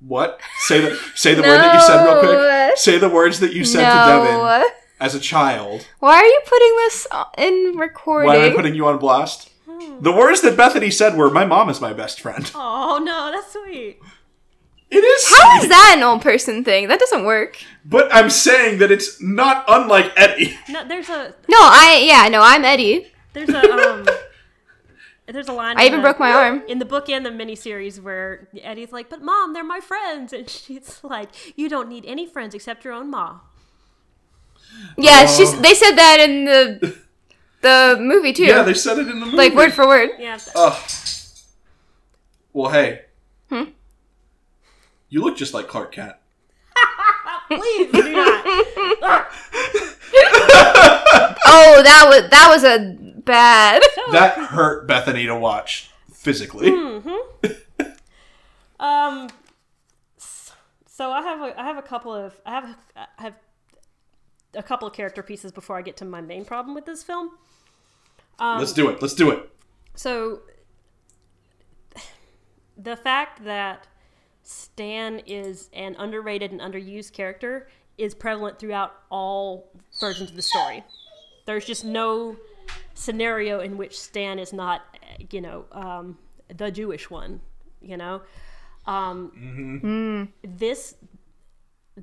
What? 0.00 0.40
Say 0.60 0.80
the 0.80 0.98
say 1.14 1.34
the 1.34 1.42
word 1.42 1.58
that 1.58 1.74
you 1.74 1.80
said 1.86 2.04
real 2.04 2.20
quick. 2.20 2.78
Say 2.78 2.98
the 2.98 3.08
words 3.08 3.40
that 3.40 3.52
you 3.52 3.64
said 3.64 3.80
to 3.80 4.06
Devin 4.06 4.70
as 5.00 5.14
a 5.14 5.20
child. 5.20 5.86
Why 5.98 6.16
are 6.16 6.24
you 6.24 6.40
putting 6.46 6.76
this 6.76 7.06
in 7.38 7.78
recording? 7.78 8.28
Why 8.28 8.36
am 8.36 8.52
I 8.52 8.54
putting 8.54 8.74
you 8.74 8.86
on 8.86 8.98
blast? 8.98 9.49
The 10.00 10.12
words 10.12 10.40
that 10.42 10.56
Bethany 10.56 10.90
said 10.90 11.16
were, 11.16 11.30
"My 11.30 11.44
mom 11.44 11.68
is 11.68 11.80
my 11.80 11.92
best 11.92 12.20
friend." 12.20 12.50
Oh 12.54 13.00
no, 13.02 13.30
that's 13.32 13.52
sweet. 13.52 13.98
It 14.90 15.04
is, 15.04 15.28
How 15.28 15.58
sweet, 15.58 15.62
is 15.64 15.68
that 15.68 15.94
an 15.96 16.02
old 16.02 16.20
person 16.20 16.64
thing? 16.64 16.88
That 16.88 16.98
doesn't 16.98 17.24
work. 17.24 17.58
but 17.84 18.12
I'm 18.12 18.28
saying 18.28 18.78
that 18.78 18.90
it's 18.90 19.22
not 19.22 19.64
unlike 19.68 20.12
Eddie. 20.16 20.58
No, 20.68 20.86
there's 20.88 21.08
a 21.08 21.34
No, 21.48 21.58
I 21.60 22.02
yeah, 22.04 22.28
no, 22.28 22.40
I'm 22.42 22.64
Eddie. 22.64 23.06
there's 23.34 23.50
a 23.50 23.70
um 23.90 24.06
there's 25.26 25.46
a 25.48 25.52
line. 25.52 25.78
I 25.78 25.82
in 25.82 25.86
even 25.86 25.98
the- 26.00 26.02
broke 26.02 26.18
my 26.18 26.32
arm. 26.32 26.62
in 26.66 26.80
the 26.80 26.84
book 26.84 27.08
and 27.08 27.24
the 27.24 27.30
miniseries 27.30 28.02
where 28.02 28.48
Eddie's 28.60 28.90
like, 28.90 29.08
"But 29.08 29.22
mom, 29.22 29.52
they're 29.52 29.62
my 29.62 29.78
friends," 29.80 30.32
and 30.32 30.48
she's 30.58 30.98
like, 31.04 31.28
"You 31.56 31.68
don't 31.68 31.88
need 31.88 32.04
any 32.04 32.26
friends 32.26 32.52
except 32.54 32.84
your 32.84 32.94
own 32.94 33.10
ma." 33.10 33.38
Yeah, 34.96 35.26
Oh. 35.28 35.36
she's. 35.36 35.60
They 35.60 35.74
said 35.74 35.92
that 35.96 36.18
in 36.20 36.44
the 36.46 36.98
the 37.62 37.96
movie 38.00 38.32
too. 38.32 38.44
Yeah, 38.44 38.62
they 38.62 38.74
said 38.74 38.98
it 38.98 39.08
in 39.08 39.20
the 39.20 39.26
movie. 39.26 39.36
like 39.36 39.54
word 39.54 39.72
for 39.72 39.86
word. 39.86 40.10
Yeah. 40.18 40.38
Ugh. 40.54 40.90
Well, 42.52 42.70
hey. 42.70 43.02
Hmm? 43.48 43.64
You 45.08 45.22
look 45.22 45.36
just 45.36 45.54
like 45.54 45.68
Clark 45.68 45.92
Kent. 45.92 46.14
Please 47.48 47.92
do 47.92 48.12
not. 48.12 48.44
Oh, 51.52 51.82
that 51.82 52.06
was 52.08 52.30
that 52.30 52.48
was 52.48 52.62
a 52.64 52.96
bad. 53.22 53.82
That 54.12 54.34
hurt 54.38 54.86
Bethany 54.86 55.26
to 55.26 55.34
watch 55.36 55.90
physically. 56.12 56.70
Um. 58.78 59.28
So 60.16 61.10
I 61.10 61.20
have 61.22 61.40
a 61.42 61.60
I 61.60 61.64
have 61.64 61.76
a 61.76 61.82
couple 61.82 62.14
of 62.14 62.34
I 62.46 62.50
have 62.52 62.76
I 62.96 63.06
have 63.22 63.34
a 64.54 64.62
couple 64.62 64.88
of 64.88 64.94
character 64.94 65.22
pieces 65.22 65.52
before 65.52 65.76
I 65.76 65.82
get 65.82 65.96
to 65.98 66.04
my 66.04 66.20
main 66.20 66.44
problem 66.44 66.74
with 66.74 66.86
this 66.86 67.02
film. 67.02 67.30
Um, 68.38 68.58
Let's 68.58 68.72
do 68.72 68.88
it. 68.88 69.00
Let's 69.02 69.14
do 69.14 69.30
it. 69.30 69.50
So 69.94 70.40
the 72.76 72.96
fact 72.96 73.44
that 73.44 73.86
Stan 74.42 75.20
is 75.26 75.68
an 75.72 75.94
underrated 75.98 76.50
and 76.50 76.60
underused 76.60 77.12
character 77.12 77.68
is 77.98 78.14
prevalent 78.14 78.58
throughout 78.58 78.94
all 79.10 79.70
versions 80.00 80.30
of 80.30 80.36
the 80.36 80.42
story. 80.42 80.82
There's 81.46 81.66
just 81.66 81.84
no 81.84 82.36
scenario 82.94 83.60
in 83.60 83.76
which 83.76 83.98
Stan 83.98 84.38
is 84.38 84.52
not, 84.52 84.82
you 85.30 85.40
know, 85.40 85.66
um, 85.72 86.18
the 86.54 86.70
Jewish 86.70 87.10
one. 87.10 87.40
You 87.82 87.96
know, 87.96 88.22
um, 88.86 90.32
this 90.42 90.94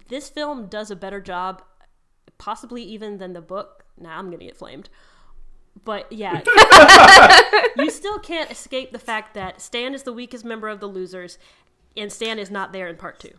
this 0.09 0.29
film 0.29 0.67
does 0.67 0.91
a 0.91 0.95
better 0.95 1.21
job, 1.21 1.63
possibly 2.37 2.83
even 2.83 3.17
than 3.17 3.33
the 3.33 3.41
book. 3.41 3.85
Now 3.99 4.17
I'm 4.17 4.25
gonna 4.31 4.45
get 4.45 4.57
flamed, 4.57 4.89
but 5.83 6.11
yeah, 6.11 6.41
you 7.77 7.89
still 7.89 8.19
can't 8.19 8.51
escape 8.51 8.91
the 8.91 8.99
fact 8.99 9.33
that 9.33 9.61
Stan 9.61 9.93
is 9.93 10.03
the 10.03 10.13
weakest 10.13 10.45
member 10.45 10.67
of 10.69 10.79
the 10.79 10.87
losers, 10.87 11.37
and 11.95 12.11
Stan 12.11 12.39
is 12.39 12.51
not 12.51 12.71
there 12.73 12.87
in 12.87 12.95
part 12.95 13.19
two. 13.19 13.33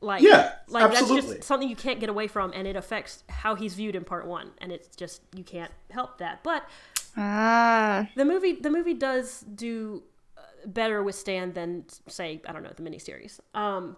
Like, 0.00 0.22
Yeah, 0.22 0.52
like 0.68 0.84
that's 0.90 1.00
absolutely. 1.02 1.36
just 1.36 1.44
something 1.48 1.68
you 1.68 1.76
can't 1.76 2.00
get 2.00 2.08
away 2.10 2.26
from, 2.28 2.52
and 2.54 2.66
it 2.66 2.76
affects 2.76 3.24
how 3.28 3.54
he's 3.54 3.74
viewed 3.74 3.96
in 3.96 4.04
part 4.04 4.26
one, 4.26 4.50
and 4.58 4.70
it's 4.70 4.94
just 4.94 5.22
you 5.34 5.42
can't 5.42 5.72
help 5.90 6.18
that. 6.18 6.42
But 6.42 6.68
Ah, 7.16 8.08
the 8.14 8.26
movie, 8.26 8.52
the 8.52 8.70
movie 8.70 8.92
does 8.92 9.40
do 9.40 10.02
uh, 10.36 10.42
better 10.66 11.02
with 11.02 11.14
Stan 11.14 11.54
than 11.54 11.86
say 12.08 12.42
I 12.46 12.52
don't 12.52 12.62
know 12.62 12.72
the 12.76 12.82
miniseries. 12.82 13.40
Um, 13.54 13.96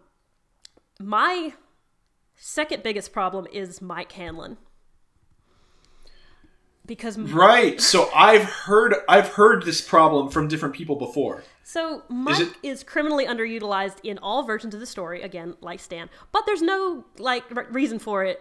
my 1.01 1.53
second 2.39 2.83
biggest 2.83 3.13
problem 3.13 3.47
is 3.53 3.83
Mike 3.83 4.13
Hanlon 4.13 4.57
because 6.89 7.17
Right. 7.19 7.81
So 7.81 8.11
I've 8.13 8.45
heard 8.45 8.95
I've 9.09 9.29
heard 9.29 9.65
this 9.65 9.81
problem 9.81 10.31
from 10.31 10.49
different 10.49 10.75
people 10.75 10.97
before. 10.97 11.45
So 11.63 12.03
Mike 12.09 12.41
it- 12.41 12.57
is 12.65 12.83
criminally 12.83 13.27
underutilized 13.27 13.99
in 14.03 14.19
all 14.19 14.43
versions 14.43 14.75
of 14.75 14.81
the 14.81 14.87
story, 14.87 15.23
again, 15.23 15.55
like 15.61 15.79
Stan. 15.79 16.11
But 16.33 16.45
there's 16.47 16.63
no 16.63 17.05
like 17.19 17.45
reason 17.71 18.01
for 18.01 18.25
it. 18.25 18.41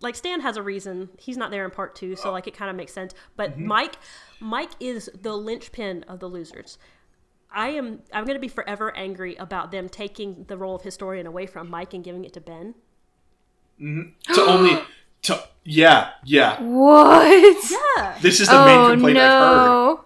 Like 0.00 0.16
Stan 0.16 0.40
has 0.40 0.56
a 0.56 0.62
reason. 0.62 1.10
He's 1.18 1.36
not 1.36 1.50
there 1.50 1.64
in 1.64 1.70
part 1.70 1.94
two, 1.94 2.16
so 2.16 2.32
like 2.32 2.46
it 2.46 2.54
kind 2.54 2.70
of 2.70 2.76
makes 2.76 2.92
sense. 2.92 3.14
But 3.36 3.52
mm-hmm. 3.52 3.66
Mike, 3.66 3.96
Mike 4.40 4.70
is 4.80 5.10
the 5.20 5.36
linchpin 5.36 6.04
of 6.04 6.20
the 6.20 6.28
losers. 6.28 6.78
I 7.50 7.70
am. 7.70 8.00
I'm 8.12 8.24
going 8.24 8.36
to 8.36 8.40
be 8.40 8.48
forever 8.48 8.96
angry 8.96 9.34
about 9.36 9.70
them 9.70 9.88
taking 9.88 10.44
the 10.48 10.56
role 10.56 10.76
of 10.76 10.82
historian 10.82 11.26
away 11.26 11.46
from 11.46 11.68
Mike 11.68 11.94
and 11.94 12.04
giving 12.04 12.24
it 12.24 12.32
to 12.34 12.40
Ben. 12.40 12.74
To 13.80 14.40
only 14.42 14.78
to 15.22 15.42
yeah, 15.64 16.10
yeah. 16.24 16.60
what? 16.62 17.70
Yeah. 17.96 18.18
This 18.20 18.40
is 18.40 18.48
the 18.48 18.64
main 18.64 18.78
Oh 18.78 18.90
complaint 18.90 19.18
I've 19.18 19.66
heard. 19.96 19.98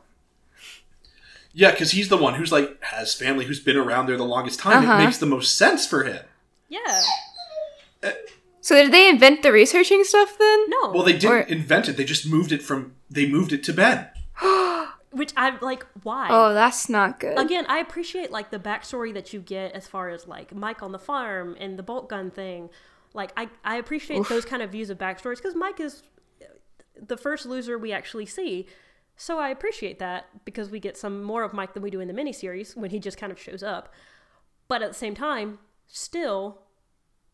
Yeah, 1.54 1.70
because 1.70 1.90
he's 1.90 2.08
the 2.08 2.16
one 2.16 2.34
who's 2.34 2.50
like 2.50 2.82
has 2.82 3.14
family 3.14 3.44
who's 3.44 3.60
been 3.60 3.76
around 3.76 4.06
there 4.06 4.16
the 4.16 4.24
longest 4.24 4.58
time. 4.58 4.82
Uh-huh. 4.84 5.00
It 5.00 5.04
makes 5.04 5.18
the 5.18 5.26
most 5.26 5.56
sense 5.56 5.86
for 5.86 6.04
him. 6.04 6.24
Yeah. 6.68 7.00
So 8.60 8.76
did 8.76 8.92
they 8.92 9.08
invent 9.08 9.42
the 9.42 9.52
researching 9.52 10.04
stuff 10.04 10.38
then? 10.38 10.70
No. 10.70 10.90
Well, 10.92 11.02
they 11.02 11.12
didn't 11.14 11.30
Or- 11.32 11.40
invent 11.40 11.88
it. 11.88 11.96
They 11.96 12.04
just 12.04 12.26
moved 12.28 12.52
it 12.52 12.62
from. 12.62 12.94
They 13.10 13.26
moved 13.26 13.52
it 13.52 13.62
to 13.64 13.72
Ben. 13.72 14.08
Which 15.10 15.32
I'm 15.36 15.58
like, 15.60 15.84
why? 16.04 16.28
Oh, 16.30 16.54
that's 16.54 16.88
not 16.88 17.20
good. 17.20 17.38
again 17.38 17.66
i 17.68 17.78
appreciate 17.78 18.30
like 18.30 18.50
the 18.50 18.58
backstory 18.58 19.12
that 19.12 19.32
you 19.34 19.40
get 19.40 19.72
as 19.72 19.86
far 19.86 20.08
as 20.08 20.26
like 20.26 20.54
mike 20.54 20.82
on 20.82 20.92
the 20.92 20.98
farm 20.98 21.54
and 21.60 21.78
the 21.78 21.82
bolt 21.82 22.08
gun 22.08 22.30
thing 22.30 22.70
like 23.14 23.32
i, 23.36 23.48
I 23.64 23.76
appreciate 23.76 24.28
those 24.28 24.44
kind 24.44 24.62
of 24.62 24.70
views 24.70 24.90
of 24.90 24.98
backstories 24.98 25.36
because 25.36 25.54
mike 25.54 25.80
is 25.80 26.02
uh, 26.40 26.46
the 27.06 27.16
first 27.16 27.46
loser 27.46 27.78
we 27.78 27.92
actually 27.92 28.26
see. 28.26 28.66
So 29.16 29.38
i 29.38 29.50
appreciate 29.50 29.98
that 29.98 30.44
because 30.44 30.70
we 30.70 30.80
get 30.80 30.96
some 30.96 31.22
more 31.22 31.42
of 31.42 31.52
mike 31.52 31.74
than 31.74 31.82
we 31.82 31.90
do 31.90 32.00
in 32.00 32.08
the 32.08 32.14
miniseries 32.14 32.76
when 32.76 32.90
he 32.90 32.98
just 32.98 33.18
kind 33.18 33.32
of 33.32 33.38
shows 33.40 33.62
up. 33.62 33.92
But 34.68 34.82
at 34.82 34.88
the 34.92 34.98
same 34.98 35.14
time 35.14 35.58
still 35.86 36.62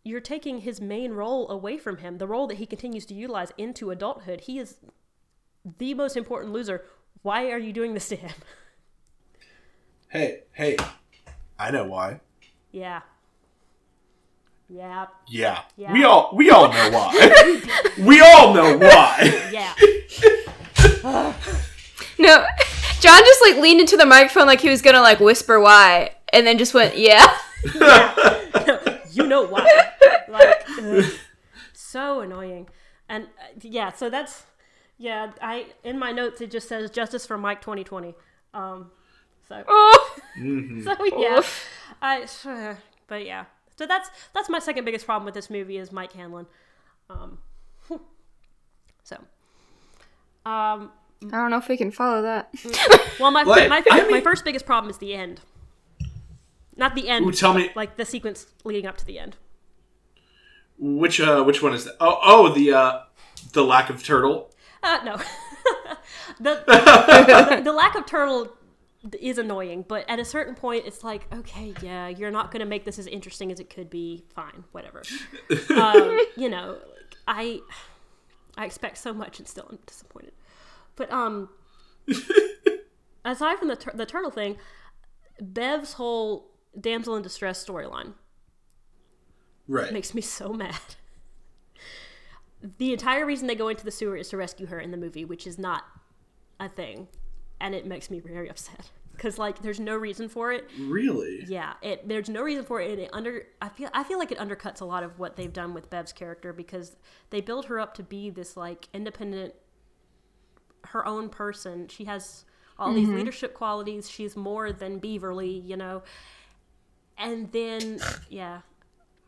you're 0.05 0.20
taking 0.20 0.61
his 0.61 0.81
main 0.81 1.12
role 1.12 1.51
away 1.51 1.76
from 1.79 1.99
him 1.99 2.18
the 2.18 2.26
role 2.26 2.47
that 2.47 2.57
he 2.59 2.66
continues 2.66 3.07
to 3.07 3.14
utilize 3.14 3.53
into 3.57 3.91
adulthood. 3.91 4.43
He 4.43 4.59
is 4.59 4.79
the 5.79 5.95
most 5.95 6.16
important 6.16 6.53
loser. 6.53 6.85
Why 7.22 7.51
are 7.51 7.59
you 7.59 7.72
doing 7.72 7.95
this 7.95 8.09
to 8.09 8.16
him? 8.16 8.33
Hey, 10.11 10.45
hey, 10.53 10.76
I 11.59 11.70
know 11.70 11.85
why. 11.85 12.20
yeah 12.72 13.03
yeah 14.69 15.07
Yeah, 15.29 15.61
Yeah. 15.77 15.93
we 15.93 16.05
all 16.05 16.31
we 16.35 16.51
all 16.51 16.69
know 16.73 16.91
why. 16.91 17.61
we 17.99 18.21
all 18.21 18.53
know 18.55 18.77
why. 18.77 19.49
Yeah. 19.51 19.75
no, 22.19 22.45
John 23.01 23.19
just 23.25 23.43
like 23.43 23.57
leaned 23.57 23.81
into 23.81 23.97
the 23.97 24.07
microphone 24.07 24.47
like 24.47 24.61
he 24.61 24.69
was 24.69 24.83
gonna 24.83 25.01
like 25.01 25.21
whisper 25.21 25.61
why, 25.61 26.11
and 26.33 26.47
then 26.47 26.59
just 26.59 26.75
went, 26.75 26.97
"Yeah." 26.97 27.27
Yeah. 27.75 28.99
you 29.11 29.27
know 29.27 29.43
why. 29.47 29.66
Like, 30.29 30.62
ugh. 30.83 31.05
so 31.73 32.21
annoying. 32.21 32.69
And 33.09 33.25
uh, 33.25 33.47
yeah, 33.62 33.93
so 33.93 34.11
that's, 34.11 34.43
yeah, 34.99 35.31
I, 35.41 35.69
in 35.83 35.99
my 35.99 36.12
notes, 36.12 36.43
it 36.43 36.51
just 36.51 36.69
says 36.69 36.91
justice 36.91 37.25
for 37.25 37.39
Mike 37.39 37.62
2020. 37.62 38.14
Um, 38.53 38.91
so, 39.49 39.64
Oh. 39.66 40.16
so 40.37 41.19
yeah. 41.19 41.41
I, 42.03 42.27
but 43.09 43.25
yeah. 43.25 43.47
So 43.79 43.87
that's, 43.87 44.11
that's 44.35 44.51
my 44.51 44.59
second 44.59 44.85
biggest 44.85 45.07
problem 45.07 45.24
with 45.24 45.35
this 45.35 45.49
movie 45.49 45.79
is 45.79 45.93
Mike 45.93 46.12
Hanlon. 46.12 46.47
Um, 47.09 47.39
so, 49.05 49.16
um, 50.45 50.91
I 51.24 51.37
don't 51.37 51.51
know 51.51 51.59
if 51.59 51.68
we 51.68 51.76
can 51.76 51.91
follow 51.91 52.22
that. 52.22 52.53
well, 53.20 53.31
my, 53.31 53.43
Like, 53.45 53.68
my, 53.68 53.83
I 53.91 54.09
my 54.11 54.20
first 54.20 54.45
biggest 54.45 54.66
problem 54.66 54.91
is 54.91 54.99
the 54.99 55.14
end. 55.14 55.41
Not 56.76 56.95
the 56.95 57.09
end. 57.09 57.26
Ooh, 57.26 57.33
tell 57.33 57.55
me 57.55 57.70
like 57.74 57.97
the 57.97 58.05
sequence 58.05 58.47
leading 58.64 58.87
up 58.87 58.97
to 58.99 59.05
the 59.05 59.18
end. 59.18 59.37
which 60.79 61.20
uh 61.20 61.43
which 61.43 61.61
one 61.61 61.74
is 61.74 61.87
that? 61.87 61.97
Oh 61.99 62.20
oh 62.22 62.49
the 62.55 62.72
uh 62.72 63.01
the 63.53 63.64
lack 63.64 63.91
of 63.91 64.03
turtle. 64.03 64.53
Uh, 64.81 65.01
no. 65.05 65.16
the, 66.41 66.62
the, 66.66 67.61
the 67.64 67.72
lack 67.72 67.97
of 67.97 68.07
turtle 68.07 68.53
is 69.21 69.39
annoying, 69.39 69.85
but 69.87 70.09
at 70.09 70.19
a 70.19 70.25
certain 70.25 70.55
point, 70.55 70.85
it's 70.87 71.05
like, 71.05 71.33
okay, 71.33 71.73
yeah, 71.83 72.09
you're 72.09 72.31
not 72.31 72.51
going 72.51 72.61
to 72.61 72.67
make 72.67 72.85
this 72.85 72.99
as 72.99 73.07
interesting 73.07 73.53
as 73.53 73.61
it 73.61 73.71
could 73.71 73.89
be. 73.89 74.25
Fine, 74.35 74.65
whatever. 74.73 75.03
um, 75.77 76.19
you 76.37 76.49
know, 76.49 76.79
like, 76.81 77.17
I 77.27 77.61
I 78.57 78.65
expect 78.67 78.99
so 78.99 79.13
much 79.15 79.39
and 79.39 79.47
still 79.47 79.67
I'm 79.71 79.79
disappointed. 79.87 80.33
But 80.97 81.13
um, 81.13 81.49
aside 83.25 83.59
from 83.59 83.69
the 83.69 83.77
tur- 83.77 83.93
the 83.95 84.07
turtle 84.07 84.31
thing, 84.33 84.57
Bev's 85.41 85.93
whole 85.95 86.51
damsel 86.79 87.15
in 87.17 87.23
distress 87.23 87.65
storyline 87.65 88.15
Right. 89.69 89.93
makes 89.93 90.15
me 90.15 90.21
so 90.23 90.53
mad. 90.53 90.75
The 92.79 92.93
entire 92.93 93.25
reason 93.25 93.47
they 93.47 93.55
go 93.55 93.69
into 93.69 93.85
the 93.85 93.91
sewer 93.93 94.17
is 94.17 94.29
to 94.31 94.37
rescue 94.37 94.67
her 94.67 94.81
in 94.81 94.91
the 94.91 94.97
movie, 94.97 95.25
which 95.25 95.47
is 95.47 95.59
not 95.59 95.85
a 96.59 96.69
thing, 96.69 97.07
and 97.61 97.75
it 97.75 97.87
makes 97.87 98.11
me 98.11 98.21
very 98.21 98.49
upset. 98.49 98.91
because 99.13 99.37
like 99.39 99.63
there's 99.63 99.81
no 99.81 99.97
reason 99.97 100.29
for 100.29 100.53
it. 100.53 100.69
Really? 100.79 101.45
Yeah, 101.49 101.73
it 101.83 102.07
there's 102.09 102.29
no 102.29 102.43
reason 102.43 102.65
for 102.65 102.81
it. 102.81 102.91
And 102.93 103.01
it 103.01 103.11
under 103.13 103.47
I 103.61 103.69
feel 103.69 103.91
I 103.93 104.05
feel 104.05 104.19
like 104.19 104.31
it 104.33 104.39
undercuts 104.39 104.81
a 104.81 104.85
lot 104.85 105.03
of 105.03 105.19
what 105.19 105.37
they've 105.37 105.53
done 105.53 105.75
with 105.75 105.91
Bev's 105.91 106.13
character 106.13 106.53
because 106.53 106.97
they 107.31 107.41
build 107.41 107.67
her 107.67 107.81
up 107.81 107.95
to 107.95 108.03
be 108.03 108.31
this 108.31 108.57
like 108.57 108.89
independent, 108.95 109.55
her 110.85 111.05
own 111.07 111.29
person. 111.29 111.89
She 111.89 112.05
has 112.05 112.45
all 112.79 112.95
these 112.95 113.09
leadership 113.09 113.55
qualities. 113.55 114.09
She's 114.09 114.37
more 114.37 114.71
than 114.73 115.01
Beaverly, 115.01 115.67
you 115.67 115.77
know. 115.77 116.03
And 117.17 117.51
then 117.51 117.99
yeah, 118.31 118.61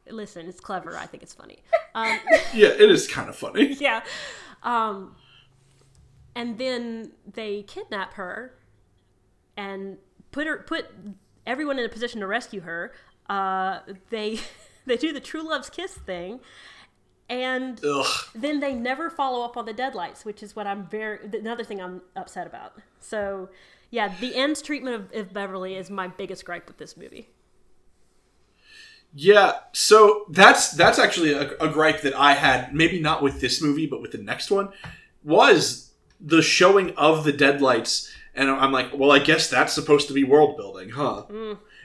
listen, 0.08 0.48
it's 0.48 0.60
clever. 0.60 0.96
I 0.96 1.06
think 1.06 1.24
it's 1.24 1.34
funny. 1.34 1.58
Um, 1.96 2.18
Yeah, 2.54 2.68
it 2.68 2.88
is 2.90 3.08
kind 3.08 3.28
of 3.28 3.34
funny. 3.34 3.72
yeah. 3.80 4.02
Um, 4.62 5.16
and 6.34 6.58
then 6.58 7.12
they 7.30 7.62
kidnap 7.62 8.14
her 8.14 8.54
and 9.56 9.98
put 10.30 10.46
her 10.46 10.58
put 10.58 10.86
everyone 11.46 11.78
in 11.78 11.84
a 11.84 11.88
position 11.88 12.20
to 12.20 12.26
rescue 12.26 12.60
her. 12.60 12.92
Uh, 13.28 13.80
they 14.10 14.40
they 14.86 14.96
do 14.96 15.12
the 15.12 15.20
true 15.20 15.42
love's 15.42 15.70
kiss 15.70 15.94
thing, 15.94 16.40
and 17.28 17.80
Ugh. 17.84 18.06
then 18.34 18.60
they 18.60 18.74
never 18.74 19.10
follow 19.10 19.44
up 19.44 19.56
on 19.56 19.66
the 19.66 19.72
deadlights, 19.72 20.24
which 20.24 20.42
is 20.42 20.54
what 20.54 20.66
I'm 20.66 20.86
very 20.86 21.18
another 21.32 21.64
thing 21.64 21.80
I'm 21.80 22.02
upset 22.16 22.46
about. 22.46 22.74
So 23.00 23.50
yeah, 23.90 24.14
the 24.20 24.34
end's 24.36 24.62
treatment 24.62 24.96
of, 24.96 25.12
of 25.14 25.32
Beverly 25.32 25.74
is 25.74 25.90
my 25.90 26.06
biggest 26.08 26.44
gripe 26.44 26.68
with 26.68 26.78
this 26.78 26.96
movie. 26.96 27.28
Yeah, 29.12 29.54
so 29.72 30.26
that's 30.30 30.70
that's 30.70 30.98
actually 30.98 31.32
a, 31.32 31.56
a 31.58 31.68
gripe 31.68 32.02
that 32.02 32.14
I 32.14 32.34
had, 32.34 32.72
maybe 32.72 33.00
not 33.00 33.22
with 33.22 33.40
this 33.40 33.60
movie, 33.60 33.86
but 33.86 34.00
with 34.00 34.12
the 34.12 34.18
next 34.18 34.52
one, 34.52 34.68
was 35.24 35.89
the 36.20 36.42
showing 36.42 36.94
of 36.96 37.24
the 37.24 37.32
deadlights, 37.32 38.12
and 38.34 38.50
I'm 38.50 38.72
like, 38.72 38.90
well, 38.94 39.10
I 39.10 39.18
guess 39.18 39.48
that's 39.48 39.72
supposed 39.72 40.08
to 40.08 40.14
be 40.14 40.24
world 40.24 40.56
building, 40.56 40.90
huh? 40.90 41.24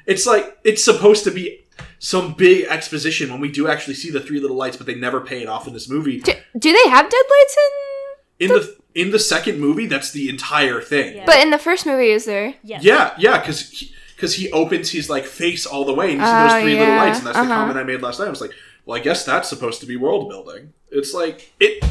It's 0.05 0.25
like 0.25 0.57
it's 0.63 0.83
supposed 0.83 1.23
to 1.23 1.31
be 1.31 1.65
some 1.99 2.33
big 2.33 2.65
exposition 2.65 3.31
when 3.31 3.41
we 3.41 3.51
do 3.51 3.67
actually 3.67 3.95
see 3.95 4.11
the 4.11 4.19
three 4.19 4.39
little 4.39 4.57
lights, 4.57 4.77
but 4.77 4.85
they 4.85 4.95
never 4.95 5.21
pay 5.21 5.41
it 5.41 5.47
off 5.47 5.67
in 5.67 5.73
this 5.73 5.89
movie. 5.89 6.19
Do, 6.19 6.33
do 6.57 6.71
they 6.71 6.89
have 6.89 7.09
deadlights 7.09 7.57
in? 7.57 8.47
In 8.47 8.49
the 8.49 8.77
in 8.95 9.11
the 9.11 9.19
second 9.19 9.59
movie, 9.59 9.87
that's 9.87 10.11
the 10.11 10.29
entire 10.29 10.81
thing. 10.81 11.17
Yeah. 11.17 11.25
But 11.25 11.39
in 11.39 11.51
the 11.51 11.57
first 11.57 11.85
movie, 11.85 12.09
is 12.11 12.25
there? 12.25 12.55
Yes. 12.63 12.83
Yeah, 12.83 13.13
yeah, 13.17 13.39
because 13.39 13.91
cause 14.17 14.35
he 14.35 14.51
opens 14.51 14.91
his 14.91 15.09
like 15.09 15.25
face 15.25 15.65
all 15.65 15.85
the 15.85 15.93
way, 15.93 16.11
and 16.11 16.19
you 16.19 16.25
see 16.25 16.31
Oh, 16.31 16.47
those 16.47 16.61
three 16.61 16.79
little 16.79 16.95
lights, 16.95 17.17
and 17.19 17.27
that's 17.27 17.37
the 17.37 17.43
uh-huh. 17.43 17.53
comment 17.53 17.77
I 17.77 17.83
made 17.83 18.01
last 18.01 18.19
night. 18.19 18.27
I 18.27 18.29
was 18.29 18.41
like, 18.41 18.51
well, 18.85 18.97
I 18.97 19.01
guess 19.01 19.25
that's 19.25 19.49
supposed 19.49 19.81
to 19.81 19.85
be 19.85 19.97
world 19.97 20.29
building. 20.29 20.73
It's 20.95 21.13
like 21.13 21.53
it, 21.59 21.83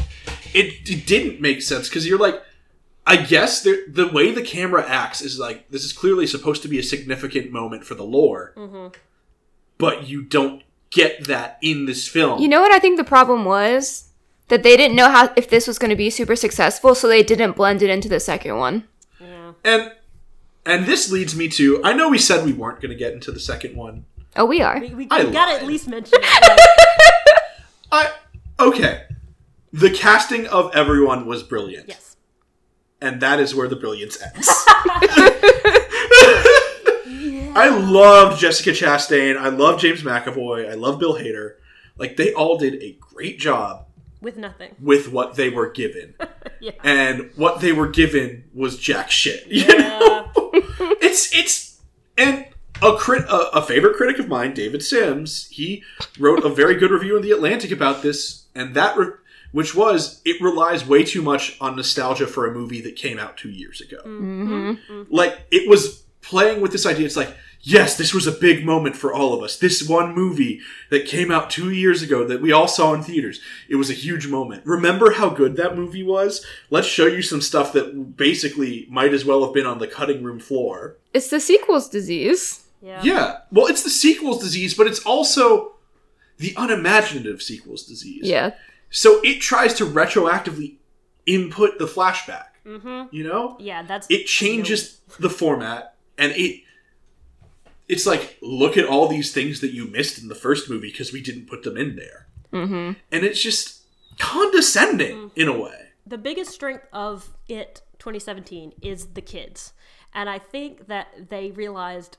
it, 0.53 0.89
it 0.89 1.05
didn't 1.05 1.41
make 1.41 1.61
sense 1.61 1.87
because 1.89 2.07
you're 2.07 2.19
like, 2.19 2.41
I 3.07 3.17
guess 3.17 3.61
the 3.63 3.85
the 3.87 4.07
way 4.07 4.31
the 4.31 4.41
camera 4.41 4.83
acts 4.87 5.21
is 5.21 5.39
like 5.39 5.69
this 5.69 5.83
is 5.83 5.93
clearly 5.93 6.25
supposed 6.27 6.61
to 6.63 6.67
be 6.67 6.79
a 6.79 6.83
significant 6.83 7.51
moment 7.51 7.85
for 7.85 7.93
the 7.95 8.03
lore, 8.03 8.53
Mm-hmm. 8.57 8.87
but 9.77 10.07
you 10.07 10.21
don't 10.23 10.63
get 10.89 11.25
that 11.25 11.57
in 11.61 11.85
this 11.85 12.07
film. 12.07 12.41
You 12.41 12.47
know 12.47 12.61
what 12.61 12.71
I 12.71 12.79
think 12.79 12.97
the 12.97 13.03
problem 13.03 13.45
was? 13.45 14.09
That 14.47 14.61
they 14.63 14.77
didn't 14.77 14.95
know 14.95 15.09
how 15.09 15.33
if 15.35 15.49
this 15.49 15.67
was 15.67 15.79
going 15.79 15.89
to 15.89 15.95
be 15.95 16.09
super 16.11 16.35
successful, 16.35 16.93
so 16.95 17.07
they 17.07 17.23
didn't 17.23 17.55
blend 17.55 17.81
it 17.81 17.89
into 17.89 18.07
the 18.07 18.19
second 18.19 18.57
one. 18.57 18.87
Yeah. 19.19 19.53
and 19.63 19.91
and 20.65 20.85
this 20.85 21.11
leads 21.11 21.35
me 21.35 21.47
to 21.49 21.83
I 21.83 21.93
know 21.93 22.09
we 22.09 22.17
said 22.19 22.45
we 22.45 22.53
weren't 22.53 22.79
going 22.81 22.91
to 22.91 22.95
get 22.97 23.13
into 23.13 23.31
the 23.31 23.39
second 23.39 23.75
one. 23.75 24.05
Oh, 24.35 24.45
we 24.45 24.61
are. 24.61 24.79
We, 24.79 24.89
we, 24.89 24.95
we 24.95 25.07
gotta 25.07 25.53
at 25.53 25.65
least 25.65 25.87
mention 25.87 26.19
it. 26.21 26.79
Okay. 28.69 29.03
The 29.73 29.89
casting 29.91 30.47
of 30.47 30.73
everyone 30.75 31.25
was 31.25 31.43
brilliant. 31.43 31.89
yes. 31.89 32.15
and 33.01 33.21
that 33.21 33.39
is 33.39 33.53
where 33.53 33.67
the 33.67 33.75
brilliance 33.75 34.21
ends. 34.21 34.47
I 37.57 37.69
loved 37.69 38.39
Jessica 38.39 38.71
Chastain. 38.71 39.37
I 39.37 39.49
love 39.49 39.79
James 39.79 40.01
McAvoy. 40.03 40.69
I 40.69 40.73
love 40.73 40.99
Bill 40.99 41.15
Hader. 41.15 41.55
Like 41.97 42.17
they 42.17 42.33
all 42.33 42.57
did 42.57 42.75
a 42.83 42.97
great 42.99 43.39
job 43.39 43.85
With 44.21 44.35
nothing. 44.37 44.75
with 44.81 45.09
what 45.11 45.35
they 45.35 45.49
were 45.49 45.69
given, 45.71 46.15
Yeah. 46.59 46.71
and 46.83 47.31
what 47.35 47.61
they 47.61 47.71
were 47.71 47.87
given 47.87 48.43
was 48.53 48.77
jack 48.77 49.09
shit. 49.11 49.47
You 49.47 49.61
Yeah. 49.63 49.75
know, 49.99 50.31
it's 51.01 51.33
it's 51.33 51.79
and 52.17 52.45
a 52.81 52.97
crit 52.97 53.23
a, 53.29 53.49
a 53.57 53.61
favorite 53.61 53.95
critic 53.95 54.19
of 54.19 54.27
mine, 54.27 54.53
David 54.53 54.83
Sims. 54.83 55.47
He 55.49 55.83
wrote 56.19 56.43
a 56.43 56.49
very 56.49 56.75
good 56.75 56.91
review 56.91 57.15
in 57.15 57.21
the 57.21 57.31
Atlantic 57.31 57.71
about 57.71 58.01
this, 58.01 58.44
and 58.55 58.73
that. 58.75 58.97
Re- 58.97 59.07
which 59.51 59.73
was 59.73 60.21
it 60.25 60.41
relies 60.41 60.85
way 60.85 61.01
too 61.05 61.21
much 61.21 61.55
on 61.61 61.77
nostalgia 61.77 62.27
for 62.27 62.45
a 62.45 62.51
movie 62.53 62.81
that 62.81 62.97
came 62.97 63.17
out 63.17 63.37
two 63.37 63.49
years 63.49 63.79
ago 63.79 63.97
Mm-hmm. 64.05 65.03
like 65.09 65.45
it 65.49 65.69
was 65.69 66.03
playing 66.21 66.59
with 66.59 66.73
this 66.73 66.85
idea 66.85 67.05
it's 67.05 67.15
like 67.15 67.33
yes 67.61 67.95
this 67.97 68.13
was 68.13 68.27
a 68.27 68.33
big 68.33 68.65
moment 68.65 68.97
for 68.97 69.13
all 69.13 69.33
of 69.33 69.41
us 69.41 69.57
this 69.57 69.87
one 69.87 70.13
movie 70.13 70.59
that 70.89 71.05
came 71.05 71.31
out 71.31 71.49
two 71.49 71.69
years 71.69 72.01
ago 72.01 72.25
that 72.27 72.41
we 72.41 72.51
all 72.51 72.67
saw 72.67 72.93
in 72.93 73.01
theaters 73.01 73.39
it 73.69 73.75
was 73.77 73.89
a 73.89 73.93
huge 73.93 74.27
moment 74.27 74.65
remember 74.65 75.11
how 75.11 75.29
good 75.29 75.55
that 75.55 75.77
movie 75.77 76.03
was 76.03 76.45
let's 76.69 76.87
show 76.87 77.05
you 77.05 77.21
some 77.21 77.39
stuff 77.41 77.71
that 77.71 78.17
basically 78.17 78.85
might 78.89 79.13
as 79.13 79.23
well 79.23 79.45
have 79.45 79.53
been 79.53 79.65
on 79.67 79.79
the 79.79 79.87
cutting 79.87 80.21
room 80.21 80.39
floor 80.39 80.97
It's 81.13 81.29
the 81.29 81.39
sequels 81.39 81.87
disease. 81.87 82.63
Yeah. 82.81 83.01
yeah 83.03 83.37
well 83.53 83.67
it's 83.67 83.83
the 83.83 83.89
sequels 83.89 84.41
disease 84.43 84.73
but 84.73 84.85
it's 84.87 84.99
also 85.05 85.74
the 86.37 86.53
unimaginative 86.57 87.41
sequels 87.41 87.83
disease. 87.83 88.23
Yeah. 88.23 88.51
so 88.89 89.21
it 89.23 89.41
tries 89.41 89.73
to 89.75 89.85
retroactively 89.85 90.77
input 91.25 91.79
the 91.79 91.85
flashback 91.85 92.55
you 92.65 93.23
know? 93.23 93.57
Yeah, 93.59 93.83
that's 93.83 94.07
it 94.09 94.25
changes 94.25 95.01
the 95.19 95.29
format 95.29 95.95
and 96.17 96.31
it 96.33 96.61
it's 97.87 98.05
like 98.05 98.37
look 98.41 98.77
at 98.77 98.85
all 98.85 99.07
these 99.07 99.31
things 99.31 99.61
that 99.61 99.71
you 99.71 99.85
missed 99.87 100.19
in 100.19 100.27
the 100.27 100.35
first 100.35 100.69
movie 100.69 100.89
because 100.91 101.13
we 101.13 101.21
didn't 101.21 101.47
put 101.47 101.63
them 101.63 101.77
in 101.77 101.95
there. 101.95 102.27
Mm-hmm. 102.53 102.93
and 103.11 103.25
it's 103.25 103.41
just 103.41 103.81
condescending 104.17 105.31
in 105.35 105.49
a 105.49 105.57
way. 105.57 105.89
The 106.07 106.17
biggest 106.17 106.51
strength 106.51 106.85
of 106.93 107.33
it 107.49 107.81
2017 107.99 108.73
is 108.81 109.07
the 109.07 109.21
kids. 109.21 109.73
And 110.13 110.29
i 110.29 110.39
think 110.39 110.87
that 110.87 111.29
they 111.29 111.51
realized 111.51 112.17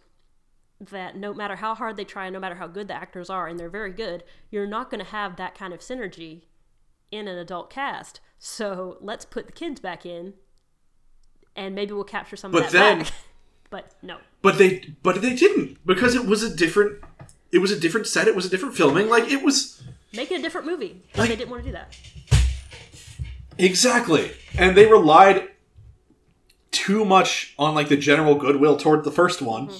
that 0.80 1.16
no 1.16 1.32
matter 1.32 1.56
how 1.56 1.74
hard 1.74 1.96
they 1.96 2.04
try 2.04 2.26
and 2.26 2.34
no 2.34 2.40
matter 2.40 2.56
how 2.56 2.66
good 2.66 2.86
the 2.88 2.94
actors 2.94 3.30
are 3.30 3.48
and 3.48 3.58
they're 3.58 3.70
very 3.70 3.92
good 3.92 4.22
you're 4.50 4.66
not 4.66 4.90
going 4.90 5.02
to 5.02 5.10
have 5.10 5.36
that 5.36 5.54
kind 5.54 5.72
of 5.72 5.80
synergy 5.80 6.42
in 7.10 7.28
an 7.28 7.38
adult 7.38 7.70
cast. 7.70 8.20
So 8.38 8.98
let's 9.00 9.24
put 9.24 9.46
the 9.46 9.52
kids 9.52 9.80
back 9.80 10.04
in 10.04 10.34
and 11.54 11.74
maybe 11.74 11.92
we'll 11.92 12.04
capture 12.04 12.36
some 12.36 12.50
But 12.52 12.66
of 12.66 12.72
that 12.72 12.78
then- 12.78 12.98
back. 13.00 13.12
But 13.68 13.94
no. 14.00 14.18
But 14.42 14.58
they 14.58 14.94
but 15.02 15.22
they 15.22 15.34
didn't 15.34 15.84
because 15.84 16.14
it 16.14 16.24
was 16.24 16.44
a 16.44 16.54
different 16.54 17.02
it 17.50 17.58
was 17.58 17.72
a 17.72 17.80
different 17.80 18.06
set 18.06 18.28
it 18.28 18.36
was 18.36 18.46
a 18.46 18.48
different 18.48 18.76
filming 18.76 19.08
like 19.08 19.28
it 19.30 19.42
was 19.42 19.82
make 20.14 20.30
it 20.30 20.38
a 20.38 20.42
different 20.42 20.68
movie. 20.68 21.02
Like- 21.16 21.28
they 21.30 21.36
didn't 21.36 21.50
want 21.50 21.64
to 21.64 21.68
do 21.70 21.72
that. 21.72 21.96
Exactly. 23.58 24.32
And 24.56 24.76
they 24.76 24.86
relied 24.86 25.48
too 26.70 27.04
much 27.04 27.54
on 27.58 27.74
like 27.74 27.88
the 27.88 27.96
general 27.96 28.34
goodwill 28.36 28.76
toward 28.76 29.02
the 29.02 29.10
first 29.10 29.42
one 29.42 29.66
hmm. 29.66 29.76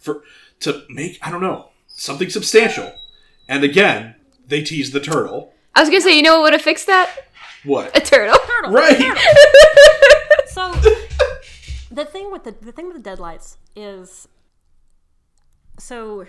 For 0.00 0.22
to 0.60 0.82
make 0.90 1.18
i 1.22 1.30
don't 1.30 1.40
know 1.40 1.68
something 1.86 2.28
substantial 2.28 2.92
and 3.48 3.62
again 3.62 4.14
they 4.46 4.62
tease 4.62 4.90
the 4.90 5.00
turtle 5.00 5.52
I 5.72 5.80
was 5.82 5.88
gonna 5.88 6.00
say, 6.00 6.16
you 6.16 6.22
know 6.22 6.34
what 6.40 6.42
would 6.42 6.52
have 6.54 6.62
fixed 6.62 6.88
that? 6.88 7.08
what 7.62 7.96
A 7.96 8.00
turtle. 8.00 8.36
Turtle, 8.44 8.72
Right. 8.72 8.98
turtle. 8.98 9.22
so 10.48 10.72
the 11.92 12.04
thing 12.04 12.32
with 12.32 12.42
the 12.42 12.50
the 12.60 12.72
thing 12.72 12.86
with 12.88 12.96
the 12.96 13.02
deadlights 13.02 13.56
is 13.76 14.26
so 15.78 16.26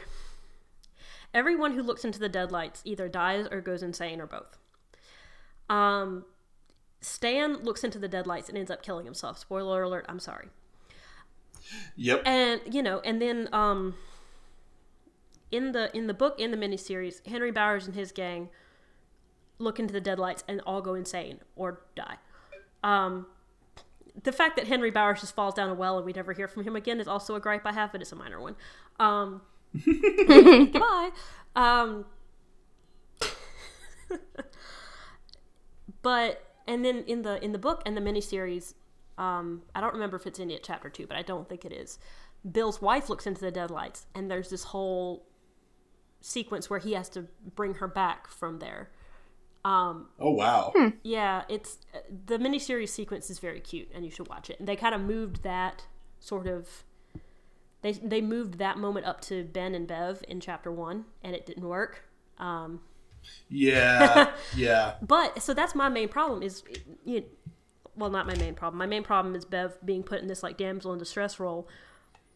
everyone 1.33 1.73
who 1.73 1.81
looks 1.81 2.05
into 2.05 2.19
the 2.19 2.29
deadlights 2.29 2.81
either 2.85 3.09
dies 3.09 3.47
or 3.51 3.61
goes 3.61 3.81
insane 3.81 4.21
or 4.21 4.27
both. 4.27 4.57
Um, 5.69 6.25
Stan 7.01 7.63
looks 7.63 7.83
into 7.83 7.97
the 7.97 8.07
deadlights 8.07 8.47
and 8.49 8.57
ends 8.57 8.69
up 8.69 8.83
killing 8.83 9.05
himself. 9.05 9.39
Spoiler 9.39 9.81
alert! 9.83 10.05
I'm 10.07 10.19
sorry. 10.19 10.49
Yep 11.95 12.21
And 12.25 12.61
you 12.71 12.81
know, 12.83 12.99
and 13.01 13.21
then 13.21 13.49
um, 13.53 13.95
in 15.51 15.71
the 15.71 15.95
in 15.95 16.07
the 16.07 16.13
book 16.13 16.39
in 16.39 16.51
the 16.51 16.57
miniseries, 16.57 17.25
Henry 17.27 17.51
Bowers 17.51 17.85
and 17.85 17.95
his 17.95 18.11
gang 18.11 18.49
look 19.59 19.79
into 19.79 19.93
the 19.93 20.01
deadlights 20.01 20.43
and 20.47 20.61
all 20.61 20.81
go 20.81 20.95
insane 20.95 21.39
or 21.55 21.81
die. 21.95 22.17
Um, 22.83 23.27
the 24.23 24.31
fact 24.31 24.55
that 24.57 24.67
Henry 24.67 24.91
Bowers 24.91 25.21
just 25.21 25.35
falls 25.35 25.53
down 25.53 25.69
a 25.69 25.73
well 25.73 25.97
and 25.97 26.05
we 26.05 26.13
never 26.13 26.33
hear 26.33 26.47
from 26.47 26.63
him 26.63 26.75
again 26.75 26.99
is 26.99 27.07
also 27.07 27.35
a 27.35 27.39
gripe 27.39 27.65
I 27.65 27.73
have, 27.73 27.91
but 27.91 28.01
it's 28.01 28.11
a 28.11 28.15
minor 28.15 28.41
one. 28.41 28.55
Um, 28.99 29.41
goodbye. 29.85 31.11
Um, 31.55 32.05
but 36.01 36.43
and 36.67 36.83
then 36.83 37.03
in 37.07 37.21
the 37.21 37.43
in 37.43 37.51
the 37.51 37.57
book 37.57 37.81
and 37.85 37.95
the 37.95 38.01
miniseries, 38.01 38.73
um, 39.21 39.61
I 39.75 39.81
don't 39.81 39.93
remember 39.93 40.17
if 40.17 40.25
it's 40.25 40.39
in 40.39 40.49
it 40.49 40.63
chapter 40.63 40.89
two, 40.89 41.05
but 41.05 41.15
I 41.15 41.21
don't 41.21 41.47
think 41.47 41.63
it 41.63 41.71
is. 41.71 41.99
Bill's 42.49 42.81
wife 42.81 43.07
looks 43.07 43.27
into 43.27 43.41
the 43.41 43.51
deadlights, 43.51 44.07
and 44.15 44.31
there's 44.31 44.49
this 44.49 44.63
whole 44.65 45.27
sequence 46.21 46.69
where 46.69 46.79
he 46.79 46.93
has 46.93 47.07
to 47.09 47.27
bring 47.55 47.75
her 47.75 47.87
back 47.87 48.27
from 48.27 48.57
there. 48.59 48.89
Um, 49.63 50.07
oh 50.19 50.31
wow 50.31 50.73
yeah, 51.03 51.43
it's 51.47 51.77
the 52.25 52.39
miniseries 52.39 52.89
sequence 52.89 53.29
is 53.29 53.37
very 53.37 53.59
cute, 53.59 53.89
and 53.93 54.03
you 54.03 54.09
should 54.09 54.27
watch 54.27 54.49
it. 54.49 54.57
And 54.59 54.67
they 54.67 54.75
kind 54.75 54.95
of 54.95 55.01
moved 55.01 55.43
that 55.43 55.85
sort 56.19 56.47
of 56.47 56.83
they 57.83 57.91
they 57.93 58.21
moved 58.21 58.57
that 58.57 58.79
moment 58.79 59.05
up 59.05 59.21
to 59.21 59.43
Ben 59.43 59.75
and 59.75 59.87
Bev 59.87 60.23
in 60.27 60.39
chapter 60.39 60.71
one, 60.71 61.05
and 61.23 61.35
it 61.35 61.45
didn't 61.45 61.67
work. 61.67 62.05
Um, 62.39 62.81
Yeah, 63.49 64.31
yeah. 64.55 64.95
but 64.99 65.43
so 65.43 65.53
that's 65.53 65.75
my 65.75 65.89
main 65.89 66.09
problem 66.09 66.41
is 66.41 66.63
you 67.05 67.23
well 67.95 68.09
not 68.09 68.27
my 68.27 68.35
main 68.35 68.53
problem. 68.55 68.77
My 68.77 68.85
main 68.85 69.03
problem 69.03 69.35
is 69.35 69.45
bev 69.45 69.77
being 69.83 70.03
put 70.03 70.21
in 70.21 70.27
this 70.27 70.43
like 70.43 70.57
damsel 70.57 70.93
in 70.93 70.99
distress 70.99 71.39
role 71.39 71.67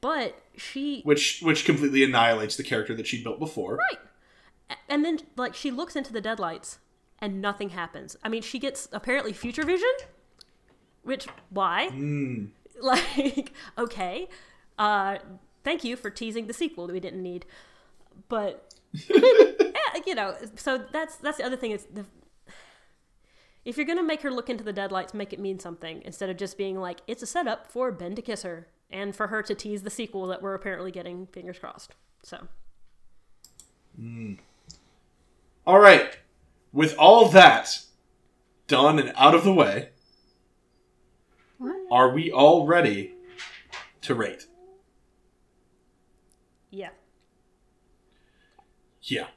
but 0.02 0.38
she 0.56 1.02
Which 1.02 1.40
which 1.42 1.66
completely 1.66 2.04
annihilates 2.04 2.56
the 2.58 2.64
character 2.64 2.94
that 2.94 3.08
she 3.08 3.24
built 3.24 3.40
before. 3.40 3.76
right. 3.78 4.00
And 4.88 5.04
then 5.04 5.20
like 5.36 5.56
she 5.56 5.72
looks 5.72 5.96
into 5.96 6.14
the 6.14 6.22
deadlights 6.22 6.78
and 7.20 7.42
nothing 7.42 7.70
happens. 7.70 8.16
I 8.24 8.30
mean 8.30 8.44
she 8.44 8.60
gets 8.60 8.88
apparently 8.92 9.34
future 9.34 9.64
vision 9.64 9.90
which 11.02 11.28
why? 11.50 11.90
Like 12.82 13.54
okay. 13.80 14.28
Uh 14.78 15.18
thank 15.64 15.84
you 15.84 15.96
for 15.96 16.10
teasing 16.10 16.46
the 16.48 16.54
sequel 16.54 16.86
that 16.88 16.94
we 16.94 17.00
didn't 17.00 17.24
need. 17.24 17.46
But 18.28 18.74
yeah, 19.10 20.02
you 20.06 20.14
know 20.14 20.36
so 20.56 20.84
that's 20.92 21.16
that's 21.16 21.38
the 21.38 21.46
other 21.46 21.58
thing 21.58 21.72
is 21.72 21.86
the 21.86 22.06
if 23.66 23.76
you're 23.78 23.86
gonna 23.86 24.04
make 24.04 24.22
her 24.22 24.32
look 24.32 24.50
into 24.50 24.64
the 24.64 24.74
deadlights 24.74 25.14
make 25.14 25.34
it 25.34 25.40
mean 25.40 25.60
something 25.60 26.02
instead 26.06 26.30
of 26.30 26.38
just 26.38 26.58
being 26.58 26.80
like 26.80 27.02
it's 27.08 27.24
a 27.24 27.28
setup 27.28 27.68
for 27.68 27.92
ben 27.92 28.16
to 28.16 28.22
kiss 28.22 28.44
her 28.44 28.68
and 28.90 29.16
for 29.16 29.28
her 29.28 29.42
to 29.42 29.54
tease 29.54 29.84
the 29.84 29.90
sequel 29.90 30.28
that 30.28 30.42
we're 30.42 30.54
apparently 30.54 30.92
getting 30.92 31.28
fingers 31.28 31.60
crossed 31.60 31.96
so 32.24 32.48
hmm. 34.00 34.36
All 35.68 35.80
right. 35.80 36.18
With 36.72 36.96
all 36.98 37.30
that 37.30 37.80
done 38.68 39.00
and 39.00 39.12
out 39.16 39.34
of 39.34 39.44
the 39.44 39.54
way, 39.54 39.90
are 41.92 42.10
we 42.10 42.32
all 42.32 42.68
ready 42.68 43.14
to 44.02 44.14
rate? 44.14 44.46
yeah 46.70 46.90
Yeah. 49.02 49.28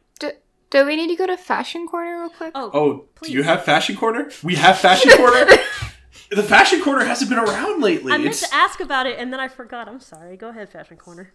Do, 0.71 0.79
do 0.81 0.87
we 0.87 0.97
need 0.97 1.09
to 1.09 1.17
go 1.17 1.27
to 1.27 1.37
fashion 1.37 1.87
corner 1.87 2.21
real 2.21 2.31
quick? 2.31 2.53
oh 2.55 2.71
Oh, 2.75 3.05
Please. 3.15 3.29
do 3.31 3.35
you 3.39 3.43
have 3.43 3.65
Fashion 3.65 3.97
Corner? 3.97 4.31
We 4.43 4.55
have 4.57 4.79
Fashion 4.79 5.11
Corner. 5.17 5.47
the 6.31 6.43
Fashion 6.43 6.81
Corner 6.83 7.05
hasn't 7.05 7.31
been 7.31 7.39
around 7.39 7.81
lately. 7.83 8.13
i 8.13 8.17
meant 8.19 8.31
It's 8.31 8.49
to 8.49 8.55
ask 8.55 8.81
about 8.81 9.07
it 9.07 9.19
and 9.19 9.33
then 9.33 9.41
i 9.41 9.49
forgot 9.49 9.89
i'm 9.89 10.01
sorry 10.01 10.37
go 10.37 10.49
ahead 10.49 10.69
fashion 10.71 10.97
corner 10.97 11.33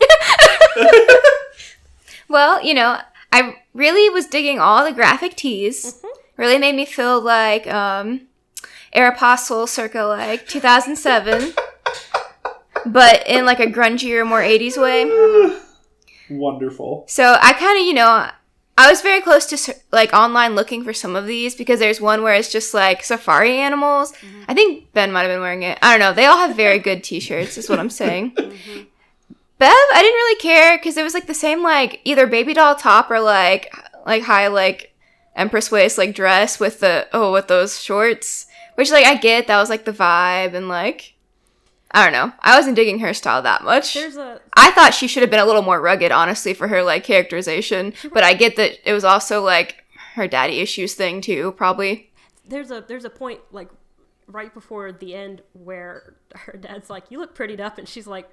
Well, 2.28 2.62
you 2.62 2.74
know, 2.74 2.98
I 3.32 3.56
really 3.72 4.10
was 4.10 4.26
digging 4.26 4.58
all 4.60 4.84
the 4.84 4.92
graphic 4.92 5.34
tees. 5.34 6.02
Really 6.36 6.58
made 6.58 6.74
me 6.74 6.84
feel 6.84 7.20
like 7.22 7.66
um, 7.66 8.26
Aeropostale 8.94 9.66
circa 9.66 10.02
like 10.04 10.46
2007, 10.46 11.54
but 12.86 13.26
in 13.26 13.46
like 13.46 13.60
a 13.60 13.66
grungier, 13.66 14.26
more 14.28 14.42
80s 14.42 14.76
way. 14.76 15.58
wonderful. 16.30 17.06
So 17.08 17.36
I 17.40 17.54
kind 17.54 17.78
of, 17.80 17.86
you 17.86 17.94
know, 17.94 18.28
I 18.78 18.88
was 18.88 19.00
very 19.00 19.20
close 19.20 19.46
to 19.46 19.74
like 19.90 20.12
online 20.12 20.54
looking 20.54 20.84
for 20.84 20.92
some 20.92 21.16
of 21.16 21.26
these 21.26 21.56
because 21.56 21.80
there's 21.80 22.00
one 22.00 22.22
where 22.22 22.34
it's 22.34 22.52
just 22.52 22.72
like 22.72 23.02
safari 23.02 23.58
animals. 23.58 24.12
Mm-hmm. 24.12 24.42
I 24.46 24.54
think 24.54 24.92
Ben 24.92 25.10
might 25.10 25.22
have 25.22 25.30
been 25.30 25.40
wearing 25.40 25.64
it. 25.64 25.80
I 25.82 25.90
don't 25.90 25.98
know. 25.98 26.12
They 26.12 26.26
all 26.26 26.38
have 26.38 26.54
very 26.54 26.78
good 26.78 27.02
t-shirts, 27.02 27.58
is 27.58 27.68
what 27.68 27.80
I'm 27.80 27.90
saying. 27.90 28.36
Mm-hmm. 28.48 28.82
Bev, 29.58 29.68
I 29.70 30.02
didn't 30.02 30.14
really 30.14 30.40
care 30.40 30.78
because 30.78 30.96
it 30.96 31.02
was 31.02 31.14
like 31.14 31.26
the 31.26 31.34
same 31.34 31.64
like 31.64 32.00
either 32.04 32.28
baby 32.28 32.54
doll 32.54 32.76
top 32.76 33.10
or 33.10 33.18
like 33.18 33.74
like 34.06 34.22
high 34.22 34.46
like 34.46 34.94
empress 35.34 35.72
waist 35.72 35.98
like 35.98 36.14
dress 36.14 36.60
with 36.60 36.78
the 36.78 37.08
oh 37.12 37.32
with 37.32 37.48
those 37.48 37.82
shorts, 37.82 38.46
which 38.76 38.92
like 38.92 39.04
I 39.04 39.16
get 39.16 39.48
that 39.48 39.58
was 39.58 39.68
like 39.68 39.84
the 39.84 39.92
vibe 39.92 40.54
and 40.54 40.68
like 40.68 41.14
I 41.90 42.04
don't 42.04 42.12
know. 42.12 42.32
I 42.40 42.56
wasn't 42.56 42.76
digging 42.76 42.98
her 42.98 43.14
style 43.14 43.40
that 43.42 43.64
much. 43.64 43.94
there's 43.94 44.16
a 44.16 44.40
I 44.56 44.70
thought 44.72 44.92
she 44.94 45.08
should 45.08 45.22
have 45.22 45.30
been 45.30 45.40
a 45.40 45.46
little 45.46 45.62
more 45.62 45.80
rugged, 45.80 46.12
honestly, 46.12 46.52
for 46.54 46.68
her 46.68 46.82
like 46.82 47.02
characterization. 47.04 47.94
But 48.12 48.24
I 48.24 48.34
get 48.34 48.56
that 48.56 48.78
it 48.88 48.92
was 48.92 49.04
also 49.04 49.42
like 49.42 49.84
her 50.14 50.28
daddy 50.28 50.60
issues 50.60 50.94
thing 50.94 51.20
too, 51.20 51.52
probably. 51.52 52.10
there's 52.46 52.70
a 52.70 52.84
there's 52.86 53.04
a 53.06 53.10
point 53.10 53.40
like 53.52 53.70
right 54.26 54.52
before 54.52 54.92
the 54.92 55.14
end 55.14 55.40
where 55.54 56.14
her 56.34 56.52
dad's 56.58 56.90
like, 56.90 57.04
"You 57.08 57.18
look 57.20 57.34
prettied 57.34 57.60
up," 57.60 57.78
and 57.78 57.88
she's 57.88 58.06
like, 58.06 58.28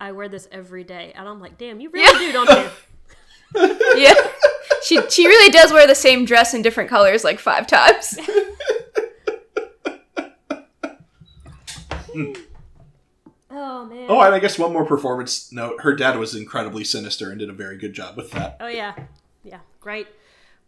"I 0.00 0.10
wear 0.12 0.28
this 0.28 0.48
every 0.50 0.82
day," 0.82 1.12
and 1.14 1.28
I'm 1.28 1.40
like, 1.40 1.56
"Damn, 1.58 1.78
you 1.80 1.90
really 1.90 2.18
do, 2.26 2.32
don't 2.32 2.50
you?" 2.50 2.70
Yeah. 3.96 4.14
she 4.82 5.00
she 5.08 5.26
really 5.28 5.50
does 5.52 5.72
wear 5.72 5.86
the 5.86 5.94
same 5.94 6.24
dress 6.24 6.52
in 6.52 6.62
different 6.62 6.90
colors 6.90 7.22
like 7.22 7.38
five 7.38 7.68
times. 7.68 8.18
Oh 13.50 13.84
man. 13.86 14.06
Oh, 14.08 14.20
and 14.20 14.34
I 14.34 14.38
guess 14.38 14.58
one 14.58 14.72
more 14.72 14.84
performance 14.84 15.52
note. 15.52 15.80
Her 15.82 15.94
dad 15.94 16.18
was 16.18 16.34
incredibly 16.34 16.82
sinister 16.84 17.30
and 17.30 17.38
did 17.38 17.48
a 17.48 17.52
very 17.52 17.76
good 17.78 17.92
job 17.92 18.16
with 18.16 18.30
that. 18.32 18.56
Oh 18.60 18.66
yeah, 18.68 18.94
yeah. 19.44 19.60
Great, 19.80 20.08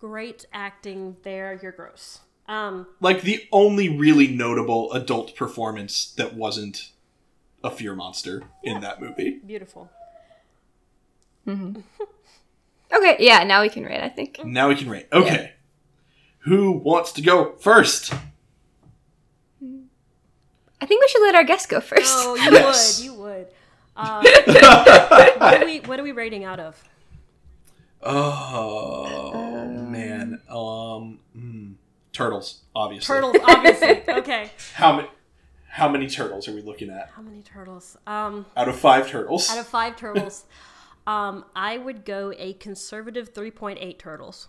great 0.00 0.46
acting 0.52 1.16
there. 1.24 1.58
You're 1.62 1.72
gross. 1.72 2.20
Um, 2.46 2.86
Like 3.00 3.22
the 3.22 3.46
only 3.52 3.88
really 3.88 4.28
notable 4.28 4.92
adult 4.92 5.34
performance 5.36 6.12
that 6.12 6.34
wasn't 6.34 6.90
a 7.62 7.70
fear 7.70 7.94
monster 7.94 8.44
in 8.62 8.80
that 8.80 9.00
movie. 9.02 9.40
beautiful. 9.44 9.90
Mm-hmm. 11.46 11.80
Okay, 12.90 13.16
yeah, 13.18 13.44
now 13.44 13.60
we 13.60 13.68
can 13.68 13.84
rate, 13.84 14.00
I 14.02 14.08
think. 14.08 14.42
Now 14.46 14.68
we 14.68 14.74
can 14.74 14.88
rate. 14.88 15.08
Okay. 15.12 15.52
Who 16.46 16.72
wants 16.72 17.12
to 17.12 17.20
go 17.20 17.54
first? 17.56 18.14
I 20.80 20.86
think 20.86 21.00
we 21.02 21.08
should 21.08 21.22
let 21.22 21.34
our 21.34 21.44
guest 21.44 21.68
go 21.68 21.80
first. 21.80 22.04
Oh, 22.06 22.34
you 22.36 22.52
Yes. 22.52 22.98
would, 22.98 23.04
you 23.04 23.14
would. 23.14 23.46
Um, 23.98 24.22
what, 24.22 25.60
are 25.60 25.64
we, 25.66 25.80
what 25.80 25.98
are 25.98 26.04
we 26.04 26.12
rating 26.12 26.44
out 26.44 26.60
of? 26.60 26.80
Oh 28.00 29.66
man. 29.88 30.40
Um 30.48 31.18
mm, 31.36 31.74
turtles, 32.12 32.60
obviously. 32.76 33.12
Turtles, 33.14 33.36
obviously. 33.44 34.02
okay. 34.08 34.50
How 34.74 34.94
many 34.96 35.08
how 35.68 35.88
many 35.88 36.06
turtles 36.08 36.46
are 36.48 36.54
we 36.54 36.62
looking 36.62 36.90
at? 36.90 37.10
How 37.14 37.22
many 37.22 37.42
turtles? 37.42 37.96
Um, 38.06 38.46
Out 38.56 38.68
of 38.68 38.78
5 38.78 39.08
turtles. 39.08 39.50
out 39.50 39.58
of 39.58 39.66
five 39.66 39.96
turtles, 39.96 40.44
um, 41.06 41.44
I 41.54 41.76
would 41.78 42.04
go 42.04 42.32
a 42.38 42.54
conservative 42.54 43.32
3.8 43.34 43.98
turtles. 43.98 44.48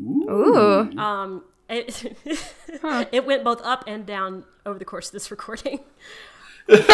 Ooh. 0.00 0.90
Um, 0.98 1.44
it, 1.68 2.16
it 3.12 3.26
went 3.26 3.44
both 3.44 3.60
up 3.62 3.84
and 3.86 4.06
down 4.06 4.44
over 4.64 4.78
the 4.78 4.84
course 4.84 5.06
of 5.08 5.12
this 5.12 5.30
recording. 5.30 5.80
because 6.66 6.84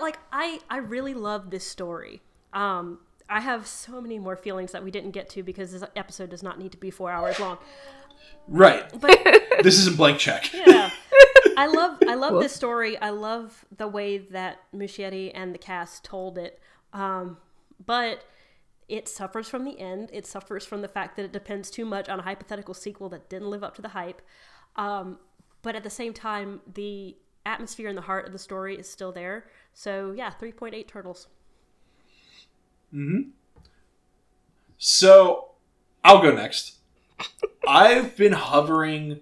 like 0.00 0.18
I 0.32 0.60
I 0.68 0.78
really 0.78 1.14
love 1.14 1.50
this 1.50 1.66
story. 1.66 2.20
Um, 2.52 2.98
I 3.28 3.40
have 3.40 3.66
so 3.66 4.00
many 4.00 4.18
more 4.18 4.36
feelings 4.36 4.72
that 4.72 4.82
we 4.84 4.90
didn't 4.90 5.12
get 5.12 5.28
to 5.30 5.42
because 5.42 5.72
this 5.72 5.84
episode 5.96 6.30
does 6.30 6.42
not 6.42 6.58
need 6.58 6.72
to 6.72 6.78
be 6.78 6.90
four 6.90 7.10
hours 7.10 7.38
long. 7.40 7.58
right. 8.48 8.84
But 9.00 9.18
This 9.62 9.78
is 9.78 9.86
a 9.86 9.92
blank 9.92 10.18
check. 10.18 10.52
yeah, 10.52 10.90
I 11.56 11.66
love 11.66 11.98
I 12.08 12.14
love 12.14 12.40
this 12.42 12.52
story. 12.52 12.98
I 12.98 13.10
love 13.10 13.64
the 13.76 13.86
way 13.86 14.18
that 14.18 14.58
Muschietti 14.74 15.30
and 15.34 15.54
the 15.54 15.58
cast 15.58 16.04
told 16.04 16.36
it. 16.38 16.58
Um, 16.92 17.36
but 17.84 18.24
it 18.92 19.08
suffers 19.08 19.48
from 19.48 19.64
the 19.64 19.80
end. 19.80 20.10
It 20.12 20.26
suffers 20.26 20.66
from 20.66 20.82
the 20.82 20.88
fact 20.88 21.16
that 21.16 21.24
it 21.24 21.32
depends 21.32 21.70
too 21.70 21.86
much 21.86 22.10
on 22.10 22.20
a 22.20 22.22
hypothetical 22.22 22.74
sequel 22.74 23.08
that 23.08 23.30
didn't 23.30 23.48
live 23.48 23.64
up 23.64 23.74
to 23.76 23.82
the 23.82 23.88
hype. 23.88 24.20
Um, 24.76 25.18
but 25.62 25.74
at 25.74 25.82
the 25.82 25.88
same 25.88 26.12
time, 26.12 26.60
the 26.74 27.16
atmosphere 27.46 27.88
and 27.88 27.96
the 27.96 28.02
heart 28.02 28.26
of 28.26 28.32
the 28.32 28.38
story 28.38 28.78
is 28.78 28.88
still 28.88 29.10
there. 29.10 29.46
So 29.72 30.12
yeah, 30.14 30.28
three 30.28 30.52
point 30.52 30.74
eight 30.74 30.88
turtles. 30.88 31.28
Hmm. 32.90 33.30
So, 34.76 35.52
I'll 36.04 36.20
go 36.20 36.34
next. 36.34 36.76
I've 37.66 38.14
been 38.14 38.32
hovering 38.32 39.20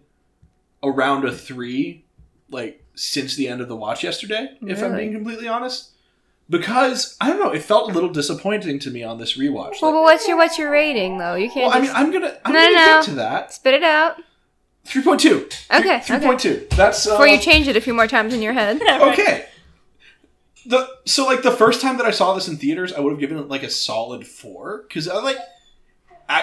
around 0.83 1.25
a 1.27 1.33
3 1.33 2.05
like 2.51 2.83
since 2.97 3.37
the 3.37 3.47
end 3.47 3.61
of 3.61 3.69
the 3.69 3.77
watch 3.77 4.03
yesterday, 4.03 4.57
if 4.63 4.83
I'm 4.83 4.97
being 4.97 5.13
completely 5.13 5.47
honest. 5.47 5.91
Because 6.51 7.17
I 7.21 7.29
don't 7.29 7.39
know, 7.39 7.53
it 7.53 7.63
felt 7.63 7.91
a 7.91 7.95
little 7.95 8.11
disappointing 8.11 8.81
to 8.81 8.91
me 8.91 9.05
on 9.05 9.19
this 9.19 9.39
rewatch. 9.39 9.81
Well, 9.81 9.93
Like, 9.93 9.95
but 9.95 10.03
what's 10.03 10.29
your 10.29 10.37
what's 10.37 10.59
your 10.59 10.71
rating 10.71 11.17
though? 11.19 11.37
You 11.37 11.49
can't 11.49 11.69
well, 11.69 11.79
I 11.79 11.81
mean, 11.81 11.91
I'm 11.95 12.11
gonna 12.11 12.37
I'm 12.45 12.53
No, 12.53 12.59
gonna 12.61 12.75
no. 12.75 12.87
get 12.87 13.05
to 13.05 13.15
that. 13.15 13.53
spit 13.55 13.75
it 13.75 13.85
out 13.85 14.17
Three 14.85 15.03
point 15.03 15.21
two. 15.21 15.49
Okay, 15.73 16.01
Three 16.01 16.19
point 16.19 16.41
two. 16.41 16.67
That's 16.71 17.07
uh, 17.07 17.13
before 17.13 17.29
you 17.29 17.39
change 17.39 17.69
it 17.69 17.77
a 17.77 17.81
few 17.81 17.95
more 17.95 18.09
times 18.09 18.35
in 18.35 18.43
your 18.43 18.53
head. 18.55 18.81
okay. 18.91 19.47
The 20.67 20.89
so 21.07 21.25
like 21.27 21.43
the 21.43 21.53
first 21.53 21.81
time 21.81 21.97
that 21.99 22.07
I 22.07 22.11
saw 22.11 22.35
this 22.35 22.49
in 22.49 22.57
theaters, 22.57 22.93
I 22.93 23.01
would 23.01 23.11
have 23.11 23.21
given 23.21 23.39
it 23.39 23.49
like 23.49 23.63
a 23.63 23.71
solid 23.71 24.27
four 24.27 24.85
because 24.89 25.07
I 25.07 25.21
like 25.23 25.39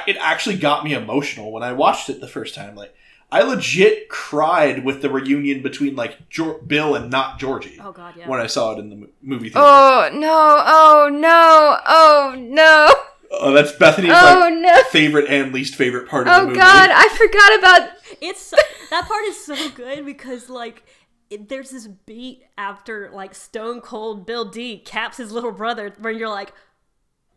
it 0.07 0.17
actually 0.19 0.57
got 0.57 0.83
me 0.83 0.93
emotional 0.93 1.51
when 1.51 1.63
I 1.63 1.73
watched 1.73 2.09
it 2.09 2.21
the 2.21 2.27
first 2.27 2.55
time. 2.55 2.75
Like 2.75 2.95
I 3.29 3.41
legit 3.41 4.07
cried 4.07 4.85
with 4.85 5.01
the 5.01 5.09
reunion 5.09 5.61
between 5.61 5.95
like 5.95 6.29
Jor- 6.29 6.59
Bill 6.59 6.95
and 6.95 7.11
not 7.11 7.39
Georgie 7.39 7.77
Oh 7.81 7.91
god, 7.91 8.15
yeah. 8.17 8.27
when 8.27 8.39
I 8.39 8.47
saw 8.47 8.73
it 8.73 8.79
in 8.79 8.89
the 8.89 9.09
movie 9.21 9.49
theater. 9.49 9.59
Oh 9.59 10.09
no! 10.13 10.63
Oh 10.65 11.09
no! 11.11 11.77
Oh 11.85 12.35
no! 12.37 12.93
Oh, 13.29 13.51
that's 13.51 13.73
Bethany's 13.73 14.11
Oh 14.13 14.39
like 14.49 14.53
no! 14.53 14.83
favorite 14.91 15.29
and 15.29 15.53
least 15.53 15.75
favorite 15.75 16.07
part 16.07 16.27
of 16.27 16.33
oh, 16.33 16.39
the 16.41 16.47
movie. 16.47 16.59
Oh 16.59 16.63
god! 16.63 16.89
I 16.93 17.09
forgot 17.17 17.59
about. 17.59 17.89
it's 18.21 18.41
so, 18.41 18.57
that 18.91 19.07
part 19.07 19.25
is 19.25 19.43
so 19.43 19.69
good 19.71 20.05
because 20.05 20.49
like 20.49 20.85
it, 21.29 21.49
there's 21.49 21.71
this 21.71 21.87
beat 21.87 22.43
after 22.57 23.09
like 23.13 23.35
Stone 23.35 23.81
Cold 23.81 24.25
Bill 24.25 24.45
D 24.45 24.79
caps 24.79 25.17
his 25.17 25.31
little 25.31 25.51
brother, 25.51 25.93
where 25.99 26.13
you're 26.13 26.29
like, 26.29 26.53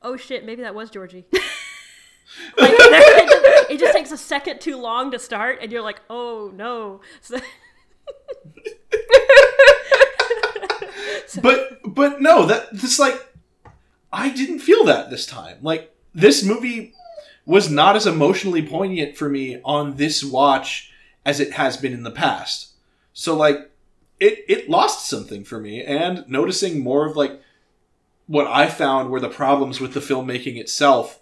oh 0.03 0.17
shit, 0.17 0.45
maybe 0.45 0.63
that 0.63 0.75
was 0.75 0.91
Georgie. 0.91 1.25
like, 2.59 2.73
it, 2.73 3.29
just, 3.29 3.71
it 3.71 3.81
just 3.81 3.93
takes 3.93 4.13
a 4.13 4.19
second 4.19 4.61
too 4.61 4.77
long 4.77 5.11
to 5.11 5.19
start, 5.19 5.59
and 5.63 5.71
you're 5.71 5.83
like, 5.83 6.01
oh 6.11 6.51
no. 6.55 7.01
So, 11.27 11.41
but 11.41 11.79
but 11.85 12.21
no, 12.21 12.47
that 12.47 12.73
this 12.73 12.99
like 12.99 13.35
I 14.13 14.31
didn't 14.31 14.59
feel 14.61 14.85
that 14.85 15.11
this 15.11 15.27
time. 15.27 15.59
Like 15.63 15.95
this 16.13 16.43
movie 16.45 16.95
was 17.47 17.71
not 17.71 17.97
as 17.97 18.07
emotionally 18.07 18.67
poignant 18.67 19.17
for 19.17 19.29
me 19.29 19.61
on 19.65 19.97
this 19.97 20.25
watch 20.25 20.93
as 21.25 21.41
it 21.41 21.53
has 21.53 21.77
been 21.77 21.93
in 21.93 22.03
the 22.03 22.11
past. 22.11 22.71
So 23.13 23.37
like 23.37 23.71
it 24.19 24.45
it 24.49 24.69
lost 24.69 25.09
something 25.09 25.45
for 25.45 25.61
me 25.61 25.83
and 25.85 26.29
noticing 26.29 26.81
more 26.83 27.07
of 27.07 27.17
like 27.17 27.41
what 28.27 28.47
I 28.47 28.69
found 28.69 29.11
were 29.11 29.21
the 29.21 29.29
problems 29.29 29.81
with 29.81 29.95
the 29.95 30.01
filmmaking 30.01 30.57
itself 30.57 31.20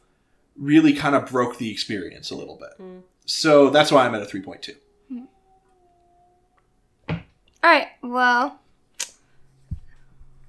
really 0.59 0.93
kind 0.93 1.15
of 1.15 1.27
broke 1.31 1.59
the 1.59 1.71
experience 1.71 2.31
a 2.31 2.35
little 2.35 2.57
bit. 2.57 2.87
So 3.27 3.71
that's 3.71 3.91
why 3.93 4.05
I'm 4.07 4.15
at 4.15 4.23
a 4.23 4.27
3.2. 4.27 4.75
All 7.11 7.19
right. 7.65 7.89
Well, 8.03 8.61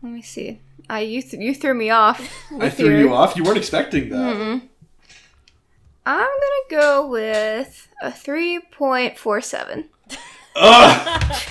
let 0.02 0.12
me 0.12 0.22
see. 0.22 0.60
Uh, 0.90 0.96
you 0.96 1.22
th- 1.22 1.42
you 1.42 1.54
threw 1.54 1.74
me 1.74 1.90
off. 1.90 2.20
I 2.60 2.70
threw 2.70 2.90
your- 2.90 3.00
you 3.00 3.14
off. 3.14 3.36
You 3.36 3.44
weren't 3.44 3.58
expecting 3.58 4.10
that. 4.10 4.62
I'm 6.06 6.20
gonna 6.20 6.70
go 6.82 7.08
with 7.08 7.88
a 8.02 8.12
three 8.12 8.60
point 8.72 9.18
four 9.18 9.42
seven. 9.42 9.90
Ugh! 10.56 11.42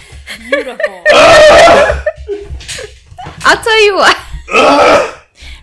beautiful. 0.51 1.05
I'll 3.45 3.63
tell 3.63 3.85
you 3.85 3.95
what. 3.97 5.15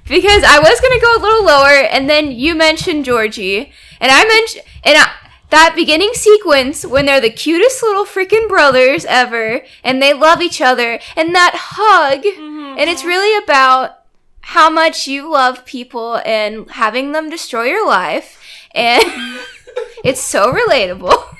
Because 0.08 0.43
I 0.43 0.60
was 0.60 0.80
gonna 0.80 0.99
go 0.99 1.18
a 1.18 1.22
little 1.22 1.45
lower, 1.45 1.84
and 1.89 2.10
then 2.10 2.32
you 2.32 2.56
mentioned 2.56 3.06
Georgie, 3.06 3.72
and 3.99 4.12
I 4.12 4.26
mentioned 4.26 4.64
and 4.84 4.97
I, 4.97 5.12
that 5.49 5.74
beginning 5.76 6.14
sequence 6.14 6.86
when 6.86 7.06
they're 7.06 7.22
the 7.22 7.30
cutest 7.30 7.82
little 7.84 8.06
freaking 8.06 8.47
brothers 8.47 9.06
ever, 9.06 9.62
and 9.84 10.01
they 10.01 10.14
love 10.14 10.41
each 10.41 10.62
other, 10.62 10.99
and 11.16 11.34
that 11.34 11.56
hug, 11.56 12.24
mm-hmm. 12.24 12.78
and 12.80 12.89
it's 12.89 13.03
really 13.03 13.41
about 13.43 14.01
how 14.41 14.70
much 14.70 15.08
you 15.08 15.32
love 15.32 15.66
people 15.66 16.22
and 16.26 16.70
having 16.72 17.12
them 17.12 17.30
destroy 17.30 17.64
your 17.64 17.88
life, 17.88 18.39
and 18.72 19.03
it's 20.03 20.22
so 20.22 20.51
relatable. 20.51 21.36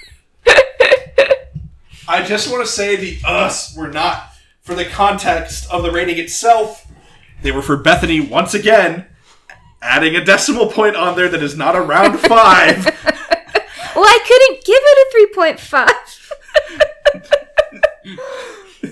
I 2.07 2.24
just 2.24 2.51
want 2.51 2.66
to 2.66 2.72
say 2.72 2.95
the 2.95 3.18
us 3.28 3.76
were 3.76 3.91
not 3.91 4.32
for 4.61 4.76
the 4.76 4.86
context 4.86 5.70
of 5.72 5.84
the 5.84 5.91
rating 5.91 6.18
itself. 6.18 6.88
They 7.45 7.51
were 7.51 7.61
for 7.61 7.77
Bethany 7.77 8.19
once 8.19 8.55
again, 8.55 9.05
adding 9.79 10.15
a 10.15 10.25
decimal 10.25 10.65
point 10.71 10.95
on 10.95 11.15
there 11.15 11.29
that 11.29 11.43
is 11.43 11.55
not 11.55 11.75
a 11.75 11.79
round 11.81 12.19
five. 12.21 12.83
well, 12.85 14.03
I 14.03 14.19
couldn't 14.25 14.65
give 14.65 14.79
it 14.81 15.07
a 15.07 15.11
three 15.11 15.27
point 15.27 15.59
five. 15.59 16.31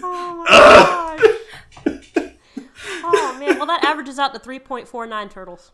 Oh 0.05 0.43
my 0.47 1.17
gosh. 1.85 2.11
Oh 3.03 3.37
man, 3.39 3.57
well 3.57 3.65
that 3.67 3.83
averages 3.83 4.17
out 4.19 4.33
to 4.33 4.39
3.49 4.39 5.29
turtles 5.31 5.71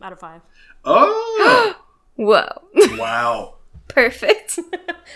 out 0.00 0.12
of 0.12 0.18
5. 0.20 0.40
oh, 0.84 1.74
Whoa, 2.16 2.48
wow! 2.96 3.54
perfect. 3.88 4.58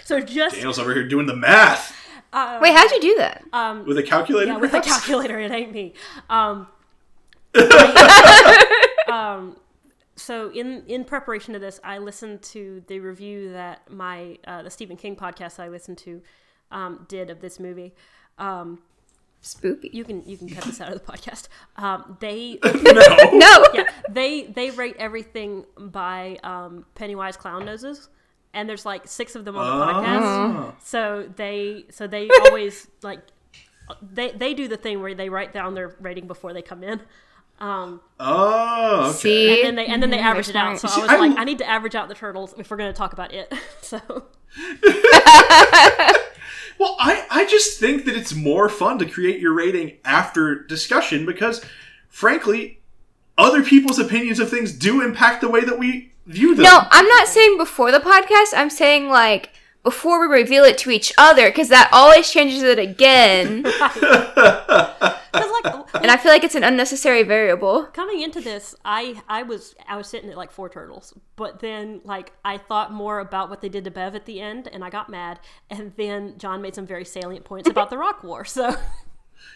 So 0.04 0.20
just 0.20 0.56
Daniel's 0.56 0.78
over 0.78 0.92
here 0.94 1.06
doing 1.08 1.26
the 1.26 1.36
math 1.36 1.96
uh, 2.32 2.58
Wait, 2.60 2.72
how'd 2.74 2.90
you 2.90 3.00
do 3.00 3.14
that? 3.18 3.42
um 3.52 3.84
with 3.86 3.98
a 3.98 4.02
calculator. 4.02 4.52
yeah, 4.52 4.58
with 4.58 4.74
a 4.74 4.80
calculator 4.80 5.38
it 5.40 5.50
ain't 5.52 5.72
me. 5.72 5.94
Um 6.28 6.66
um 9.12 9.56
so 10.20 10.50
in 10.50 10.84
in 10.86 11.04
preparation 11.04 11.54
to 11.54 11.58
this, 11.58 11.80
I 11.82 11.98
listened 11.98 12.42
to 12.42 12.82
the 12.86 13.00
review 13.00 13.52
that 13.52 13.90
my 13.90 14.38
uh, 14.46 14.62
the 14.62 14.70
Stephen 14.70 14.96
King 14.96 15.16
podcast 15.16 15.58
I 15.58 15.68
listened 15.68 15.98
to 15.98 16.20
um, 16.70 17.06
did 17.08 17.30
of 17.30 17.40
this 17.40 17.58
movie. 17.58 17.94
Um, 18.38 18.80
Spoopy. 19.42 19.94
you 19.94 20.04
can 20.04 20.22
you 20.26 20.36
can 20.36 20.48
cut 20.50 20.64
this 20.64 20.80
out 20.80 20.92
of 20.92 20.94
the 20.94 21.12
podcast. 21.12 21.48
Um, 21.76 22.18
they 22.20 22.58
no. 22.64 23.30
No. 23.32 23.64
yeah, 23.72 23.84
they 24.10 24.44
they 24.44 24.70
rate 24.70 24.96
everything 24.98 25.64
by 25.78 26.38
um, 26.42 26.84
Pennywise 26.94 27.38
clown 27.38 27.64
noses, 27.64 28.10
and 28.52 28.68
there's 28.68 28.84
like 28.84 29.08
six 29.08 29.34
of 29.34 29.46
them 29.46 29.56
on 29.56 29.78
the 29.78 29.86
podcast. 29.86 30.20
Oh. 30.20 30.74
So 30.82 31.30
they 31.34 31.86
so 31.90 32.06
they 32.06 32.28
always 32.44 32.88
like 33.02 33.20
they 34.02 34.32
they 34.32 34.52
do 34.52 34.68
the 34.68 34.76
thing 34.76 35.00
where 35.00 35.14
they 35.14 35.30
write 35.30 35.54
down 35.54 35.74
their 35.74 35.96
rating 36.00 36.26
before 36.26 36.52
they 36.52 36.62
come 36.62 36.84
in. 36.84 37.00
Um, 37.60 38.00
Oh, 38.18 39.08
okay. 39.10 39.18
See, 39.18 39.60
and 39.60 39.66
then 39.66 39.74
they 39.76 39.86
and 39.86 40.02
then 40.02 40.10
they 40.10 40.18
Mhm, 40.18 40.22
average 40.24 40.48
it 40.48 40.56
out. 40.56 40.78
So 40.78 40.88
smart. 40.88 41.10
I 41.10 41.14
was 41.14 41.20
I'm- 41.22 41.30
like, 41.30 41.38
I 41.40 41.44
need 41.44 41.58
to 41.58 41.68
average 41.68 41.94
out 41.94 42.08
the 42.08 42.14
turtles 42.14 42.54
if 42.58 42.70
we're 42.70 42.76
going 42.78 42.92
to 42.92 42.96
talk 42.96 43.12
about 43.12 43.32
it. 43.32 43.52
so 43.82 43.98
Well, 46.78 46.96
I, 46.98 47.26
I 47.30 47.44
just 47.46 47.78
think 47.78 48.06
that 48.06 48.16
it's 48.16 48.34
more 48.34 48.70
fun 48.70 48.98
to 49.00 49.04
create 49.06 49.38
your 49.38 49.52
rating 49.52 49.98
after 50.02 50.54
discussion 50.64 51.26
because, 51.26 51.62
frankly, 52.08 52.80
other 53.36 53.62
people's 53.62 53.98
opinions 53.98 54.40
of 54.40 54.48
things 54.48 54.72
do 54.72 55.02
impact 55.02 55.42
the 55.42 55.48
way 55.50 55.60
that 55.62 55.78
we 55.78 56.10
view 56.26 56.54
them. 56.54 56.64
No, 56.64 56.80
I'm 56.90 57.06
not 57.06 57.28
saying 57.28 57.58
before 57.58 57.92
the 57.92 58.00
podcast. 58.00 58.54
I'm 58.56 58.70
saying 58.70 59.10
like 59.10 59.50
before 59.82 60.20
we 60.26 60.34
reveal 60.34 60.64
it 60.64 60.78
to 60.78 60.90
each 60.90 61.12
other, 61.18 61.50
because 61.50 61.68
that 61.68 61.90
always 61.92 62.30
changes 62.30 62.62
it 62.62 62.78
again, 62.78 63.60
because 63.62 63.82
like 65.64 65.94
and 65.94 66.10
I 66.10 66.16
feel 66.16 66.32
like 66.32 66.44
it's 66.44 66.54
an 66.54 66.64
unnecessary 66.64 67.22
variable. 67.22 67.84
coming 67.84 68.20
into 68.20 68.40
this, 68.40 68.74
I 68.84 69.22
I 69.28 69.42
was 69.42 69.74
I 69.88 69.96
was 69.96 70.08
sitting 70.08 70.30
at 70.30 70.36
like 70.36 70.50
four 70.50 70.68
turtles, 70.68 71.14
but 71.36 71.60
then 71.60 72.00
like 72.04 72.32
I 72.44 72.58
thought 72.58 72.92
more 72.92 73.20
about 73.20 73.50
what 73.50 73.60
they 73.60 73.68
did 73.68 73.84
to 73.84 73.90
Bev 73.90 74.14
at 74.14 74.26
the 74.26 74.40
end, 74.40 74.68
and 74.68 74.84
I 74.84 74.90
got 74.90 75.08
mad. 75.08 75.40
And 75.68 75.92
then 75.96 76.38
John 76.38 76.62
made 76.62 76.74
some 76.74 76.86
very 76.86 77.04
salient 77.04 77.44
points 77.44 77.68
about 77.68 77.90
the 77.90 77.98
Rock 77.98 78.22
War. 78.22 78.44
So 78.44 78.76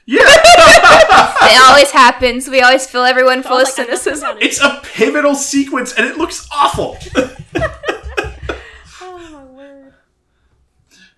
Yeah, 0.06 0.20
It 0.26 1.62
always 1.62 1.90
happens. 1.90 2.48
We 2.48 2.60
always 2.60 2.86
fill 2.86 3.04
everyone 3.04 3.42
full 3.42 3.58
of 3.58 3.64
like, 3.64 3.78
I 3.78 3.84
must 3.84 4.04
have 4.04 4.18
cynicism. 4.18 4.38
it's 4.40 4.60
a 4.60 4.80
pivotal 4.82 5.34
sequence 5.34 5.94
and 5.94 6.06
it 6.06 6.18
looks 6.18 6.46
awful. 6.52 6.98
oh 9.00 9.28
my 9.32 9.44
word. 9.44 9.94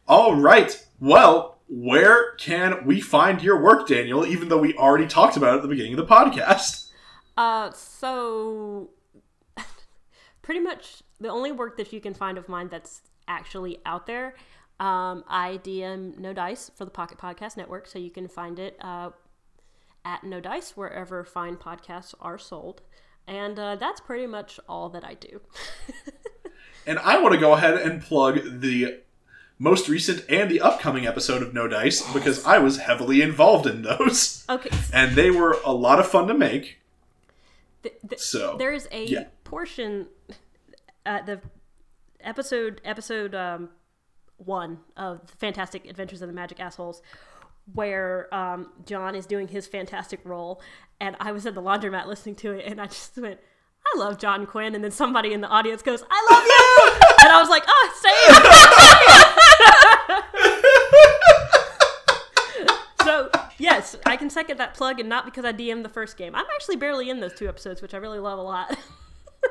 All 0.06 0.36
right. 0.36 0.84
Well, 1.00 1.55
where 1.68 2.34
can 2.36 2.84
we 2.84 3.00
find 3.00 3.42
your 3.42 3.60
work, 3.60 3.88
Daniel? 3.88 4.24
Even 4.24 4.48
though 4.48 4.58
we 4.58 4.74
already 4.74 5.06
talked 5.06 5.36
about 5.36 5.54
it 5.54 5.56
at 5.56 5.62
the 5.62 5.68
beginning 5.68 5.92
of 5.92 5.98
the 5.98 6.06
podcast. 6.06 6.90
Uh, 7.36 7.70
so 7.72 8.90
pretty 10.42 10.60
much 10.60 11.02
the 11.20 11.28
only 11.28 11.52
work 11.52 11.76
that 11.76 11.92
you 11.92 12.00
can 12.00 12.14
find 12.14 12.38
of 12.38 12.48
mine 12.48 12.68
that's 12.68 13.02
actually 13.28 13.78
out 13.84 14.06
there. 14.06 14.34
Um, 14.78 15.24
I 15.26 15.58
DM 15.64 16.18
No 16.18 16.32
Dice 16.32 16.70
for 16.74 16.84
the 16.84 16.90
Pocket 16.90 17.18
Podcast 17.18 17.56
Network, 17.56 17.86
so 17.86 17.98
you 17.98 18.10
can 18.10 18.28
find 18.28 18.58
it 18.58 18.76
uh, 18.80 19.10
at 20.04 20.22
No 20.22 20.40
Dice 20.40 20.76
wherever 20.76 21.24
fine 21.24 21.56
podcasts 21.56 22.14
are 22.20 22.38
sold. 22.38 22.82
And 23.26 23.58
uh, 23.58 23.76
that's 23.76 24.00
pretty 24.00 24.26
much 24.26 24.60
all 24.68 24.88
that 24.90 25.04
I 25.04 25.14
do. 25.14 25.40
And 26.86 27.00
I 27.00 27.20
want 27.20 27.34
to 27.34 27.40
go 27.40 27.52
ahead 27.52 27.74
and 27.74 28.00
plug 28.00 28.60
the 28.60 29.00
most 29.58 29.88
recent 29.88 30.24
and 30.28 30.50
the 30.50 30.60
upcoming 30.60 31.06
episode 31.06 31.42
of 31.42 31.54
No 31.54 31.66
Dice 31.66 32.02
because 32.12 32.44
I 32.44 32.58
was 32.58 32.78
heavily 32.78 33.22
involved 33.22 33.66
in 33.66 33.82
those. 33.82 34.44
Okay, 34.48 34.70
And 34.92 35.16
they 35.16 35.30
were 35.32 35.56
a 35.64 35.72
lot 35.72 35.98
of 35.98 36.06
fun 36.06 36.28
to 36.28 36.34
make. 36.34 36.78
th- 37.82 37.96
th- 38.08 38.20
So, 38.20 38.56
there 38.56 38.72
is 38.72 38.86
a 38.92 39.04
yeah. 39.06 39.24
portion 39.44 40.06
uh, 41.04 41.22
the 41.22 41.40
episode 42.20 42.80
episode 42.84 43.34
um, 43.34 43.70
one 44.36 44.78
of 44.96 45.26
the 45.26 45.36
Fantastic 45.38 45.86
Adventures 45.88 46.22
of 46.22 46.28
the 46.28 46.34
Magic 46.34 46.60
Assholes 46.60 47.02
where 47.74 48.32
um, 48.32 48.70
John 48.84 49.14
is 49.16 49.26
doing 49.26 49.48
his 49.48 49.66
fantastic 49.66 50.20
role 50.24 50.60
and 51.00 51.16
I 51.18 51.32
was 51.32 51.44
at 51.46 51.54
the 51.56 51.62
laundromat 51.62 52.06
listening 52.06 52.36
to 52.36 52.52
it 52.52 52.64
and 52.70 52.80
I 52.80 52.86
just 52.86 53.16
went 53.18 53.40
I 53.94 53.98
love 53.98 54.18
John 54.18 54.46
Quinn 54.46 54.74
and 54.76 54.84
then 54.84 54.90
somebody 54.92 55.32
in 55.32 55.40
the 55.40 55.48
audience 55.48 55.82
goes 55.82 56.04
I 56.08 56.28
love 56.30 56.44
you 56.44 57.16
and 57.24 57.32
I 57.32 57.40
was 57.40 57.48
like 57.48 57.64
oh 57.66 57.90
same 58.00 59.22
so 63.02 63.30
yes 63.58 63.96
I 64.04 64.16
can 64.16 64.30
second 64.30 64.58
that 64.58 64.74
plug 64.74 65.00
and 65.00 65.08
not 65.08 65.24
because 65.24 65.44
I 65.44 65.52
DM'd 65.52 65.84
the 65.84 65.90
first 65.90 66.16
game 66.16 66.34
I'm 66.34 66.46
actually 66.54 66.76
barely 66.76 67.10
in 67.10 67.20
those 67.20 67.34
two 67.34 67.48
episodes 67.48 67.82
which 67.82 67.94
I 67.94 67.98
really 67.98 68.18
love 68.18 68.38
a 68.38 68.42
lot 68.42 68.78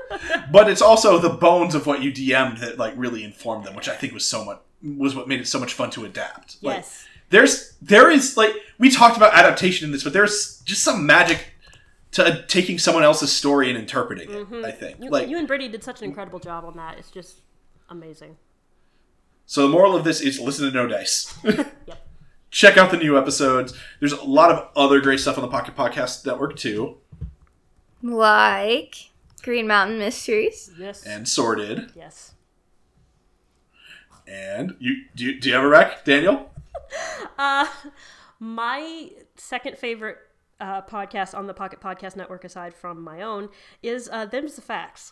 but 0.51 0.70
it's 0.70 0.82
also 0.82 1.18
the 1.20 1.30
bones 1.30 1.76
of 1.76 1.86
what 1.86 2.01
you 2.01 2.12
DM'd 2.12 2.58
that 2.60 2.78
like 2.78 2.93
really 2.97 3.24
informed 3.24 3.64
them, 3.66 3.76
which 3.76 3.88
I 3.88 3.95
think 3.95 4.14
was 4.14 4.26
so 4.26 4.43
much 4.43 4.60
was 4.84 5.16
what 5.16 5.28
made 5.28 5.39
it 5.39 5.47
so 5.47 5.60
much 5.60 5.74
fun 5.74 5.89
to 5.91 6.06
adapt. 6.06 6.62
Like, 6.62 6.78
yes 6.78 7.08
there's 7.30 7.74
there 7.82 8.10
is 8.10 8.38
like 8.38 8.51
we 8.78 8.89
talked 8.89 9.18
about 9.18 9.34
adaptation 9.34 9.86
in 9.86 9.91
this, 9.91 10.03
but 10.03 10.14
there's 10.14 10.62
just 10.62 10.84
some 10.84 11.06
magic 11.06 11.39
to 12.12 12.45
taking 12.47 12.78
someone 12.78 13.03
else's 13.03 13.32
story 13.32 13.70
and 13.70 13.78
interpreting 13.78 14.30
it. 14.30 14.47
I 14.66 14.72
think 14.72 14.95
Mm-hmm. 14.95 15.03
You, 15.03 15.10
like 15.10 15.28
you 15.28 15.38
and 15.38 15.47
Brittany 15.47 15.70
did 15.70 15.84
such 15.84 16.01
an 16.01 16.06
incredible 16.06 16.39
job 16.39 16.64
on 16.66 16.76
that. 16.78 16.97
It's 16.97 17.12
just 17.12 17.41
amazing. 17.89 18.38
So. 19.45 19.61
The 19.63 19.69
moral 19.69 19.95
of 19.95 20.03
this 20.03 20.21
is 20.21 20.39
listen 20.39 20.65
to 20.65 20.71
No 20.71 20.87
Dice. 20.87 21.37
Yep. 21.43 21.73
check 22.51 22.77
out 22.77 22.89
the 22.91 22.97
new 22.97 23.17
episodes. 23.17 23.73
There's 23.99 24.13
a 24.13 24.23
lot 24.23 24.51
of 24.51 24.69
other 24.75 25.01
great 25.01 25.19
stuff 25.19 25.37
on 25.37 25.41
the 25.41 25.49
Pocket 25.49 25.75
Podcast 25.75 26.25
Network 26.25 26.55
too, 26.55 26.97
Like 28.01 28.95
Green 29.43 29.67
Mountain 29.67 29.99
Mysteries. 29.99 30.71
Yes. 30.77 31.05
and 31.05 31.27
Sorted. 31.27 31.91
yes. 31.95 32.33
And 34.27 34.75
you 34.79 35.03
do 35.15 35.25
you, 35.25 35.39
do 35.39 35.49
you 35.49 35.55
have 35.55 35.63
a 35.63 35.67
rec, 35.67 36.03
Daniel? 36.05 36.51
Uh, 37.37 37.65
my 38.39 39.09
second 39.35 39.77
favorite 39.77 40.17
uh, 40.61 40.81
podcast 40.83 41.37
on 41.37 41.47
the 41.47 41.53
Pocket 41.53 41.81
Podcast 41.81 42.15
Network, 42.15 42.45
aside 42.45 42.73
from 42.73 43.01
my 43.01 43.21
own, 43.21 43.49
is 43.83 44.07
uh, 44.13 44.25
Them's 44.25 44.55
the 44.55 44.61
Facts, 44.61 45.11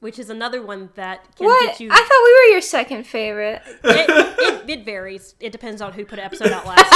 which 0.00 0.18
is 0.18 0.30
another 0.30 0.62
one 0.62 0.90
that 0.94 1.24
can 1.36 1.46
What? 1.46 1.66
get 1.70 1.80
you. 1.80 1.88
I 1.90 1.96
thought 1.96 2.08
we 2.24 2.32
were 2.32 2.52
your 2.52 2.60
second 2.60 3.06
favorite. 3.06 3.62
it, 3.84 4.08
it, 4.38 4.70
it 4.70 4.84
varies. 4.84 5.34
It 5.40 5.50
depends 5.52 5.80
on 5.82 5.92
who 5.92 6.04
put 6.04 6.18
an 6.18 6.24
episode 6.24 6.50
out 6.52 6.66
last, 6.66 6.92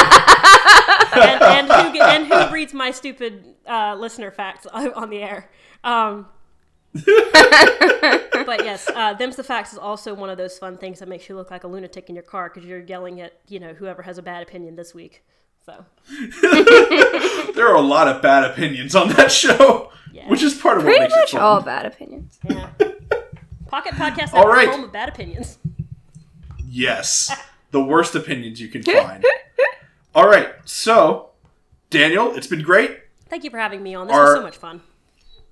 and, 1.16 1.42
and 1.42 1.72
who 1.72 1.92
get- 1.92 2.08
and 2.08 2.26
who 2.26 2.52
reads 2.52 2.72
my 2.74 2.90
stupid 2.90 3.54
uh, 3.68 3.94
listener 3.98 4.30
facts 4.30 4.66
on 4.66 5.10
the 5.10 5.22
air. 5.22 5.50
Um, 5.84 6.26
but 6.94 8.64
yes, 8.64 8.88
uh, 8.94 9.14
them's 9.14 9.36
the 9.36 9.42
facts 9.44 9.72
is 9.72 9.78
also 9.78 10.12
one 10.14 10.28
of 10.30 10.36
those 10.38 10.58
fun 10.58 10.76
things 10.76 10.98
that 10.98 11.08
makes 11.08 11.28
you 11.28 11.34
look 11.34 11.50
like 11.50 11.64
a 11.64 11.68
lunatic 11.68 12.08
in 12.08 12.14
your 12.14 12.22
car 12.24 12.50
because 12.52 12.68
you're 12.68 12.80
yelling 12.80 13.20
at 13.20 13.32
you 13.48 13.58
know 13.58 13.72
whoever 13.74 14.02
has 14.02 14.18
a 14.18 14.22
bad 14.22 14.42
opinion 14.42 14.76
this 14.76 14.94
week. 14.94 15.22
So 15.64 15.84
There 17.54 17.68
are 17.68 17.76
a 17.76 17.80
lot 17.80 18.08
of 18.08 18.20
bad 18.20 18.44
opinions 18.44 18.94
on 18.96 19.08
that 19.10 19.30
show, 19.30 19.90
Yeah. 20.12 20.28
which 20.28 20.42
is 20.42 20.54
part 20.54 20.78
of 20.78 20.84
what 20.84 20.90
Pretty 20.90 21.04
makes 21.04 21.14
much 21.14 21.28
it 21.28 21.36
fun. 21.36 21.42
all 21.42 21.60
bad 21.62 21.86
opinions. 21.86 22.38
yeah, 22.48 22.68
Pocket 23.72 23.94
Podcast 23.94 24.34
All 24.34 24.40
Network, 24.40 24.54
right. 24.54 24.68
home 24.68 24.84
of 24.84 24.92
bad 24.92 25.08
opinions. 25.08 25.56
Yes, 26.68 27.34
the 27.70 27.82
worst 27.82 28.14
opinions 28.14 28.60
you 28.60 28.68
can 28.68 28.82
find. 28.82 29.24
all 30.14 30.28
right, 30.28 30.50
so 30.66 31.30
Daniel, 31.88 32.34
it's 32.36 32.46
been 32.46 32.60
great. 32.60 33.00
Thank 33.30 33.44
you 33.44 33.50
for 33.50 33.56
having 33.56 33.82
me 33.82 33.94
on. 33.94 34.08
This 34.08 34.14
was 34.14 34.36
so 34.36 34.42
much 34.42 34.58
fun. 34.58 34.82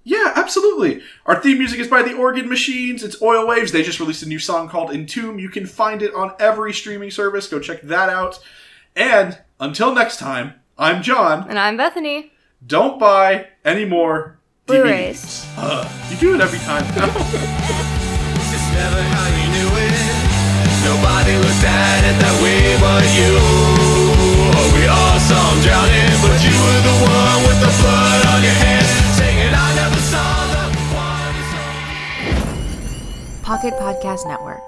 Yeah, 0.04 0.34
absolutely. 0.36 1.02
Our 1.24 1.40
theme 1.40 1.56
music 1.56 1.80
is 1.80 1.88
by 1.88 2.02
the 2.02 2.12
Organ 2.14 2.46
Machines. 2.46 3.02
It's 3.02 3.22
Oil 3.22 3.46
Waves. 3.46 3.72
They 3.72 3.82
just 3.82 4.00
released 4.00 4.22
a 4.22 4.28
new 4.28 4.38
song 4.38 4.68
called 4.68 4.90
Entomb. 4.90 5.38
You 5.38 5.48
can 5.48 5.64
find 5.64 6.02
it 6.02 6.14
on 6.14 6.34
every 6.38 6.74
streaming 6.74 7.10
service. 7.10 7.48
Go 7.48 7.58
check 7.58 7.80
that 7.80 8.10
out. 8.10 8.38
And 8.94 9.38
until 9.58 9.94
next 9.94 10.18
time, 10.18 10.54
I'm 10.76 11.02
John. 11.02 11.48
And 11.48 11.58
I'm 11.58 11.78
Bethany. 11.78 12.32
Don't 12.66 12.98
buy 13.00 13.48
any 13.64 13.86
more 13.86 14.38
Blu-rays. 14.66 15.46
DVDs. 15.46 15.54
Uh, 15.56 16.08
you 16.10 16.16
do 16.18 16.34
it 16.34 16.42
every 16.42 16.58
time. 16.58 17.86
Never 18.74 19.02
how 19.02 19.28
you 19.34 19.46
knew 19.54 19.70
it. 19.76 19.94
Nobody 20.86 21.34
looked 21.36 21.64
at 21.64 22.00
it 22.08 22.16
that 22.22 22.36
way 22.42 22.76
but 22.80 23.04
you. 23.14 23.36
Oh, 23.36 24.66
we 24.74 24.88
all 24.88 25.18
saw 25.20 25.40
him 25.52 25.60
drowning, 25.62 26.16
but 26.24 26.38
you 26.40 26.54
were 26.56 26.80
the 26.82 26.96
one 27.04 27.38
with 27.46 27.60
the 27.60 27.72
blood 27.80 28.20
on 28.32 28.40
your 28.42 28.56
hands, 28.56 28.90
singing, 29.16 29.52
I 29.52 29.68
never 29.76 30.00
saw 30.00 30.24
the 30.54 30.64
one. 30.96 31.36
Pocket 33.44 33.74
Podcast 33.74 34.26
Network. 34.26 34.64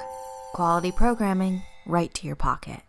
Quality 0.53 0.93
programming 0.93 1.63
right 1.87 2.13
to 2.15 2.27
your 2.27 2.37
pocket. 2.37 2.81